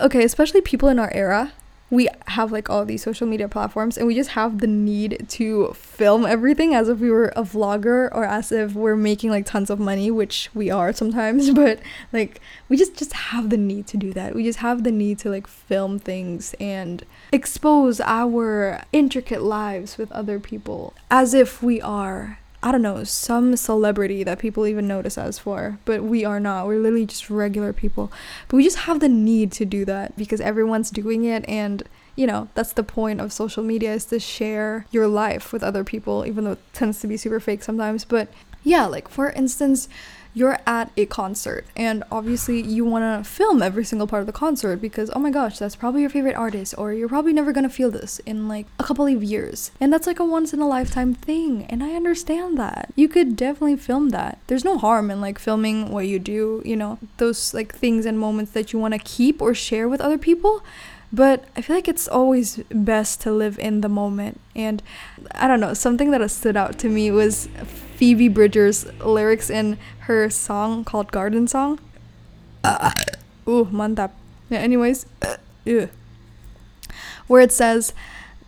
Okay, 0.00 0.24
especially 0.24 0.62
people 0.62 0.88
in 0.88 0.98
our 0.98 1.12
era 1.12 1.52
we 1.88 2.08
have 2.28 2.50
like 2.50 2.68
all 2.68 2.84
these 2.84 3.02
social 3.02 3.26
media 3.26 3.48
platforms 3.48 3.96
and 3.96 4.06
we 4.06 4.14
just 4.14 4.30
have 4.30 4.58
the 4.58 4.66
need 4.66 5.24
to 5.28 5.72
film 5.74 6.26
everything 6.26 6.74
as 6.74 6.88
if 6.88 6.98
we 6.98 7.10
were 7.10 7.32
a 7.36 7.42
vlogger 7.42 8.08
or 8.12 8.24
as 8.24 8.50
if 8.50 8.74
we're 8.74 8.96
making 8.96 9.30
like 9.30 9.46
tons 9.46 9.70
of 9.70 9.78
money 9.78 10.10
which 10.10 10.50
we 10.54 10.70
are 10.70 10.92
sometimes 10.92 11.50
but 11.54 11.78
like 12.12 12.40
we 12.68 12.76
just 12.76 12.96
just 12.96 13.12
have 13.12 13.50
the 13.50 13.56
need 13.56 13.86
to 13.86 13.96
do 13.96 14.12
that. 14.12 14.34
We 14.34 14.44
just 14.44 14.60
have 14.60 14.82
the 14.82 14.90
need 14.90 15.18
to 15.20 15.30
like 15.30 15.46
film 15.46 15.98
things 15.98 16.54
and 16.58 17.04
expose 17.32 18.00
our 18.00 18.82
intricate 18.92 19.42
lives 19.42 19.98
with 19.98 20.10
other 20.12 20.40
people 20.40 20.94
as 21.10 21.34
if 21.34 21.62
we 21.62 21.80
are 21.80 22.38
I 22.66 22.72
don't 22.72 22.82
know, 22.82 23.04
some 23.04 23.54
celebrity 23.54 24.24
that 24.24 24.40
people 24.40 24.66
even 24.66 24.88
notice 24.88 25.16
us 25.16 25.38
for, 25.38 25.78
but 25.84 26.02
we 26.02 26.24
are 26.24 26.40
not. 26.40 26.66
We're 26.66 26.80
literally 26.80 27.06
just 27.06 27.30
regular 27.30 27.72
people. 27.72 28.10
But 28.48 28.56
we 28.56 28.64
just 28.64 28.78
have 28.78 28.98
the 28.98 29.08
need 29.08 29.52
to 29.52 29.64
do 29.64 29.84
that 29.84 30.16
because 30.16 30.40
everyone's 30.40 30.90
doing 30.90 31.24
it 31.24 31.48
and 31.48 31.84
you 32.16 32.26
know, 32.26 32.48
that's 32.54 32.72
the 32.72 32.82
point 32.82 33.20
of 33.20 33.32
social 33.32 33.62
media 33.62 33.92
is 33.92 34.06
to 34.06 34.18
share 34.18 34.86
your 34.90 35.06
life 35.06 35.52
with 35.52 35.62
other 35.62 35.84
people, 35.84 36.26
even 36.26 36.42
though 36.42 36.52
it 36.52 36.72
tends 36.72 36.98
to 37.02 37.06
be 37.06 37.16
super 37.16 37.38
fake 37.38 37.62
sometimes. 37.62 38.04
But 38.04 38.30
yeah, 38.64 38.86
like 38.86 39.06
for 39.06 39.30
instance, 39.30 39.88
you're 40.36 40.58
at 40.66 40.92
a 40.98 41.06
concert 41.06 41.64
and 41.74 42.04
obviously 42.12 42.60
you 42.60 42.84
want 42.84 43.02
to 43.02 43.28
film 43.28 43.62
every 43.62 43.82
single 43.82 44.06
part 44.06 44.20
of 44.20 44.26
the 44.26 44.32
concert 44.34 44.76
because 44.76 45.10
oh 45.14 45.18
my 45.18 45.30
gosh 45.30 45.58
that's 45.58 45.74
probably 45.74 46.02
your 46.02 46.10
favorite 46.10 46.36
artist 46.36 46.74
or 46.76 46.92
you're 46.92 47.08
probably 47.08 47.32
never 47.32 47.52
going 47.54 47.64
to 47.64 47.74
feel 47.74 47.90
this 47.90 48.18
in 48.26 48.46
like 48.46 48.66
a 48.78 48.84
couple 48.84 49.06
of 49.06 49.24
years. 49.24 49.70
And 49.80 49.90
that's 49.90 50.06
like 50.06 50.20
a 50.20 50.24
once 50.26 50.52
in 50.52 50.60
a 50.60 50.68
lifetime 50.68 51.14
thing 51.14 51.64
and 51.70 51.82
i 51.82 51.94
understand 51.94 52.58
that. 52.58 52.92
You 52.94 53.08
could 53.08 53.34
definitely 53.34 53.76
film 53.76 54.10
that. 54.10 54.38
There's 54.46 54.64
no 54.64 54.76
harm 54.76 55.10
in 55.10 55.22
like 55.22 55.38
filming 55.38 55.90
what 55.90 56.06
you 56.06 56.18
do 56.18 56.60
you 56.66 56.76
know 56.76 56.98
those 57.16 57.54
like 57.54 57.74
things 57.74 58.04
and 58.04 58.18
moments 58.18 58.52
that 58.52 58.74
you 58.74 58.78
want 58.78 58.92
to 58.92 59.00
keep 59.00 59.40
or 59.40 59.54
share 59.54 59.88
with 59.88 60.02
other 60.02 60.18
people 60.18 60.62
but 61.10 61.44
I 61.56 61.62
feel 61.62 61.76
like 61.76 61.88
it's 61.88 62.08
always 62.08 62.56
best 62.70 63.22
to 63.22 63.32
live 63.32 63.58
in 63.58 63.80
the 63.80 63.88
moment. 63.88 64.40
And 64.56 64.82
I 65.30 65.46
don't 65.46 65.60
know, 65.60 65.72
something 65.72 66.10
that 66.10 66.20
has 66.20 66.32
stood 66.32 66.56
out 66.56 66.78
to 66.80 66.88
me 66.88 67.10
was 67.10 67.48
Phoebe 67.96 68.28
Bridgers' 68.28 68.86
lyrics 69.00 69.48
in 69.48 69.78
her 70.00 70.28
song 70.28 70.84
called 70.84 71.10
Garden 71.10 71.48
Song. 71.48 71.80
Uh, 72.62 72.92
ooh, 73.48 73.64
mantap. 73.72 74.10
Yeah, 74.50 74.58
anyways, 74.58 75.06
uh, 75.22 75.36
where 77.26 77.40
it 77.40 77.52
says, 77.52 77.94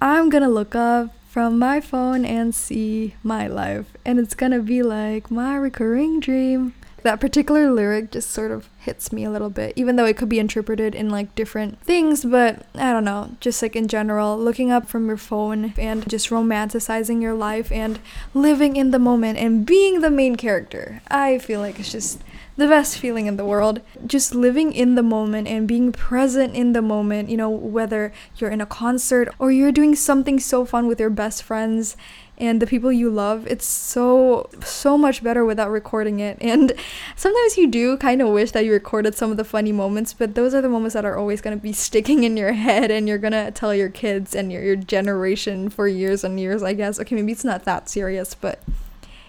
I'm 0.02 0.28
gonna 0.28 0.50
look 0.50 0.74
up 0.74 1.14
from 1.28 1.58
my 1.58 1.80
phone 1.80 2.24
and 2.24 2.54
see 2.54 3.14
my 3.22 3.46
life, 3.46 3.96
and 4.04 4.18
it's 4.18 4.34
gonna 4.34 4.60
be 4.60 4.82
like 4.82 5.30
my 5.30 5.56
recurring 5.56 6.20
dream 6.20 6.74
that 7.02 7.20
particular 7.20 7.70
lyric 7.70 8.10
just 8.10 8.30
sort 8.30 8.50
of 8.50 8.68
hits 8.80 9.12
me 9.12 9.24
a 9.24 9.30
little 9.30 9.50
bit, 9.50 9.72
even 9.76 9.96
though 9.96 10.04
it 10.04 10.16
could 10.16 10.28
be 10.28 10.38
interpreted 10.38 10.94
in 10.94 11.10
like 11.10 11.34
different 11.34 11.80
things. 11.82 12.24
But 12.24 12.64
I 12.74 12.92
don't 12.92 13.04
know, 13.04 13.36
just 13.40 13.60
like 13.62 13.76
in 13.76 13.88
general, 13.88 14.38
looking 14.38 14.70
up 14.70 14.88
from 14.88 15.06
your 15.06 15.16
phone 15.16 15.74
and 15.76 16.08
just 16.08 16.30
romanticizing 16.30 17.20
your 17.20 17.34
life 17.34 17.70
and 17.70 17.98
living 18.34 18.76
in 18.76 18.90
the 18.90 18.98
moment 18.98 19.38
and 19.38 19.66
being 19.66 20.00
the 20.00 20.10
main 20.10 20.36
character. 20.36 21.02
I 21.08 21.38
feel 21.38 21.60
like 21.60 21.78
it's 21.78 21.92
just 21.92 22.22
the 22.56 22.66
best 22.66 22.98
feeling 22.98 23.26
in 23.26 23.36
the 23.36 23.44
world. 23.44 23.80
Just 24.06 24.34
living 24.34 24.72
in 24.72 24.96
the 24.96 25.02
moment 25.02 25.46
and 25.46 25.68
being 25.68 25.92
present 25.92 26.54
in 26.54 26.72
the 26.72 26.82
moment, 26.82 27.30
you 27.30 27.36
know, 27.36 27.50
whether 27.50 28.12
you're 28.36 28.50
in 28.50 28.60
a 28.60 28.66
concert 28.66 29.28
or 29.38 29.52
you're 29.52 29.70
doing 29.70 29.94
something 29.94 30.40
so 30.40 30.64
fun 30.64 30.88
with 30.88 30.98
your 30.98 31.10
best 31.10 31.42
friends 31.42 31.96
and 32.38 32.62
the 32.62 32.66
people 32.66 32.90
you 32.90 33.10
love 33.10 33.46
it's 33.46 33.66
so 33.66 34.48
so 34.64 34.96
much 34.96 35.22
better 35.22 35.44
without 35.44 35.70
recording 35.70 36.20
it 36.20 36.38
and 36.40 36.72
sometimes 37.16 37.58
you 37.58 37.66
do 37.66 37.96
kind 37.96 38.22
of 38.22 38.28
wish 38.28 38.52
that 38.52 38.64
you 38.64 38.72
recorded 38.72 39.14
some 39.14 39.30
of 39.30 39.36
the 39.36 39.44
funny 39.44 39.72
moments 39.72 40.14
but 40.14 40.34
those 40.34 40.54
are 40.54 40.62
the 40.62 40.68
moments 40.68 40.94
that 40.94 41.04
are 41.04 41.16
always 41.16 41.40
going 41.40 41.56
to 41.56 41.62
be 41.62 41.72
sticking 41.72 42.24
in 42.24 42.36
your 42.36 42.52
head 42.68 42.90
and 42.90 43.06
you're 43.06 43.18
going 43.18 43.32
to 43.32 43.50
tell 43.50 43.74
your 43.74 43.90
kids 43.90 44.34
and 44.34 44.50
your, 44.50 44.62
your 44.62 44.76
generation 44.76 45.68
for 45.68 45.86
years 45.86 46.24
and 46.24 46.40
years 46.40 46.62
i 46.62 46.72
guess 46.72 46.98
okay 46.98 47.14
maybe 47.16 47.32
it's 47.32 47.44
not 47.44 47.64
that 47.64 47.88
serious 47.88 48.34
but 48.34 48.62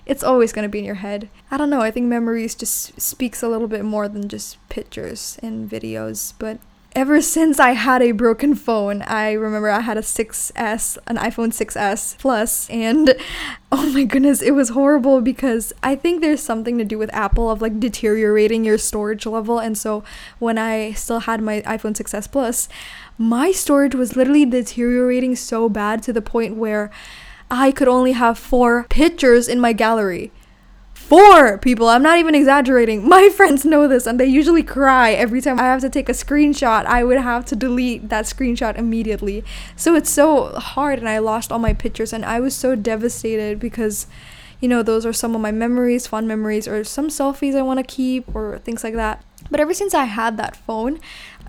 it's 0.05 0.23
always 0.23 0.51
going 0.51 0.63
to 0.63 0.69
be 0.69 0.79
in 0.79 0.85
your 0.85 0.95
head. 0.95 1.29
I 1.51 1.57
don't 1.57 1.69
know, 1.69 1.81
I 1.81 1.91
think 1.91 2.07
memories 2.07 2.55
just 2.55 2.99
speaks 2.99 3.43
a 3.43 3.47
little 3.47 3.67
bit 3.67 3.85
more 3.85 4.07
than 4.07 4.27
just 4.27 4.57
pictures 4.67 5.37
and 5.43 5.69
videos, 5.69 6.33
but 6.39 6.57
ever 6.95 7.21
since 7.21 7.59
I 7.59 7.71
had 7.71 8.01
a 8.01 8.11
broken 8.11 8.55
phone, 8.55 9.03
I 9.03 9.33
remember 9.33 9.69
I 9.69 9.81
had 9.81 9.97
a 9.97 10.01
6S, 10.01 10.97
an 11.07 11.17
iPhone 11.17 11.53
6S 11.53 12.17
Plus, 12.17 12.69
and 12.69 13.15
oh 13.71 13.91
my 13.91 14.03
goodness, 14.03 14.41
it 14.41 14.51
was 14.51 14.69
horrible 14.69 15.21
because 15.21 15.71
I 15.83 15.95
think 15.95 16.21
there's 16.21 16.41
something 16.41 16.77
to 16.77 16.85
do 16.85 16.97
with 16.97 17.13
Apple 17.13 17.49
of 17.49 17.61
like 17.61 17.79
deteriorating 17.79 18.65
your 18.65 18.77
storage 18.77 19.25
level. 19.25 19.59
And 19.59 19.77
so 19.77 20.03
when 20.39 20.57
I 20.57 20.93
still 20.93 21.21
had 21.21 21.41
my 21.41 21.61
iPhone 21.61 21.95
6S 21.95 22.31
Plus, 22.31 22.69
my 23.17 23.51
storage 23.51 23.95
was 23.95 24.15
literally 24.15 24.45
deteriorating 24.45 25.35
so 25.35 25.69
bad 25.69 26.01
to 26.03 26.13
the 26.13 26.21
point 26.21 26.55
where 26.55 26.89
I 27.51 27.71
could 27.71 27.87
only 27.87 28.11
have 28.13 28.37
four 28.37 28.85
pictures 28.89 29.47
in 29.47 29.59
my 29.59 29.73
gallery 29.73 30.31
four 31.09 31.57
people. 31.57 31.89
I'm 31.89 32.03
not 32.03 32.19
even 32.19 32.35
exaggerating. 32.35 33.07
My 33.09 33.29
friends 33.35 33.65
know 33.65 33.87
this 33.87 34.05
and 34.05 34.19
they 34.19 34.27
usually 34.27 34.61
cry 34.61 35.11
every 35.11 35.41
time 35.41 35.59
I 35.59 35.63
have 35.63 35.81
to 35.81 35.89
take 35.89 36.07
a 36.07 36.13
screenshot. 36.13 36.85
I 36.85 37.03
would 37.03 37.17
have 37.17 37.45
to 37.45 37.55
delete 37.55 38.09
that 38.09 38.25
screenshot 38.25 38.77
immediately. 38.77 39.43
So 39.75 39.95
it's 39.95 40.11
so 40.11 40.53
hard 40.59 40.99
and 40.99 41.09
I 41.09 41.17
lost 41.17 41.51
all 41.51 41.57
my 41.57 41.73
pictures 41.73 42.13
and 42.13 42.23
I 42.23 42.39
was 42.39 42.55
so 42.55 42.75
devastated 42.75 43.59
because 43.59 44.05
you 44.61 44.67
know, 44.67 44.83
those 44.83 45.05
are 45.05 45.13
some 45.13 45.35
of 45.35 45.41
my 45.41 45.51
memories, 45.51 46.05
fun 46.05 46.27
memories 46.27 46.67
or 46.67 46.83
some 46.83 47.07
selfies 47.07 47.55
I 47.55 47.61
want 47.63 47.79
to 47.79 47.95
keep 47.95 48.35
or 48.35 48.59
things 48.59 48.83
like 48.83 48.93
that. 48.93 49.23
But 49.49 49.59
ever 49.59 49.73
since 49.73 49.93
I 49.95 50.03
had 50.03 50.37
that 50.37 50.57
phone, 50.57 50.99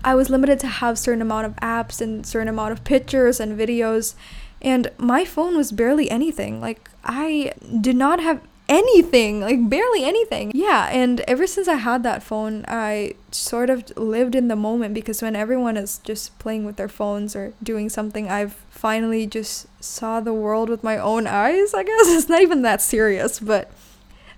I 0.03 0.15
was 0.15 0.29
limited 0.29 0.59
to 0.61 0.67
have 0.67 0.97
certain 0.97 1.21
amount 1.21 1.45
of 1.45 1.55
apps 1.57 2.01
and 2.01 2.25
certain 2.25 2.47
amount 2.47 2.71
of 2.71 2.83
pictures 2.83 3.39
and 3.39 3.59
videos 3.59 4.15
and 4.61 4.91
my 4.97 5.25
phone 5.25 5.57
was 5.57 5.71
barely 5.71 6.09
anything. 6.09 6.61
Like 6.61 6.89
I 7.03 7.53
did 7.79 7.95
not 7.95 8.19
have 8.19 8.41
anything, 8.71 9.41
like 9.41 9.69
barely 9.69 10.03
anything. 10.05 10.51
Yeah, 10.55 10.87
and 10.91 11.19
ever 11.21 11.45
since 11.45 11.67
I 11.67 11.75
had 11.75 12.03
that 12.03 12.23
phone, 12.23 12.63
I 12.67 13.15
sort 13.31 13.69
of 13.69 13.95
lived 13.97 14.33
in 14.33 14.47
the 14.47 14.55
moment 14.55 14.93
because 14.93 15.21
when 15.21 15.35
everyone 15.35 15.75
is 15.75 15.99
just 15.99 16.39
playing 16.39 16.65
with 16.65 16.77
their 16.77 16.87
phones 16.87 17.35
or 17.35 17.53
doing 17.61 17.89
something, 17.89 18.29
I've 18.29 18.53
finally 18.69 19.27
just 19.27 19.67
saw 19.83 20.21
the 20.21 20.33
world 20.33 20.69
with 20.69 20.83
my 20.83 20.97
own 20.97 21.27
eyes, 21.27 21.73
I 21.73 21.83
guess. 21.83 22.07
It's 22.21 22.29
not 22.29 22.41
even 22.41 22.61
that 22.61 22.81
serious, 22.81 23.39
but 23.39 23.69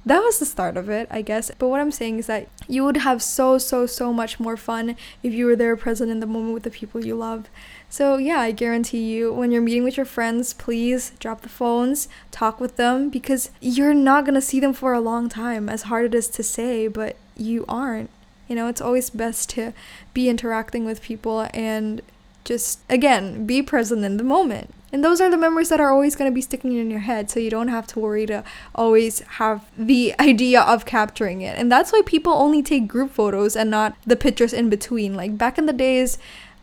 that 0.05 0.19
was 0.19 0.39
the 0.39 0.45
start 0.45 0.77
of 0.77 0.89
it, 0.89 1.07
I 1.11 1.21
guess. 1.21 1.51
But 1.57 1.69
what 1.69 1.79
I'm 1.79 1.91
saying 1.91 2.19
is 2.19 2.27
that 2.27 2.47
you 2.67 2.83
would 2.83 2.97
have 2.97 3.21
so, 3.21 3.57
so, 3.57 3.85
so 3.85 4.11
much 4.11 4.39
more 4.39 4.57
fun 4.57 4.95
if 5.21 5.31
you 5.31 5.45
were 5.45 5.55
there 5.55 5.77
present 5.77 6.11
in 6.11 6.19
the 6.19 6.25
moment 6.25 6.55
with 6.55 6.63
the 6.63 6.71
people 6.71 7.05
you 7.05 7.15
love. 7.15 7.49
So, 7.93 8.17
yeah, 8.17 8.39
I 8.39 8.49
guarantee 8.49 9.03
you, 9.03 9.31
when 9.31 9.51
you're 9.51 9.61
meeting 9.61 9.83
with 9.83 9.97
your 9.97 10.05
friends, 10.07 10.55
please 10.55 11.11
drop 11.19 11.41
the 11.41 11.47
phones, 11.47 12.07
talk 12.31 12.59
with 12.59 12.75
them, 12.75 13.09
because 13.11 13.51
you're 13.61 13.93
not 13.93 14.25
gonna 14.25 14.41
see 14.41 14.59
them 14.59 14.73
for 14.73 14.93
a 14.93 14.99
long 14.99 15.29
time, 15.29 15.69
as 15.69 15.83
hard 15.83 16.05
it 16.05 16.15
is 16.15 16.27
to 16.29 16.41
say, 16.41 16.87
but 16.87 17.17
you 17.37 17.65
aren't. 17.69 18.09
You 18.47 18.55
know, 18.55 18.67
it's 18.67 18.81
always 18.81 19.11
best 19.11 19.51
to 19.51 19.73
be 20.11 20.27
interacting 20.27 20.85
with 20.85 21.03
people 21.03 21.47
and 21.53 22.01
just, 22.45 22.79
again, 22.89 23.45
be 23.45 23.61
present 23.61 24.03
in 24.03 24.17
the 24.17 24.23
moment. 24.23 24.73
And 24.91 25.03
those 25.03 25.21
are 25.21 25.29
the 25.29 25.37
memories 25.37 25.69
that 25.69 25.79
are 25.79 25.91
always 25.91 26.15
going 26.15 26.31
to 26.31 26.33
be 26.33 26.41
sticking 26.41 26.75
in 26.75 26.89
your 26.89 27.01
head, 27.01 27.29
so 27.29 27.39
you 27.39 27.51
don't 27.51 27.67
have 27.67 27.85
to 27.87 27.99
worry 27.99 28.25
to 28.25 28.43
always 28.73 29.19
have 29.37 29.69
the 29.77 30.15
idea 30.19 30.61
of 30.61 30.87
capturing 30.87 31.41
it. 31.41 31.59
And 31.59 31.71
that's 31.71 31.91
why 31.91 32.01
people 32.03 32.33
only 32.33 32.63
take 32.63 32.87
group 32.87 33.11
photos 33.11 33.55
and 33.55 33.69
not 33.69 33.95
the 34.03 34.15
pictures 34.15 34.51
in 34.51 34.71
between. 34.71 35.13
Like 35.13 35.37
back 35.37 35.59
in 35.59 35.67
the 35.67 35.73
days, 35.73 36.17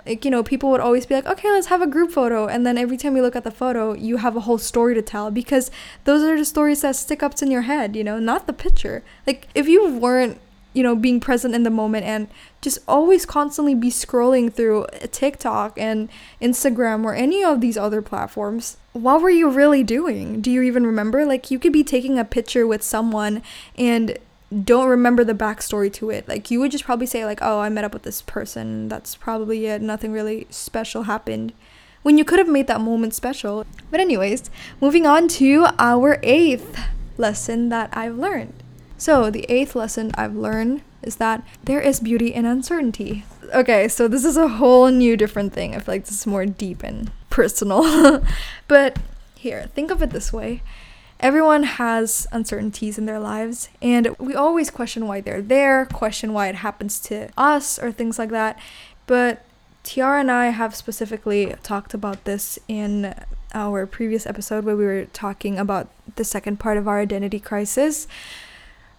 like 0.06 0.24
you 0.24 0.30
know 0.30 0.42
people 0.42 0.70
would 0.70 0.80
always 0.80 1.06
be 1.06 1.14
like 1.14 1.26
okay 1.26 1.50
let's 1.50 1.68
have 1.68 1.82
a 1.82 1.86
group 1.86 2.10
photo. 2.10 2.46
And 2.46 2.66
then 2.66 2.78
every 2.78 2.96
time 2.96 3.16
you 3.16 3.22
look 3.22 3.36
at 3.36 3.44
the 3.44 3.50
photo 3.50 3.94
you 3.94 4.18
have 4.18 4.36
a 4.36 4.40
whole 4.40 4.58
story 4.58 4.94
to 4.94 5.02
tell 5.02 5.30
because 5.30 5.70
those 6.04 6.22
are 6.22 6.36
the 6.36 6.44
stories 6.44 6.82
that 6.82 6.96
stick 6.96 7.22
up 7.22 7.40
in 7.42 7.50
your 7.50 7.62
head 7.62 7.96
you 7.96 8.04
know 8.04 8.18
not 8.18 8.46
the 8.46 8.52
picture. 8.52 9.02
Like 9.26 9.48
if 9.54 9.68
you 9.68 9.88
weren't 9.88 10.40
you 10.72 10.82
know 10.82 10.94
being 10.94 11.20
present 11.20 11.54
in 11.54 11.64
the 11.64 11.70
moment 11.70 12.06
and 12.06 12.28
just 12.60 12.78
always 12.86 13.26
constantly 13.26 13.74
be 13.74 13.90
scrolling 13.90 14.52
through 14.52 14.86
TikTok 15.10 15.78
and 15.78 16.08
Instagram 16.40 17.04
or 17.04 17.14
any 17.14 17.42
of 17.42 17.60
these 17.60 17.76
other 17.76 18.02
platforms 18.02 18.76
what 18.92 19.22
were 19.22 19.30
you 19.30 19.48
really 19.48 19.84
doing? 19.84 20.40
Do 20.40 20.50
you 20.50 20.62
even 20.62 20.84
remember? 20.84 21.24
Like 21.24 21.50
you 21.50 21.58
could 21.58 21.72
be 21.72 21.84
taking 21.84 22.18
a 22.18 22.24
picture 22.24 22.66
with 22.66 22.82
someone 22.82 23.42
and 23.78 24.18
don't 24.64 24.88
remember 24.88 25.22
the 25.22 25.34
backstory 25.34 25.92
to 25.94 26.10
it. 26.10 26.28
Like 26.28 26.50
you 26.50 26.58
would 26.60 26.72
just 26.72 26.84
probably 26.84 27.06
say 27.06 27.24
like, 27.24 27.40
"Oh, 27.42 27.60
I 27.60 27.68
met 27.68 27.84
up 27.84 27.92
with 27.92 28.02
this 28.02 28.22
person. 28.22 28.88
That's 28.88 29.14
probably 29.14 29.66
it. 29.66 29.80
Nothing 29.80 30.12
really 30.12 30.46
special 30.50 31.04
happened." 31.04 31.52
When 32.02 32.16
you 32.16 32.24
could 32.24 32.38
have 32.38 32.48
made 32.48 32.66
that 32.66 32.80
moment 32.80 33.12
special. 33.12 33.66
But 33.90 34.00
anyways, 34.00 34.50
moving 34.80 35.06
on 35.06 35.28
to 35.28 35.66
our 35.78 36.18
eighth 36.22 36.80
lesson 37.18 37.68
that 37.68 37.90
I've 37.92 38.16
learned. 38.16 38.54
So, 38.96 39.30
the 39.30 39.44
eighth 39.50 39.74
lesson 39.74 40.10
I've 40.14 40.34
learned 40.34 40.80
is 41.02 41.16
that 41.16 41.46
there 41.62 41.80
is 41.80 42.00
beauty 42.00 42.32
in 42.32 42.46
uncertainty. 42.46 43.24
Okay, 43.54 43.86
so 43.88 44.08
this 44.08 44.24
is 44.24 44.36
a 44.36 44.48
whole 44.48 44.88
new 44.88 45.16
different 45.16 45.52
thing. 45.52 45.74
I 45.74 45.78
feel 45.80 45.94
like 45.94 46.04
this 46.06 46.20
is 46.20 46.26
more 46.26 46.46
deep 46.46 46.82
and 46.82 47.10
personal. 47.28 48.22
but 48.68 48.98
here, 49.36 49.68
think 49.74 49.90
of 49.90 50.02
it 50.02 50.10
this 50.10 50.32
way 50.32 50.62
everyone 51.20 51.62
has 51.62 52.26
uncertainties 52.32 52.98
in 52.98 53.06
their 53.06 53.20
lives, 53.20 53.68
and 53.80 54.08
we 54.18 54.34
always 54.34 54.70
question 54.70 55.06
why 55.06 55.20
they're 55.20 55.42
there, 55.42 55.86
question 55.86 56.32
why 56.32 56.48
it 56.48 56.56
happens 56.56 56.98
to 57.00 57.28
us, 57.36 57.78
or 57.78 57.92
things 57.92 58.18
like 58.18 58.30
that. 58.30 58.58
But 59.06 59.44
Tiara 59.82 60.20
and 60.20 60.30
I 60.30 60.48
have 60.48 60.74
specifically 60.74 61.54
talked 61.62 61.94
about 61.94 62.24
this 62.24 62.58
in 62.68 63.14
our 63.54 63.86
previous 63.86 64.26
episode 64.26 64.64
where 64.64 64.76
we 64.76 64.84
were 64.84 65.06
talking 65.06 65.58
about 65.58 65.88
the 66.16 66.24
second 66.24 66.58
part 66.60 66.76
of 66.76 66.86
our 66.86 67.00
identity 67.00 67.40
crisis. 67.40 68.06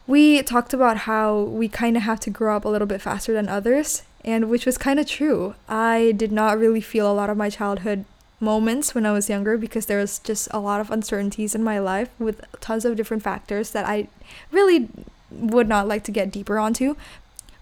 We 0.08 0.42
talked 0.42 0.74
about 0.74 0.98
how 0.98 1.42
we 1.42 1.70
kind 1.70 1.96
of 1.96 2.04
have 2.04 2.20
to 2.22 2.30
grow 2.30 2.56
up 2.56 2.66
a 2.66 2.70
little 2.70 2.88
bit 2.88 3.02
faster 3.02 3.34
than 3.34 3.48
others, 3.48 4.04
and 4.26 4.50
which 4.50 4.66
was 4.66 4.78
kind 4.78 5.00
of 5.00 5.08
true. 5.08 5.56
I 5.70 6.14
did 6.18 6.32
not 6.32 6.58
really 6.58 6.82
feel 6.82 7.10
a 7.10 7.14
lot 7.14 7.30
of 7.30 7.38
my 7.38 7.50
childhood 7.50 8.06
moments 8.42 8.96
when 8.96 9.06
I 9.06 9.12
was 9.12 9.30
younger 9.30 9.58
because 9.58 9.86
there 9.86 10.00
was 10.00 10.20
just 10.20 10.48
a 10.52 10.60
lot 10.60 10.82
of 10.82 10.92
uncertainties 10.92 11.56
in 11.56 11.64
my 11.64 11.80
life 11.80 12.10
with 12.20 12.44
tons 12.60 12.84
of 12.86 12.96
different 12.96 13.24
factors 13.24 13.72
that 13.72 13.86
I 13.86 14.08
really 14.52 14.90
would 15.30 15.68
not 15.68 15.88
like 15.88 16.04
to 16.06 16.12
get 16.12 16.32
deeper 16.32 16.58
onto. 16.58 16.96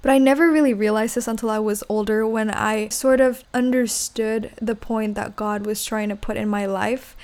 But 0.02 0.12
I 0.12 0.18
never 0.18 0.50
really 0.50 0.74
realized 0.74 1.16
this 1.16 1.28
until 1.28 1.50
I 1.50 1.60
was 1.60 1.84
older 1.90 2.26
when 2.26 2.50
I 2.50 2.88
sort 2.88 3.20
of 3.20 3.44
understood 3.54 4.52
the 4.62 4.76
point 4.76 5.16
that 5.16 5.36
God 5.36 5.66
was 5.66 5.84
trying 5.84 6.10
to 6.10 6.16
put 6.16 6.38
in 6.38 6.48
my 6.48 6.66
life. 6.66 7.18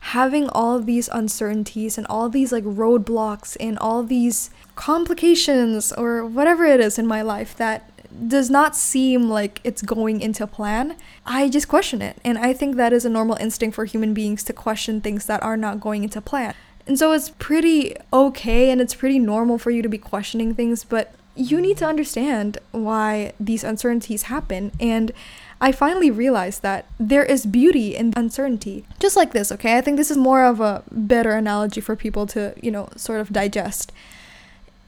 Having 0.00 0.48
all 0.48 0.80
these 0.80 1.08
uncertainties 1.12 1.98
and 1.98 2.06
all 2.08 2.28
these 2.28 2.50
like 2.50 2.64
roadblocks 2.64 3.56
and 3.60 3.78
all 3.78 4.02
these 4.02 4.50
complications 4.74 5.92
or 5.92 6.24
whatever 6.24 6.64
it 6.64 6.80
is 6.80 6.98
in 6.98 7.06
my 7.06 7.22
life 7.22 7.54
that 7.56 7.91
does 8.28 8.50
not 8.50 8.76
seem 8.76 9.28
like 9.28 9.60
it's 9.64 9.82
going 9.82 10.20
into 10.20 10.46
plan, 10.46 10.96
I 11.26 11.48
just 11.48 11.68
question 11.68 12.02
it. 12.02 12.16
And 12.24 12.38
I 12.38 12.52
think 12.52 12.76
that 12.76 12.92
is 12.92 13.04
a 13.04 13.10
normal 13.10 13.36
instinct 13.36 13.74
for 13.74 13.84
human 13.84 14.14
beings 14.14 14.42
to 14.44 14.52
question 14.52 15.00
things 15.00 15.26
that 15.26 15.42
are 15.42 15.56
not 15.56 15.80
going 15.80 16.04
into 16.04 16.20
plan. 16.20 16.54
And 16.86 16.98
so 16.98 17.12
it's 17.12 17.30
pretty 17.30 17.96
okay 18.12 18.70
and 18.70 18.80
it's 18.80 18.94
pretty 18.94 19.18
normal 19.18 19.58
for 19.58 19.70
you 19.70 19.82
to 19.82 19.88
be 19.88 19.98
questioning 19.98 20.54
things, 20.54 20.84
but 20.84 21.14
you 21.34 21.60
need 21.60 21.76
to 21.78 21.86
understand 21.86 22.58
why 22.72 23.32
these 23.40 23.64
uncertainties 23.64 24.24
happen. 24.24 24.72
And 24.80 25.12
I 25.60 25.72
finally 25.72 26.10
realized 26.10 26.62
that 26.62 26.86
there 26.98 27.24
is 27.24 27.46
beauty 27.46 27.94
in 27.94 28.12
uncertainty. 28.16 28.84
Just 28.98 29.16
like 29.16 29.32
this, 29.32 29.52
okay? 29.52 29.78
I 29.78 29.80
think 29.80 29.96
this 29.96 30.10
is 30.10 30.16
more 30.16 30.44
of 30.44 30.60
a 30.60 30.82
better 30.90 31.32
analogy 31.32 31.80
for 31.80 31.94
people 31.96 32.26
to, 32.28 32.54
you 32.60 32.70
know, 32.70 32.88
sort 32.96 33.20
of 33.20 33.32
digest. 33.32 33.92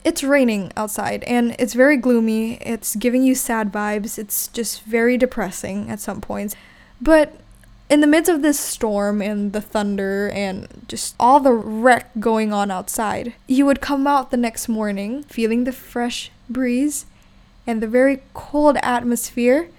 It's 0.05 0.23
raining 0.23 0.71
outside 0.77 1.23
and 1.23 1.55
it's 1.57 1.73
very 1.73 1.97
gloomy. 1.97 2.57
It's 2.61 2.95
giving 2.95 3.23
you 3.23 3.35
sad 3.35 3.73
vibes. 3.73 4.17
It's 4.17 4.47
just 4.47 4.83
very 4.83 5.17
depressing 5.17 5.89
at 5.89 5.99
some 5.99 6.21
points. 6.21 6.55
But 7.01 7.37
in 7.89 8.01
the 8.01 8.07
midst 8.07 8.29
of 8.29 8.43
this 8.43 8.59
storm 8.59 9.21
and 9.21 9.51
the 9.51 9.61
thunder 9.61 10.29
and 10.29 10.85
just 10.87 11.15
all 11.19 11.39
the 11.39 11.53
wreck 11.53 12.11
going 12.19 12.53
on 12.53 12.69
outside, 12.69 13.33
you 13.47 13.65
would 13.65 13.81
come 13.81 14.05
out 14.05 14.31
the 14.31 14.37
next 14.37 14.69
morning 14.69 15.23
feeling 15.23 15.63
the 15.63 15.71
fresh 15.71 16.31
breeze 16.49 17.07
and 17.67 17.81
the 17.81 17.87
very 17.87 18.21
cold 18.35 18.77
atmosphere, 18.83 19.69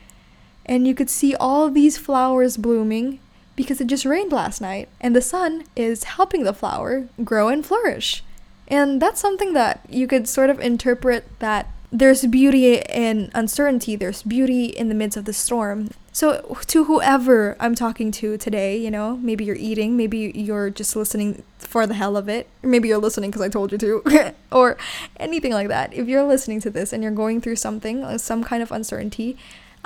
and 0.65 0.89
you 0.89 0.95
could 0.95 1.09
see 1.09 1.37
all 1.37 1.71
these 1.71 1.99
flowers 1.99 2.57
blooming 2.57 3.21
because 3.55 3.81
it 3.81 3.87
just 3.87 4.05
rained 4.05 4.33
last 4.33 4.61
night, 4.61 4.89
and 5.01 5.15
the 5.15 5.23
sun 5.23 5.65
is 5.77 6.05
helping 6.05 6.43
the 6.43 6.53
flower 6.53 7.09
grow 7.25 7.49
and 7.49 7.65
flourish. 7.65 8.25
And 8.69 9.01
that's 9.01 9.21
something 9.21 9.53
that 9.53 9.81
you 9.89 10.07
could 10.07 10.29
sort 10.29 10.51
of 10.51 10.61
interpret 10.61 11.27
that 11.39 11.71
there's 11.93 12.27
beauty 12.27 12.77
in 12.77 13.31
uncertainty, 13.35 13.97
there's 13.97 14.23
beauty 14.23 14.67
in 14.67 14.89
the 14.89 14.95
midst 14.95 15.17
of 15.17 15.25
the 15.25 15.33
storm. 15.33 15.91
So, 16.13 16.59
to 16.67 16.85
whoever 16.85 17.57
I'm 17.61 17.75
talking 17.75 18.11
to 18.13 18.39
today, 18.39 18.77
you 18.77 18.91
know, 18.91 19.19
maybe 19.19 19.45
you're 19.45 19.55
eating, 19.57 19.97
maybe 19.97 20.33
you're 20.35 20.71
just 20.71 20.97
listening 20.97 21.43
for 21.59 21.87
the 21.87 21.95
hell 21.95 22.17
of 22.17 22.29
it, 22.29 22.49
maybe 22.63 22.89
you're 22.89 22.99
listening 22.99 23.31
because 23.31 23.43
I 23.43 23.49
told 23.49 23.71
you 23.71 23.79
to, 23.79 24.35
or 24.53 24.79
anything 25.19 25.53
like 25.53 25.69
that. 25.69 25.93
If 25.93 26.09
you're 26.09 26.25
listening 26.25 26.61
to 26.63 26.71
this 26.71 26.93
and 26.93 27.03
you're 27.03 27.13
going 27.13 27.41
through 27.41 27.57
something, 27.57 28.03
uh, 28.03 28.19
some 28.19 28.43
kind 28.43 28.63
of 28.63 28.73
uncertainty, 28.73 29.37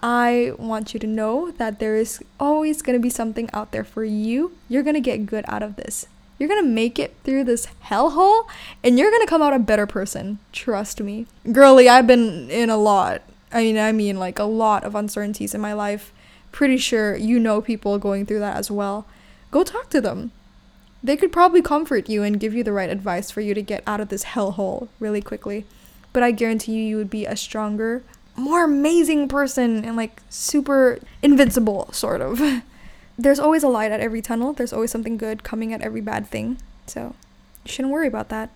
I 0.02 0.52
want 0.56 0.94
you 0.94 1.00
to 1.00 1.06
know 1.06 1.50
that 1.50 1.78
there 1.78 1.96
is 1.96 2.20
always 2.38 2.80
going 2.80 2.98
to 2.98 3.02
be 3.02 3.10
something 3.10 3.50
out 3.52 3.72
there 3.72 3.84
for 3.84 4.04
you. 4.04 4.56
You're 4.68 4.82
going 4.82 4.94
to 4.94 5.00
get 5.00 5.26
good 5.26 5.44
out 5.48 5.62
of 5.62 5.76
this. 5.76 6.06
You're 6.40 6.48
to 6.48 6.68
make 6.68 6.98
it 6.98 7.14
through 7.22 7.44
this 7.44 7.68
hellhole 7.84 8.46
and 8.82 8.98
you're 8.98 9.10
to 9.10 9.26
come 9.26 9.42
out 9.42 9.52
a 9.52 9.58
better 9.60 9.86
person. 9.86 10.40
Trust 10.52 11.00
me. 11.00 11.26
Girly, 11.52 11.88
I've 11.88 12.08
been 12.08 12.50
in 12.50 12.70
a 12.70 12.76
lot. 12.76 13.22
I 13.52 13.62
mean, 13.62 13.78
I 13.78 13.92
mean 13.92 14.18
like 14.18 14.40
a 14.40 14.44
lot 14.44 14.82
of 14.82 14.96
uncertainties 14.96 15.54
in 15.54 15.60
my 15.60 15.74
life 15.74 16.12
pretty 16.52 16.76
sure 16.76 17.16
you 17.16 17.38
know 17.38 17.60
people 17.60 17.98
going 17.98 18.26
through 18.26 18.40
that 18.40 18.56
as 18.56 18.70
well. 18.70 19.06
Go 19.50 19.64
talk 19.64 19.90
to 19.90 20.00
them. 20.00 20.32
They 21.02 21.16
could 21.16 21.32
probably 21.32 21.62
comfort 21.62 22.08
you 22.08 22.22
and 22.22 22.40
give 22.40 22.54
you 22.54 22.62
the 22.62 22.72
right 22.72 22.90
advice 22.90 23.30
for 23.30 23.40
you 23.40 23.54
to 23.54 23.62
get 23.62 23.82
out 23.86 24.00
of 24.00 24.08
this 24.08 24.24
hellhole 24.24 24.88
really 24.98 25.22
quickly. 25.22 25.64
But 26.12 26.22
I 26.22 26.30
guarantee 26.30 26.72
you, 26.72 26.82
you 26.82 26.96
would 26.96 27.10
be 27.10 27.24
a 27.24 27.36
stronger, 27.36 28.02
more 28.36 28.64
amazing 28.64 29.28
person 29.28 29.84
and 29.84 29.96
like 29.96 30.20
super 30.28 30.98
invincible, 31.22 31.90
sort 31.92 32.20
of. 32.20 32.40
There's 33.20 33.38
always 33.38 33.62
a 33.62 33.68
light 33.68 33.92
at 33.92 34.00
every 34.00 34.22
tunnel, 34.22 34.54
there's 34.54 34.72
always 34.72 34.90
something 34.90 35.18
good 35.18 35.42
coming 35.42 35.74
at 35.74 35.82
every 35.82 36.00
bad 36.00 36.26
thing. 36.26 36.56
So 36.86 37.14
you 37.64 37.70
shouldn't 37.70 37.92
worry 37.92 38.08
about 38.08 38.30
that. 38.30 38.48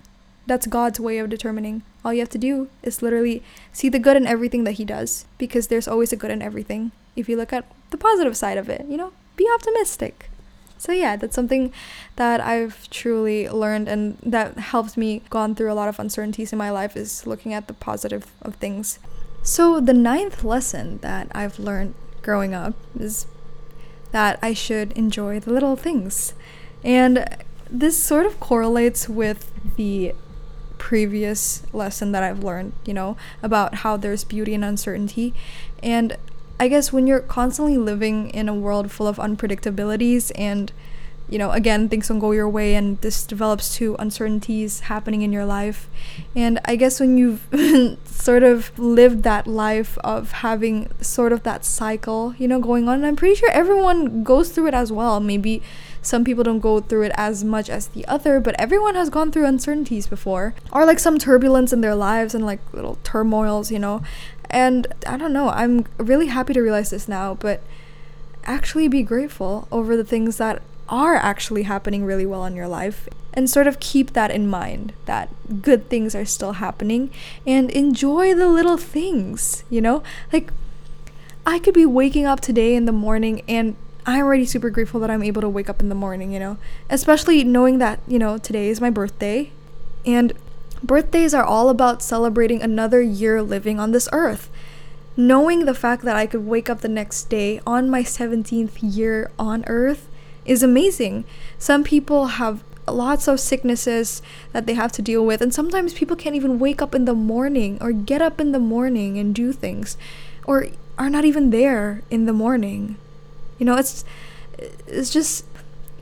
That's 0.47 0.67
God's 0.67 0.99
way 0.99 1.19
of 1.19 1.29
determining. 1.29 1.83
All 2.03 2.15
you 2.15 2.21
have 2.21 2.31
to 2.31 2.39
do 2.39 2.71
is 2.83 3.03
literally 3.03 3.43
see 3.75 3.91
the 3.91 3.99
good 3.99 4.17
in 4.17 4.27
everything 4.27 4.65
that 4.65 4.73
He 4.73 4.87
does, 4.87 5.27
because 5.37 5.67
there's 5.67 5.87
always 5.87 6.15
a 6.15 6.17
good 6.17 6.31
in 6.31 6.41
everything. 6.41 6.93
If 7.15 7.29
you 7.29 7.37
look 7.37 7.53
at 7.53 7.67
the 7.91 7.99
positive 7.99 8.39
side 8.39 8.57
of 8.57 8.71
it, 8.71 8.87
you 8.89 8.97
know, 8.97 9.13
be 9.37 9.47
optimistic. 9.55 10.31
So 10.79 10.93
yeah, 10.93 11.17
that's 11.17 11.35
something 11.35 11.71
that 12.17 12.41
I've 12.41 12.89
truly 12.89 13.49
learned 13.49 13.87
and 13.87 14.17
that 14.23 14.57
helps 14.59 14.97
me 14.97 15.21
gone 15.29 15.55
through 15.55 15.73
a 15.73 15.75
lot 15.75 15.91
of 15.91 15.99
uncertainties 15.99 16.53
in 16.53 16.59
my 16.59 16.71
life 16.71 16.97
is 16.97 17.27
looking 17.27 17.53
at 17.53 17.69
the 17.69 17.75
positive 17.75 18.33
of 18.41 18.55
things. 18.57 18.99
So 19.43 19.79
the 19.79 19.93
ninth 19.93 20.43
lesson 20.43 20.99
that 20.99 21.29
I've 21.35 21.59
learned 21.59 21.95
growing 22.23 22.55
up 22.55 22.75
is 22.99 23.27
that 24.15 24.39
I 24.41 24.55
should 24.55 24.93
enjoy 24.93 25.41
the 25.41 25.53
little 25.53 25.75
things. 25.75 26.35
And 26.85 27.27
this 27.69 27.99
sort 28.01 28.27
of 28.27 28.39
correlates 28.39 29.09
with 29.09 29.51
the 29.75 30.15
previous 30.79 31.65
lesson 31.73 32.13
that 32.13 32.23
I've 32.23 32.45
learned, 32.45 32.75
you 32.87 32.95
know, 32.95 33.17
about 33.43 33.77
how 33.77 33.97
there's 33.97 34.23
beauty 34.23 34.55
in 34.55 34.63
uncertainty. 34.63 35.35
And 35.83 36.17
I 36.61 36.69
guess 36.69 36.93
when 36.93 37.09
you're 37.09 37.19
constantly 37.19 37.77
living 37.77 38.31
in 38.31 38.49
a 38.49 38.55
world 38.55 38.93
full 38.93 39.09
of 39.09 39.17
unpredictabilities 39.17 40.31
and 40.37 40.71
you 41.29 41.39
know, 41.39 41.51
again, 41.53 41.89
things 41.89 42.09
don't 42.09 42.19
go 42.19 42.33
your 42.33 42.49
way 42.49 42.75
and 42.75 43.01
this 43.01 43.25
develops 43.27 43.75
to 43.77 43.97
uncertainties 43.99 44.81
happening 44.81 45.23
in 45.23 45.33
your 45.33 45.47
life. 45.47 45.89
And 46.37 46.61
I 46.67 46.77
guess 46.77 47.01
when 47.01 47.17
you've 47.17 47.47
sort 48.05 48.43
of 48.43 48.79
lived 48.79 49.23
that 49.23 49.47
life 49.47 49.97
of 49.99 50.33
having 50.33 50.91
sort 51.01 51.33
of 51.33 51.43
that 51.45 51.65
cycle, 51.65 52.35
you 52.39 52.47
know, 52.47 52.61
going 52.61 52.89
on, 52.89 52.97
and 52.97 53.07
I'm 53.07 53.17
pretty 53.17 53.37
sure 53.37 53.51
everyone 53.51 54.23
goes 54.23 54.51
through 54.51 54.67
it 54.69 54.75
as 54.75 54.93
well. 54.93 55.19
Maybe 55.19 55.63
some 56.03 56.25
people 56.25 56.45
don't 56.45 56.61
go 56.61 56.81
through 56.81 57.05
it 57.05 57.13
as 57.15 57.43
much 57.43 57.71
as 57.71 57.89
the 57.89 58.07
other, 58.07 58.39
but 58.39 58.55
everyone 58.59 58.95
has 58.95 59.09
gone 59.09 59.33
through 59.33 59.47
uncertainties 59.47 60.07
before 60.07 60.55
or 60.71 60.85
like 60.85 60.99
some 60.99 61.19
turbulence 61.19 61.73
in 61.73 61.81
their 61.81 61.95
lives 61.95 62.35
and 62.35 62.45
like 62.45 62.61
little 62.75 62.99
turmoils, 63.03 63.73
you 63.73 63.79
know. 63.79 64.03
And 64.51 64.87
I 65.07 65.17
don't 65.17 65.33
know, 65.33 65.49
I'm 65.49 65.87
really 65.97 66.27
happy 66.27 66.53
to 66.53 66.61
realize 66.61 66.91
this 66.91 67.09
now, 67.09 67.35
but 67.35 67.63
actually 68.45 68.89
be 68.89 69.03
grateful 69.03 69.67
over 69.73 69.97
the 69.97 70.05
things 70.05 70.37
that 70.37 70.61
are 70.89 71.17
actually 71.17 71.63
happening 71.65 72.05
really 72.05 72.27
well 72.27 72.45
in 72.45 72.55
your 72.55 72.69
life 72.69 73.09
and 73.33 73.51
sort 73.51 73.67
of 73.67 73.81
keep 73.81 74.13
that 74.13 74.31
in 74.31 74.49
mind 74.49 74.93
that 75.07 75.29
good 75.63 75.89
things 75.89 76.15
are 76.15 76.25
still 76.25 76.53
happening 76.53 77.11
and 77.47 77.71
enjoy 77.71 78.35
the 78.35 78.49
little 78.49 78.77
things, 78.77 79.65
you 79.71 79.81
know? 79.81 80.03
Like, 80.33 80.53
I 81.47 81.59
could 81.59 81.75
be 81.75 81.87
waking 81.87 82.27
up 82.27 82.41
today 82.41 82.75
in 82.75 82.85
the 82.85 82.93
morning 82.93 83.43
and 83.49 83.77
I'm 84.07 84.25
already 84.25 84.45
super 84.45 84.71
grateful 84.71 85.01
that 85.01 85.11
I'm 85.11 85.23
able 85.23 85.43
to 85.43 85.49
wake 85.49 85.69
up 85.69 85.81
in 85.81 85.89
the 85.89 85.95
morning, 85.95 86.33
you 86.33 86.39
know? 86.39 86.59
Especially 86.89 87.43
knowing 87.43 87.79
that, 87.79 88.01
you 88.07 88.19
know, 88.19 88.39
today 88.39 88.69
is 88.69 88.81
my 88.81 88.91
birthday 88.91 89.51
and 90.07 90.33
Birthdays 90.85 91.33
are 91.33 91.45
all 91.45 91.71
about 91.71 92.03
celebrating 92.03 92.61
another 92.61 93.01
year 93.01 93.43
living 93.43 93.81
on 93.81 93.93
this 93.93 94.07
earth. 94.13 94.51
Knowing 95.17 95.65
the 95.65 95.75
fact 95.75 96.05
that 96.05 96.15
I 96.15 96.27
could 96.27 96.45
wake 96.45 96.69
up 96.69 96.83
the 96.83 96.89
next 96.89 97.31
day 97.31 97.59
on 97.67 97.89
my 97.89 98.03
17th 98.03 98.77
year 98.83 99.31
on 99.39 99.65
earth 99.67 100.09
is 100.45 100.63
amazing. 100.63 101.25
Some 101.59 101.85
people 101.85 102.27
have 102.27 102.63
lots 102.87 103.29
of 103.29 103.41
sicknesses 103.41 104.21
that 104.53 104.67
they 104.67 104.75
have 104.75 104.93
to 104.93 105.03
deal 105.03 105.25
with, 105.25 105.41
and 105.41 105.55
sometimes 105.55 105.95
people 105.95 106.17
can't 106.17 106.37
even 106.37 106.59
wake 106.59 106.83
up 106.83 106.95
in 106.95 107.05
the 107.05 107.15
morning 107.15 107.79
or 107.81 107.93
get 107.93 108.21
up 108.21 108.41
in 108.41 108.53
the 108.53 108.59
morning 108.59 109.19
and 109.19 109.35
do 109.35 109.53
things 109.53 109.97
or 110.47 110.69
are 110.99 111.11
not 111.11 111.25
even 111.25 111.51
there 111.51 112.03
in 112.11 112.27
the 112.27 112.33
morning. 112.33 112.97
You 113.59 113.67
know, 113.67 113.77
it's 113.77 114.05
it's 114.87 115.11
just 115.11 115.45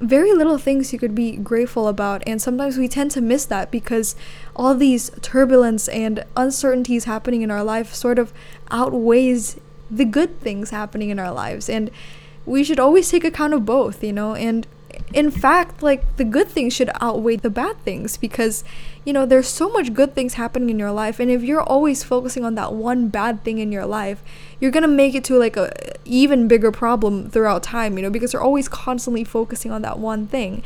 very 0.01 0.33
little 0.33 0.59
things 0.59 0.93
you 0.93 0.99
could 0.99 1.15
be 1.15 1.37
grateful 1.37 1.87
about 1.87 2.25
and 2.27 2.43
sometimes 2.43 2.77
we 2.77 2.89
tend 2.89 3.09
to 3.13 3.21
miss 3.21 3.45
that 3.45 3.71
because 3.71 4.17
all 4.57 4.75
these 4.75 5.11
turbulence 5.23 5.89
and 5.89 6.25
uncertainties 6.37 7.05
happening 7.05 7.43
in 7.43 7.53
our 7.53 7.63
life 7.63 7.95
sort 7.95 8.19
of 8.19 8.33
outweighs 8.73 9.61
the 9.89 10.05
good 10.05 10.41
things 10.41 10.71
happening 10.71 11.11
in 11.11 11.21
our 11.21 11.31
lives 11.31 11.69
and 11.69 11.89
we 12.47 12.65
should 12.65 12.81
always 12.81 13.11
take 13.11 13.25
account 13.25 13.55
of 13.55 13.65
both 13.65 14.03
you 14.03 14.13
know? 14.13 14.35
And 14.35 14.67
in 15.15 15.31
fact, 15.31 15.83
like 15.83 16.17
the 16.17 16.25
good 16.25 16.49
things 16.49 16.73
should 16.73 16.91
outweigh 17.01 17.37
the 17.37 17.51
bad 17.51 17.79
things 17.85 18.17
because 18.17 18.65
you 19.05 19.13
know, 19.13 19.27
there's 19.27 19.49
so 19.49 19.69
much 19.69 19.93
good 19.93 20.15
things 20.15 20.35
happening 20.35 20.71
in 20.71 20.79
your 20.79 20.93
life. 20.93 21.19
And 21.19 21.31
if 21.31 21.43
you're 21.43 21.63
always 21.63 22.05
focusing 22.05 22.45
on 22.45 22.55
that 22.55 22.73
one 22.73 23.09
bad 23.09 23.43
thing 23.43 23.59
in 23.59 23.73
your 23.73 23.87
life, 23.87 24.23
you're 24.61 24.71
going 24.71 24.83
to 24.83 24.89
make 24.89 25.15
it 25.15 25.25
to 25.25 25.39
like 25.39 25.57
a 25.57 25.73
even 26.05 26.47
bigger 26.47 26.71
problem 26.71 27.29
throughout 27.29 27.65
time, 27.65 27.97
you 27.97 28.03
know, 28.03 28.11
because 28.11 28.33
you're 28.33 28.43
always 28.43 28.69
constantly 28.69 29.25
focusing 29.25 29.73
on 29.73 29.83
that 29.83 29.99
one 29.99 30.27
thing. 30.27 30.63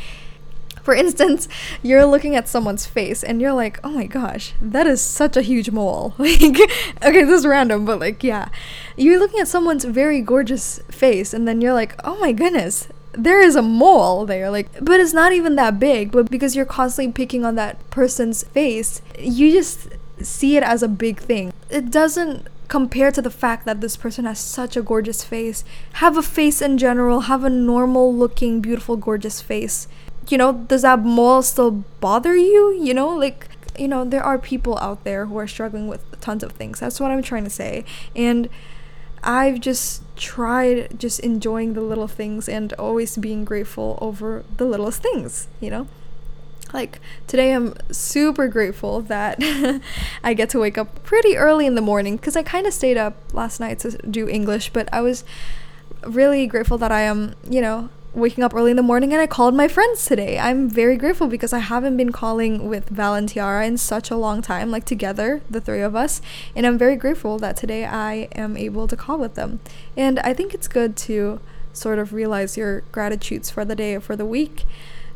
For 0.86 0.94
instance, 0.94 1.48
you're 1.82 2.06
looking 2.06 2.36
at 2.36 2.46
someone's 2.46 2.86
face 2.86 3.24
and 3.24 3.40
you're 3.40 3.52
like, 3.52 3.80
"Oh 3.82 3.90
my 3.90 4.06
gosh, 4.06 4.54
that 4.62 4.86
is 4.86 5.00
such 5.00 5.36
a 5.36 5.42
huge 5.42 5.72
mole." 5.72 6.14
like 6.18 6.60
okay, 7.02 7.24
this 7.24 7.40
is 7.40 7.44
random, 7.44 7.84
but 7.84 7.98
like 7.98 8.22
yeah. 8.22 8.50
You're 8.96 9.18
looking 9.18 9.40
at 9.40 9.48
someone's 9.48 9.84
very 9.84 10.20
gorgeous 10.20 10.78
face 10.88 11.34
and 11.34 11.48
then 11.48 11.60
you're 11.60 11.74
like, 11.74 11.96
"Oh 12.04 12.16
my 12.20 12.30
goodness, 12.30 12.86
there 13.10 13.40
is 13.40 13.56
a 13.56 13.62
mole 13.62 14.26
there 14.26 14.48
like 14.48 14.68
but 14.80 15.00
it's 15.00 15.12
not 15.12 15.32
even 15.32 15.56
that 15.56 15.80
big 15.80 16.12
but 16.12 16.30
because 16.30 16.54
you're 16.54 16.64
constantly 16.78 17.12
picking 17.12 17.44
on 17.44 17.56
that 17.56 17.74
person's 17.90 18.44
face 18.44 19.02
you 19.18 19.50
just 19.50 19.88
see 20.20 20.56
it 20.56 20.62
as 20.62 20.82
a 20.82 20.88
big 20.88 21.18
thing 21.18 21.52
it 21.68 21.90
doesn't 21.90 22.46
compare 22.68 23.10
to 23.10 23.22
the 23.22 23.30
fact 23.30 23.64
that 23.64 23.80
this 23.80 23.96
person 23.96 24.24
has 24.24 24.38
such 24.38 24.76
a 24.76 24.82
gorgeous 24.82 25.24
face 25.24 25.64
have 25.94 26.16
a 26.16 26.22
face 26.22 26.60
in 26.60 26.76
general 26.76 27.20
have 27.20 27.42
a 27.42 27.50
normal 27.50 28.14
looking 28.14 28.60
beautiful 28.60 28.96
gorgeous 28.96 29.40
face 29.40 29.88
you 30.28 30.38
know 30.38 30.52
does 30.52 30.82
that 30.82 31.00
mole 31.00 31.42
still 31.42 31.84
bother 32.00 32.36
you? 32.36 32.72
You 32.72 32.94
know 32.94 33.08
like 33.08 33.48
you 33.78 33.88
know 33.88 34.04
there 34.04 34.22
are 34.22 34.38
people 34.38 34.78
out 34.78 35.04
there 35.04 35.26
who 35.26 35.36
are 35.38 35.46
struggling 35.46 35.88
with 35.88 36.02
tons 36.20 36.42
of 36.42 36.52
things. 36.52 36.80
That's 36.80 37.00
what 37.00 37.10
i'm 37.10 37.22
trying 37.22 37.44
to 37.44 37.50
say. 37.50 37.84
And 38.14 38.48
I've 39.22 39.60
just 39.60 40.02
tried 40.16 40.98
just 40.98 41.20
enjoying 41.20 41.74
the 41.74 41.80
little 41.80 42.06
things 42.06 42.48
and 42.48 42.72
always 42.74 43.16
being 43.16 43.44
grateful 43.44 43.98
over 44.00 44.44
the 44.56 44.64
littlest 44.64 45.02
things, 45.02 45.48
you 45.60 45.68
know? 45.68 45.88
Like 46.72 47.00
today, 47.26 47.52
I'm 47.52 47.74
super 47.90 48.48
grateful 48.48 49.00
that 49.02 49.38
I 50.24 50.34
get 50.34 50.50
to 50.50 50.60
wake 50.60 50.78
up 50.78 51.02
pretty 51.04 51.36
early 51.36 51.66
in 51.66 51.74
the 51.74 51.80
morning 51.80 52.16
because 52.16 52.36
I 52.36 52.42
kind 52.42 52.66
of 52.66 52.72
stayed 52.72 52.96
up 52.96 53.16
last 53.32 53.60
night 53.60 53.80
to 53.80 53.98
do 53.98 54.28
English, 54.28 54.70
but 54.72 54.88
I 54.92 55.00
was 55.00 55.24
really 56.04 56.46
grateful 56.46 56.78
that 56.78 56.92
I 56.92 57.02
am, 57.02 57.34
you 57.48 57.60
know, 57.60 57.88
waking 58.16 58.42
up 58.42 58.54
early 58.54 58.70
in 58.70 58.76
the 58.78 58.82
morning 58.82 59.12
and 59.12 59.20
I 59.20 59.26
called 59.26 59.54
my 59.54 59.68
friends 59.68 60.06
today. 60.06 60.38
I'm 60.38 60.70
very 60.70 60.96
grateful 60.96 61.26
because 61.26 61.52
I 61.52 61.58
haven't 61.58 61.98
been 61.98 62.12
calling 62.12 62.66
with 62.66 62.88
Val 62.88 63.14
in 63.14 63.76
such 63.76 64.10
a 64.10 64.16
long 64.16 64.40
time, 64.40 64.70
like 64.70 64.86
together, 64.86 65.42
the 65.50 65.60
three 65.60 65.82
of 65.82 65.94
us. 65.94 66.22
And 66.56 66.66
I'm 66.66 66.78
very 66.78 66.96
grateful 66.96 67.38
that 67.38 67.58
today 67.58 67.84
I 67.84 68.28
am 68.32 68.56
able 68.56 68.88
to 68.88 68.96
call 68.96 69.18
with 69.18 69.34
them. 69.34 69.60
And 69.98 70.18
I 70.20 70.32
think 70.32 70.54
it's 70.54 70.66
good 70.66 70.96
to 70.98 71.40
sort 71.74 71.98
of 71.98 72.14
realize 72.14 72.56
your 72.56 72.80
gratitudes 72.90 73.50
for 73.50 73.66
the 73.66 73.76
day 73.76 73.94
or 73.94 74.00
for 74.00 74.16
the 74.16 74.24
week 74.24 74.64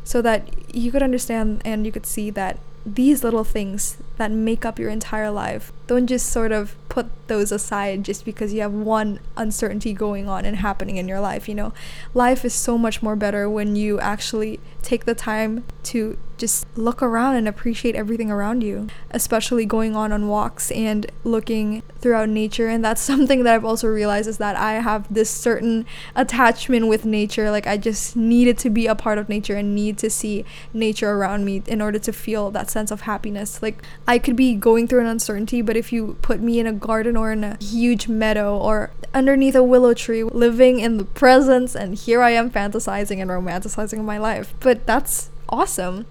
so 0.03 0.21
that 0.21 0.73
you 0.73 0.91
could 0.91 1.01
understand 1.01 1.63
and 1.65 1.85
you 1.87 1.91
could 1.91 2.05
see 2.05 2.29
that 2.29 2.59
these 2.85 3.23
little 3.23 3.43
things 3.43 3.97
that 4.17 4.31
make 4.31 4.65
up 4.65 4.79
your 4.79 4.89
entire 4.89 5.29
life. 5.29 5.71
Don't 5.87 6.07
just 6.07 6.27
sort 6.27 6.51
of 6.51 6.75
put 6.89 7.07
those 7.27 7.51
aside 7.51 8.03
just 8.03 8.25
because 8.25 8.53
you 8.53 8.61
have 8.61 8.73
one 8.73 9.19
uncertainty 9.37 9.93
going 9.93 10.27
on 10.27 10.45
and 10.45 10.57
happening 10.57 10.97
in 10.97 11.07
your 11.07 11.19
life 11.19 11.47
you 11.47 11.55
know? 11.55 11.73
Life 12.13 12.43
is 12.43 12.53
so 12.53 12.77
much 12.77 13.01
more 13.01 13.15
better 13.15 13.49
when 13.49 13.75
you 13.75 13.99
actually 13.99 14.59
take 14.81 15.05
the 15.05 15.15
time 15.15 15.63
to 15.83 16.17
just 16.41 16.65
look 16.75 17.03
around 17.03 17.35
and 17.35 17.47
appreciate 17.47 17.95
everything 17.95 18.31
around 18.31 18.63
you, 18.63 18.87
especially 19.11 19.63
going 19.63 19.95
on 19.95 20.11
on 20.11 20.27
walks 20.27 20.71
and 20.71 21.09
looking 21.23 21.83
throughout 21.99 22.27
nature. 22.27 22.67
And 22.67 22.83
that's 22.83 22.99
something 23.11 23.43
that 23.43 23.53
I've 23.53 23.63
also 23.63 23.87
realized 23.87 24.27
is 24.27 24.39
that 24.39 24.57
I 24.57 24.73
have 24.73 25.11
this 25.13 25.29
certain 25.29 25.85
attachment 26.15 26.87
with 26.87 27.05
nature. 27.05 27.51
Like 27.51 27.67
I 27.67 27.77
just 27.77 28.17
needed 28.17 28.57
to 28.57 28.69
be 28.69 28.87
a 28.87 28.95
part 28.95 29.19
of 29.19 29.29
nature 29.29 29.55
and 29.55 29.75
need 29.75 29.99
to 29.99 30.09
see 30.09 30.43
nature 30.73 31.11
around 31.11 31.45
me 31.45 31.61
in 31.67 31.81
order 31.81 31.99
to 31.99 32.11
feel 32.11 32.49
that 32.51 32.71
sense 32.71 32.89
of 32.89 33.01
happiness. 33.01 33.61
Like 33.61 33.83
I 34.07 34.17
could 34.17 34.35
be 34.35 34.55
going 34.55 34.87
through 34.87 35.01
an 35.01 35.05
uncertainty, 35.05 35.61
but 35.61 35.77
if 35.77 35.93
you 35.93 36.17
put 36.23 36.41
me 36.41 36.59
in 36.59 36.65
a 36.65 36.73
garden 36.73 37.15
or 37.15 37.31
in 37.31 37.43
a 37.43 37.57
huge 37.63 38.07
meadow 38.07 38.57
or 38.57 38.89
underneath 39.13 39.55
a 39.55 39.63
willow 39.63 39.93
tree, 39.93 40.23
living 40.23 40.79
in 40.79 40.97
the 40.97 41.05
presence, 41.05 41.75
and 41.75 41.93
here 41.93 42.23
I 42.23 42.31
am 42.31 42.49
fantasizing 42.49 43.21
and 43.21 43.29
romanticizing 43.29 44.03
my 44.03 44.17
life. 44.17 44.55
But 44.59 44.87
that's 44.87 45.29
awesome. 45.47 46.07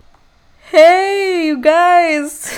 Hey, 0.71 1.47
you 1.49 1.61
guys! 1.61 2.49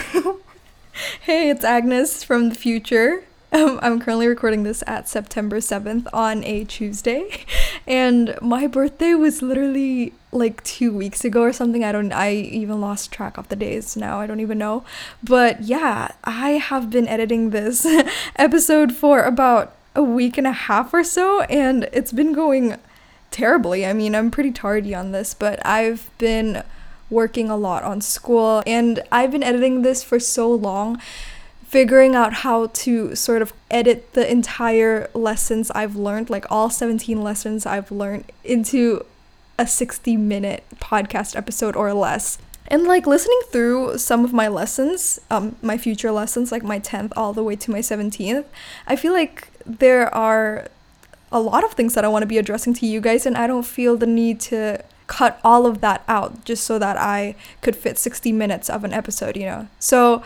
hey, 1.22 1.48
it's 1.48 1.64
Agnes 1.64 2.22
from 2.22 2.50
the 2.50 2.54
future. 2.54 3.24
Um, 3.50 3.78
I'm 3.80 4.00
currently 4.00 4.26
recording 4.26 4.64
this 4.64 4.84
at 4.86 5.08
September 5.08 5.60
7th 5.60 6.06
on 6.12 6.44
a 6.44 6.64
Tuesday, 6.64 7.46
and 7.86 8.36
my 8.42 8.66
birthday 8.66 9.14
was 9.14 9.40
literally 9.40 10.12
like 10.30 10.62
two 10.62 10.92
weeks 10.92 11.24
ago 11.24 11.40
or 11.40 11.54
something. 11.54 11.82
I 11.82 11.90
don't, 11.90 12.12
I 12.12 12.34
even 12.34 12.82
lost 12.82 13.12
track 13.12 13.38
of 13.38 13.48
the 13.48 13.56
days 13.56 13.96
now. 13.96 14.20
I 14.20 14.26
don't 14.26 14.40
even 14.40 14.58
know. 14.58 14.84
But 15.24 15.62
yeah, 15.62 16.08
I 16.22 16.50
have 16.50 16.90
been 16.90 17.08
editing 17.08 17.48
this 17.48 17.86
episode 18.36 18.92
for 18.92 19.22
about 19.22 19.74
a 19.94 20.02
week 20.02 20.36
and 20.36 20.46
a 20.46 20.52
half 20.52 20.92
or 20.92 21.02
so, 21.02 21.40
and 21.44 21.88
it's 21.94 22.12
been 22.12 22.34
going 22.34 22.76
terribly. 23.30 23.86
I 23.86 23.94
mean, 23.94 24.14
I'm 24.14 24.30
pretty 24.30 24.50
tardy 24.50 24.94
on 24.94 25.12
this, 25.12 25.32
but 25.32 25.64
I've 25.64 26.10
been 26.18 26.62
working 27.12 27.50
a 27.50 27.56
lot 27.56 27.84
on 27.84 28.00
school, 28.00 28.62
and 28.66 29.02
I've 29.12 29.30
been 29.30 29.42
editing 29.42 29.82
this 29.82 30.02
for 30.02 30.18
so 30.18 30.52
long, 30.52 31.00
figuring 31.66 32.16
out 32.16 32.32
how 32.32 32.66
to 32.66 33.14
sort 33.14 33.42
of 33.42 33.52
edit 33.70 34.14
the 34.14 34.30
entire 34.30 35.08
lessons 35.14 35.70
I've 35.70 35.94
learned, 35.94 36.30
like 36.30 36.50
all 36.50 36.70
17 36.70 37.22
lessons 37.22 37.66
I've 37.66 37.92
learned, 37.92 38.24
into 38.42 39.04
a 39.58 39.66
60 39.66 40.16
minute 40.16 40.64
podcast 40.80 41.36
episode 41.36 41.76
or 41.76 41.92
less. 41.92 42.38
And 42.68 42.84
like 42.84 43.06
listening 43.06 43.40
through 43.50 43.98
some 43.98 44.24
of 44.24 44.32
my 44.32 44.48
lessons, 44.48 45.20
um, 45.30 45.56
my 45.60 45.76
future 45.76 46.10
lessons, 46.10 46.50
like 46.50 46.62
my 46.62 46.80
10th 46.80 47.12
all 47.16 47.32
the 47.32 47.42
way 47.42 47.56
to 47.56 47.70
my 47.70 47.80
17th, 47.80 48.44
I 48.86 48.96
feel 48.96 49.12
like 49.12 49.48
there 49.66 50.12
are 50.14 50.68
a 51.30 51.40
lot 51.40 51.64
of 51.64 51.72
things 51.72 51.94
that 51.94 52.04
I 52.04 52.08
want 52.08 52.22
to 52.22 52.26
be 52.26 52.38
addressing 52.38 52.74
to 52.74 52.86
you 52.86 53.00
guys, 53.00 53.26
and 53.26 53.36
I 53.36 53.46
don't 53.46 53.64
feel 53.64 53.96
the 53.96 54.06
need 54.06 54.40
to 54.40 54.82
cut 55.12 55.38
all 55.44 55.66
of 55.66 55.82
that 55.82 56.02
out 56.08 56.42
just 56.46 56.64
so 56.64 56.78
that 56.78 56.96
I 56.96 57.34
could 57.60 57.76
fit 57.76 57.98
60 57.98 58.32
minutes 58.32 58.70
of 58.70 58.82
an 58.82 58.94
episode, 58.94 59.36
you 59.36 59.44
know? 59.44 59.68
So 59.78 60.22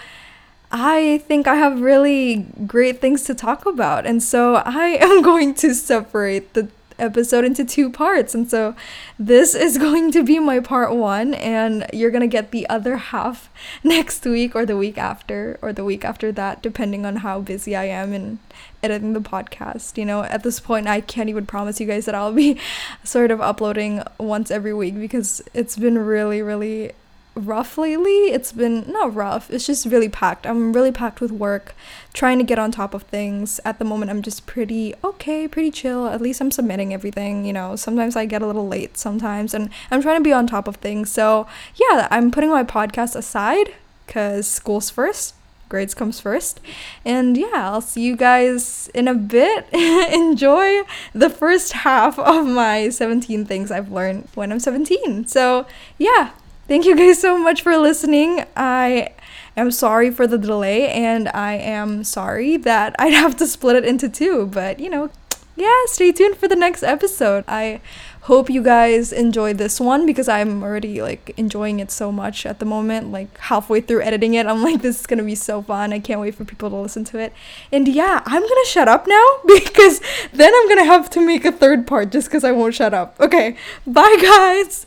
I 0.70 1.18
think 1.26 1.48
I 1.48 1.56
have 1.56 1.80
really 1.80 2.46
great 2.68 3.00
things 3.00 3.24
to 3.24 3.34
talk 3.34 3.66
about. 3.66 4.06
And 4.06 4.22
so 4.22 4.62
I 4.64 4.96
am 5.00 5.22
going 5.22 5.54
to 5.56 5.74
separate 5.74 6.54
the 6.54 6.68
episode 6.98 7.44
into 7.44 7.64
two 7.64 7.90
parts. 7.90 8.34
And 8.34 8.48
so 8.50 8.74
this 9.18 9.54
is 9.54 9.78
going 9.86 10.12
to 10.12 10.22
be 10.22 10.38
my 10.38 10.60
part 10.60 10.94
one, 10.94 11.34
and 11.34 11.86
you're 11.92 12.10
going 12.10 12.22
to 12.22 12.26
get 12.26 12.50
the 12.50 12.68
other 12.68 12.96
half 12.96 13.50
next 13.84 14.24
week 14.24 14.54
or 14.54 14.66
the 14.66 14.76
week 14.76 14.98
after 14.98 15.58
or 15.62 15.72
the 15.72 15.84
week 15.84 16.04
after 16.04 16.32
that, 16.32 16.62
depending 16.62 17.06
on 17.06 17.16
how 17.16 17.40
busy 17.40 17.74
I 17.76 17.84
am 17.84 18.12
in 18.12 18.38
editing 18.82 19.12
the 19.12 19.20
podcast. 19.20 19.98
You 19.98 20.04
know, 20.04 20.22
at 20.22 20.42
this 20.42 20.60
point, 20.60 20.86
I 20.86 21.00
can't 21.00 21.28
even 21.28 21.46
promise 21.46 21.80
you 21.80 21.86
guys 21.86 22.06
that 22.06 22.14
I'll 22.14 22.32
be 22.32 22.58
sort 23.04 23.30
of 23.30 23.40
uploading 23.40 24.02
once 24.18 24.50
every 24.50 24.74
week 24.74 24.98
because 24.98 25.42
it's 25.54 25.76
been 25.76 25.98
really, 25.98 26.42
really 26.42 26.92
rough 27.36 27.78
lately. 27.78 28.32
It's 28.32 28.50
been 28.50 28.90
not 28.90 29.14
rough, 29.14 29.50
it's 29.50 29.66
just 29.66 29.86
really 29.86 30.08
packed. 30.08 30.46
I'm 30.46 30.72
really 30.72 30.90
packed 30.90 31.20
with 31.20 31.30
work, 31.30 31.74
trying 32.12 32.38
to 32.38 32.44
get 32.44 32.58
on 32.58 32.72
top 32.72 32.94
of 32.94 33.02
things. 33.04 33.60
At 33.64 33.78
the 33.78 33.84
moment, 33.84 34.10
I'm 34.10 34.22
just 34.22 34.46
pretty 34.46 34.94
okay, 35.04 35.46
pretty 35.46 35.70
chill. 35.70 36.08
At 36.08 36.20
least 36.20 36.40
I'm 36.40 36.50
submitting 36.50 36.92
everything, 36.92 37.44
you 37.44 37.52
know. 37.52 37.76
Sometimes 37.76 38.16
I 38.16 38.24
get 38.26 38.42
a 38.42 38.46
little 38.46 38.66
late 38.66 38.96
sometimes, 38.96 39.54
and 39.54 39.70
I'm 39.90 40.02
trying 40.02 40.18
to 40.18 40.24
be 40.24 40.32
on 40.32 40.46
top 40.46 40.66
of 40.66 40.76
things. 40.76 41.10
So, 41.12 41.46
yeah, 41.76 42.08
I'm 42.10 42.30
putting 42.30 42.50
my 42.50 42.64
podcast 42.64 43.14
aside 43.14 43.74
because 44.06 44.46
school's 44.46 44.90
first. 44.90 45.34
Grades 45.68 45.94
comes 45.94 46.20
first. 46.20 46.60
And 47.04 47.36
yeah, 47.36 47.70
I'll 47.70 47.80
see 47.80 48.02
you 48.02 48.16
guys 48.16 48.88
in 48.94 49.08
a 49.08 49.14
bit. 49.14 49.66
Enjoy 49.72 50.82
the 51.12 51.28
first 51.28 51.72
half 51.72 52.18
of 52.18 52.46
my 52.46 52.88
17 52.88 53.44
things 53.44 53.70
I've 53.70 53.90
learned 53.90 54.28
when 54.34 54.52
I'm 54.52 54.60
17. 54.60 55.26
So, 55.26 55.66
yeah, 55.98 56.30
Thank 56.68 56.84
you 56.84 56.96
guys 56.96 57.20
so 57.20 57.38
much 57.38 57.62
for 57.62 57.76
listening. 57.76 58.44
I 58.56 59.10
am 59.56 59.70
sorry 59.70 60.10
for 60.10 60.26
the 60.26 60.36
delay 60.36 60.88
and 60.88 61.28
I 61.28 61.52
am 61.52 62.02
sorry 62.02 62.56
that 62.56 62.96
I'd 62.98 63.12
have 63.12 63.36
to 63.36 63.46
split 63.46 63.76
it 63.76 63.84
into 63.84 64.08
two, 64.08 64.46
but 64.46 64.80
you 64.80 64.90
know, 64.90 65.10
yeah, 65.54 65.82
stay 65.84 66.10
tuned 66.10 66.36
for 66.36 66.48
the 66.48 66.56
next 66.56 66.82
episode. 66.82 67.44
I 67.46 67.80
hope 68.22 68.50
you 68.50 68.64
guys 68.64 69.12
enjoyed 69.12 69.58
this 69.58 69.78
one 69.78 70.06
because 70.06 70.28
I'm 70.28 70.64
already 70.64 71.00
like 71.00 71.32
enjoying 71.36 71.78
it 71.78 71.92
so 71.92 72.10
much 72.10 72.44
at 72.44 72.58
the 72.58 72.66
moment. 72.66 73.12
Like 73.12 73.38
halfway 73.38 73.80
through 73.80 74.02
editing 74.02 74.34
it, 74.34 74.46
I'm 74.46 74.64
like, 74.64 74.82
this 74.82 74.98
is 74.98 75.06
gonna 75.06 75.22
be 75.22 75.36
so 75.36 75.62
fun. 75.62 75.92
I 75.92 76.00
can't 76.00 76.20
wait 76.20 76.34
for 76.34 76.44
people 76.44 76.68
to 76.70 76.76
listen 76.76 77.04
to 77.04 77.18
it. 77.18 77.32
And 77.70 77.86
yeah, 77.86 78.22
I'm 78.26 78.42
gonna 78.42 78.66
shut 78.66 78.88
up 78.88 79.06
now 79.06 79.26
because 79.46 80.00
then 80.32 80.52
I'm 80.52 80.68
gonna 80.68 80.84
have 80.84 81.10
to 81.10 81.24
make 81.24 81.44
a 81.44 81.52
third 81.52 81.86
part 81.86 82.10
just 82.10 82.26
because 82.26 82.42
I 82.42 82.50
won't 82.50 82.74
shut 82.74 82.92
up. 82.92 83.14
Okay, 83.20 83.56
bye 83.86 84.18
guys. 84.20 84.85